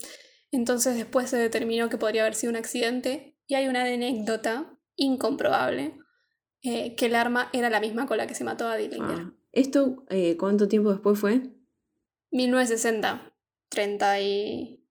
[0.51, 5.95] Entonces después se determinó que podría haber sido un accidente y hay una anécdota incomprobable
[6.63, 9.19] eh, que el arma era la misma con la que se mató a Dillinger.
[9.19, 11.43] Ah, ¿Esto eh, cuánto tiempo después fue?
[12.31, 13.35] 1960,
[13.69, 14.85] 30 y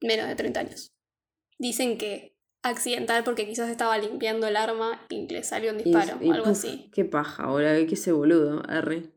[0.00, 0.92] menos de 30 años.
[1.58, 6.18] Dicen que accidental porque quizás estaba limpiando el arma y le salió un Y- disparo
[6.20, 6.90] y o algo puf, así.
[6.92, 9.10] Qué paja, ahora que ese boludo, R.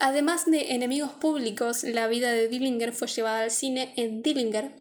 [0.00, 4.72] Además de enemigos públicos, la vida de Dillinger fue llevada al cine en Dillinger,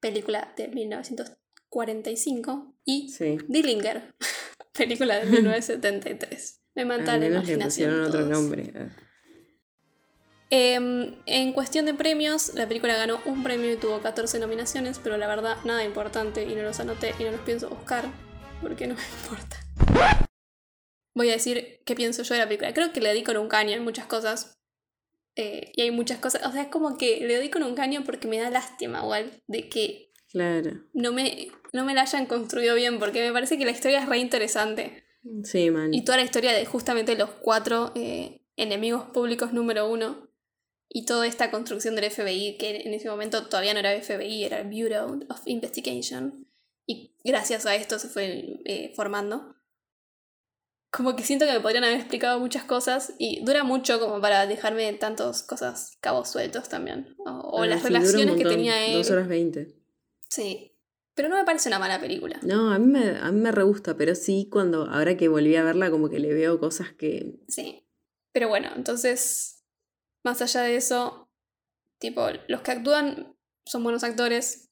[0.00, 3.38] película de 1945, y Sí.
[3.48, 4.14] Dillinger,
[4.72, 6.60] película de 1973.
[6.74, 7.90] Me mata la menos le imaginación.
[7.90, 8.72] pusieron otro nombre.
[8.76, 8.88] Ah.
[10.50, 15.16] Em, en cuestión de premios, la película ganó un premio y tuvo 14 nominaciones, pero
[15.16, 18.04] la verdad nada importante y no los anoté y no los pienso buscar
[18.60, 19.56] porque no me importa.
[21.14, 22.74] Voy a decir qué pienso yo de la película.
[22.74, 24.58] Creo que le di con un caño en muchas cosas.
[25.36, 28.02] Eh, y hay muchas cosas, o sea, es como que le doy con un caño
[28.04, 30.82] porque me da lástima igual de que Claro.
[30.92, 34.08] no me, no me la hayan construido bien, porque me parece que la historia es
[34.08, 35.04] re interesante.
[35.44, 35.94] Sí, man.
[35.94, 40.28] Y toda la historia de justamente los cuatro eh, enemigos públicos número uno
[40.88, 44.58] y toda esta construcción del FBI, que en ese momento todavía no era FBI, era
[44.60, 46.46] el Bureau of Investigation.
[46.86, 49.53] Y gracias a esto se fue eh, formando.
[50.94, 54.46] Como que siento que me podrían haber explicado muchas cosas y dura mucho como para
[54.46, 57.16] dejarme tantas cosas cabos sueltos también.
[57.18, 58.92] O, o Ah, las sí, relaciones que tenía él.
[58.92, 59.74] Dos horas veinte.
[60.28, 60.70] Sí.
[61.16, 62.38] Pero no me parece una mala película.
[62.42, 65.56] No, a mí, me, a mí me re gusta, pero sí cuando, ahora que volví
[65.56, 67.40] a verla, como que le veo cosas que...
[67.48, 67.88] Sí.
[68.32, 69.64] Pero bueno, entonces,
[70.24, 71.28] más allá de eso,
[71.98, 74.70] tipo, los que actúan son buenos actores.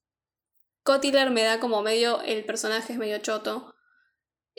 [0.84, 3.71] Cotiller me da como medio, el personaje es medio choto.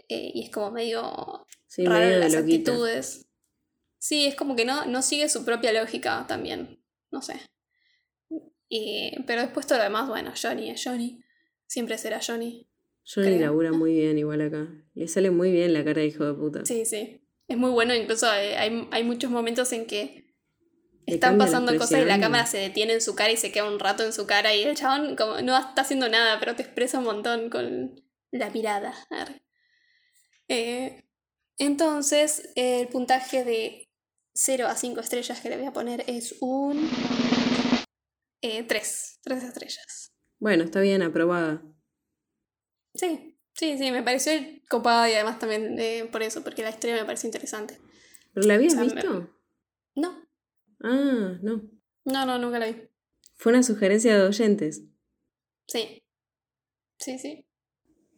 [0.09, 2.71] Eh, y es como medio Sí, raro medio las loquita.
[2.71, 3.27] actitudes.
[3.97, 6.83] Sí, es como que no, no sigue su propia lógica también.
[7.11, 7.39] No sé.
[8.69, 11.23] Y, pero después todo lo demás, bueno, Johnny es Johnny.
[11.67, 12.67] Siempre será Johnny.
[13.05, 13.41] Johnny creo.
[13.47, 14.67] labura muy bien igual acá.
[14.93, 16.65] Le sale muy bien la cara de hijo de puta.
[16.65, 17.21] Sí, sí.
[17.47, 20.23] Es muy bueno, incluso eh, hay, hay muchos momentos en que
[21.05, 23.79] están pasando cosas y la cámara se detiene en su cara y se queda un
[23.79, 26.99] rato en su cara y el chabón como no está haciendo nada, pero te expresa
[26.99, 28.01] un montón con
[28.31, 28.93] la mirada.
[29.09, 29.42] Arre.
[30.47, 31.03] Eh,
[31.57, 33.89] entonces, el puntaje de
[34.33, 36.89] 0 a 5 estrellas que le voy a poner es un
[38.41, 39.19] 3.
[39.23, 40.11] 3 estrellas.
[40.39, 41.63] Bueno, está bien, aprobada.
[42.95, 44.33] Sí, sí, sí, me pareció
[44.69, 47.79] copada y además también eh, por eso, porque la historia me pareció interesante.
[48.33, 49.39] ¿Pero la habías O sea, me- visto?
[49.95, 50.23] No,
[50.85, 51.69] Ah, no.
[52.03, 52.89] no, no, nunca la vi.
[53.35, 54.83] Fue una sugerencia de oyentes.
[55.67, 56.03] Sí.
[56.99, 57.47] Sí, sí.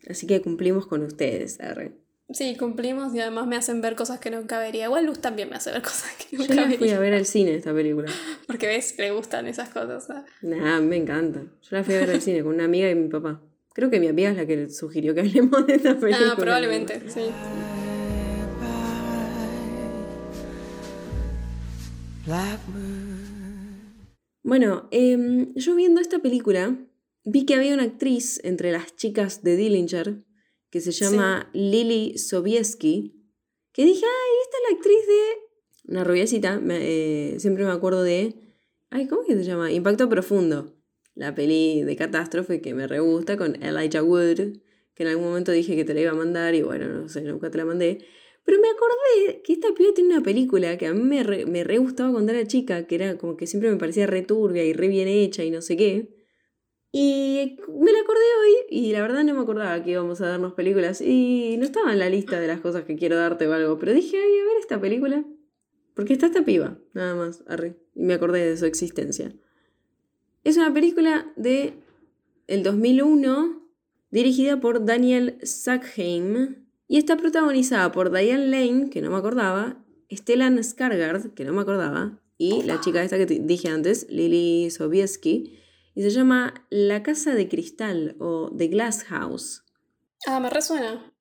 [0.09, 1.95] Así que cumplimos con ustedes, arre.
[2.29, 4.85] Sí, cumplimos y además me hacen ver cosas que nunca vería.
[4.85, 7.25] Igual Luz también me hace ver cosas que Yo nunca la fui a ver al
[7.25, 8.11] cine esta película.
[8.47, 10.05] Porque ves, le gustan esas cosas.
[10.05, 10.23] ¿sabes?
[10.41, 11.41] Nah, me encanta.
[11.61, 13.41] Yo la fui a ver al cine con una amiga y mi papá.
[13.73, 16.31] Creo que mi amiga es la que sugirió que hablemos de esta película.
[16.31, 17.29] Ah, probablemente, sí.
[24.43, 26.75] Bueno, em, yo viendo esta película
[27.23, 30.23] vi que había una actriz entre las chicas de Dillinger
[30.75, 33.15] que se llama Lily Sobieski,
[33.71, 35.91] que dije, ay, esta es la actriz de...
[35.93, 38.35] Una rubiecita, me- eh, siempre me acuerdo de...
[38.89, 39.71] Ay, ¿cómo que se llama?
[39.71, 40.75] Impacto Profundo,
[41.13, 44.57] la peli de catástrofe que me re gusta con Elijah Wood,
[44.95, 47.21] que en algún momento dije que te la iba a mandar y bueno, no sé,
[47.21, 47.99] nunca te la mandé.
[48.43, 51.63] Pero me acordé que esta piba tiene una película que a mí me re, me
[51.63, 54.73] re gustaba cuando era chica, que era como que siempre me parecía re turbia y
[54.73, 56.14] re bien hecha y no sé qué.
[56.97, 60.53] Y me la acordé hoy y la verdad no me acordaba que íbamos a darnos
[60.53, 63.77] películas y no estaba en la lista de las cosas que quiero darte o algo,
[63.77, 65.25] pero dije, ay, a ver esta película.
[65.93, 67.75] Porque está esta piba, nada más, arre.
[67.95, 69.35] Y me acordé de su existencia.
[70.45, 71.73] Es una película de
[72.47, 73.61] el 2001
[74.09, 80.59] dirigida por Daniel Sackheim y está protagonizada por Diane Lane, que no me acordaba, Stellan
[80.59, 85.59] Skarsgård, que no me acordaba, y la chica esta que te dije antes, Lily Sobieski,
[85.95, 89.63] y se llama La Casa de Cristal o The Glass House.
[90.27, 91.11] Ah, me resuena.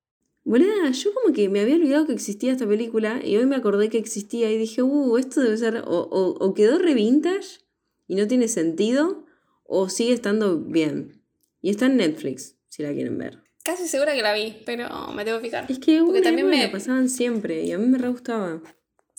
[0.45, 3.89] Boluda, yo como que me había olvidado que existía esta película y hoy me acordé
[3.89, 7.61] que existía y dije, uh, esto debe ser, o, o- o quedó re vintage
[8.07, 9.25] y no tiene sentido,
[9.65, 11.23] o sigue estando bien.
[11.63, 13.43] Y está en Netflix, si la quieren ver.
[13.65, 15.65] Casi segura que la vi, pero me tengo que fijar.
[15.71, 18.61] Es que Porque una también me- la pasaban siempre y a mí me re gustaba.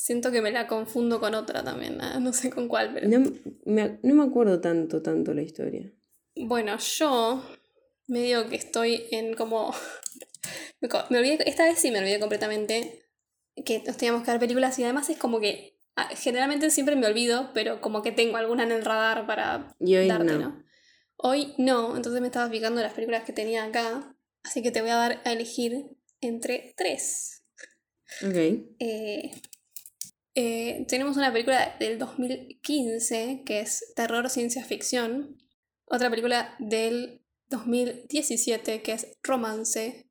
[0.06, 2.00] Siento que me la confundo con otra también.
[2.00, 3.10] ah, No sé con cuál, pero.
[3.10, 3.32] No
[3.66, 5.92] me, no me acuerdo tanto, tanto la historia.
[6.36, 7.44] Bueno, yo
[8.06, 9.74] medio que estoy en como...
[10.80, 13.10] me me olvidé, esta vez sí me olvidé completamente
[13.66, 17.08] que nos teníamos que dar películas y además es como que ah, generalmente siempre me
[17.08, 20.38] olvido, pero como que tengo alguna en el radar para Y hoy darte, no.
[20.38, 20.64] ¿no?
[21.16, 24.92] Hoy no, entonces me estaba fijando las películas que tenía acá, así que te voy
[24.92, 25.88] a dar a elegir
[26.22, 27.44] entre tres.
[28.22, 28.36] Ok.
[28.80, 29.32] Eh,
[30.36, 35.38] eh, tenemos una película del 2015 que es terror ciencia ficción.
[35.86, 40.10] Otra película del 2017 que es romance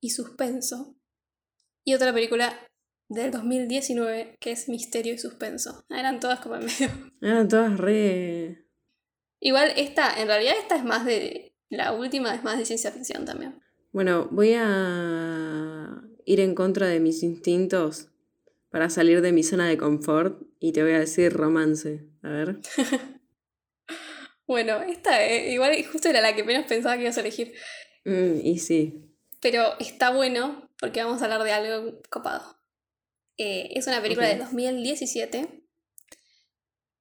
[0.00, 0.96] y suspenso.
[1.84, 2.58] Y otra película
[3.08, 5.84] del 2019 que es misterio y suspenso.
[5.88, 6.90] Eran todas como en medio.
[7.22, 8.66] Ah, todas re.
[9.38, 11.54] Igual esta, en realidad esta es más de...
[11.68, 13.62] La última es más de ciencia ficción también.
[13.92, 18.09] Bueno, voy a ir en contra de mis instintos
[18.70, 22.06] para salir de mi zona de confort y te voy a decir romance.
[22.22, 22.60] A ver.
[24.46, 27.54] Bueno, esta eh, igual justo era la que menos pensaba que ibas a elegir.
[28.04, 29.14] Mm, y sí.
[29.40, 32.56] Pero está bueno porque vamos a hablar de algo copado.
[33.38, 34.32] Eh, es una película Ok.
[34.32, 35.64] de 2017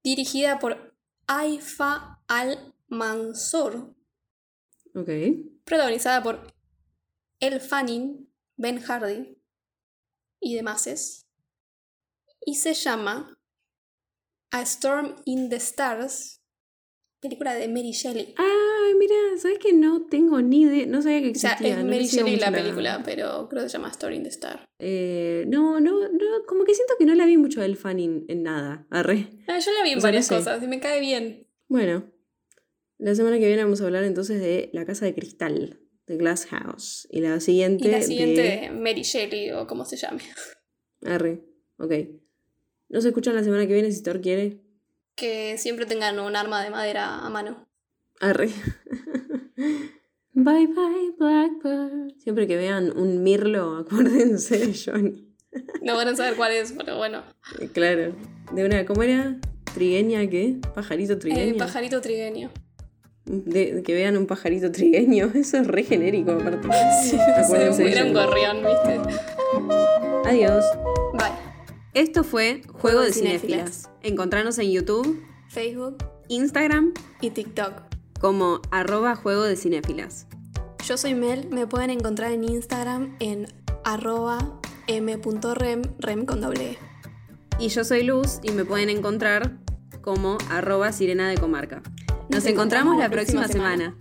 [0.04, 3.96] dirigida por Aifa Al-Mansur,
[4.94, 5.10] Ok.
[5.64, 6.54] protagonizada por
[7.40, 9.42] Elle Fanning, Ben Hardy
[10.40, 11.26] y demás.
[12.46, 13.38] Y se llama
[14.52, 16.42] A Storm in the Stars,
[17.22, 18.34] película de Mary Shelley.
[18.38, 20.86] Ay, mira, ¿sabes que no tengo ni idea?
[20.86, 21.78] No sabía que O sea, existía.
[21.80, 24.66] es no Mary Shelley la película, pero creo que se llama Story in the Star.
[24.80, 28.44] Eh, no, no, no, como que siento que no la vi mucho del fanning en
[28.44, 28.88] nada.
[28.90, 29.30] Arre.
[29.48, 30.36] Ah, yo la vi en O sea, no varias sé.
[30.36, 31.48] cosas y me cae bien.
[31.68, 32.12] Bueno,
[32.98, 36.46] la semana que viene vamos a hablar entonces de La Casa de Cristal, de Glass
[36.48, 37.08] House.
[37.12, 37.88] Y la siguiente.
[37.88, 38.50] Y la siguiente de...
[38.62, 40.22] de Mary Shelley o como se llame.
[41.06, 41.44] Arre,
[41.78, 41.94] ok.
[42.90, 44.58] Nos escuchan la semana que viene si Thor quiere.
[45.16, 47.68] Que siempre tengan un arma de madera a mano.
[48.20, 48.50] Arre.
[50.34, 52.16] bye bye, Blackbird.
[52.18, 55.30] Siempre que vean un mirlo, acuérdense de Johnny.
[55.82, 57.24] No van a saber cuál es, pero bueno.
[57.60, 58.14] Eh, Claro.
[58.54, 59.38] De una, ¿cómo era?
[59.74, 60.58] ¿Trigueña qué?
[60.74, 61.54] ¿Pajarito trigueño?
[61.54, 62.50] Eh, pajarito trigueño.
[63.26, 65.32] De, que vean un pajarito trigueño.
[65.36, 66.68] Eso es re genérico, aparte.
[67.04, 69.00] Sí, Acuérdense de era un gorrión, ¿viste?
[70.26, 70.66] Adiós.
[72.00, 73.42] Esto fue Juego de Cinéfilas.
[73.42, 73.90] Cinéfilas.
[74.04, 75.98] Encontranos en YouTube, Facebook
[76.30, 77.74] Instagram, y TikTok.
[78.22, 80.26] como arroba Juego de Cinéfilas.
[80.86, 83.48] Yo soy Mel, me pueden encontrar en Instagram en
[83.84, 86.78] arroba m.rem, rem con doble E.
[87.60, 89.58] Y yo soy Luz y me pueden encontrar
[90.00, 91.82] como arroba Sirena de Comarca.
[92.30, 93.98] Nos, encontramos, la próxima, semana.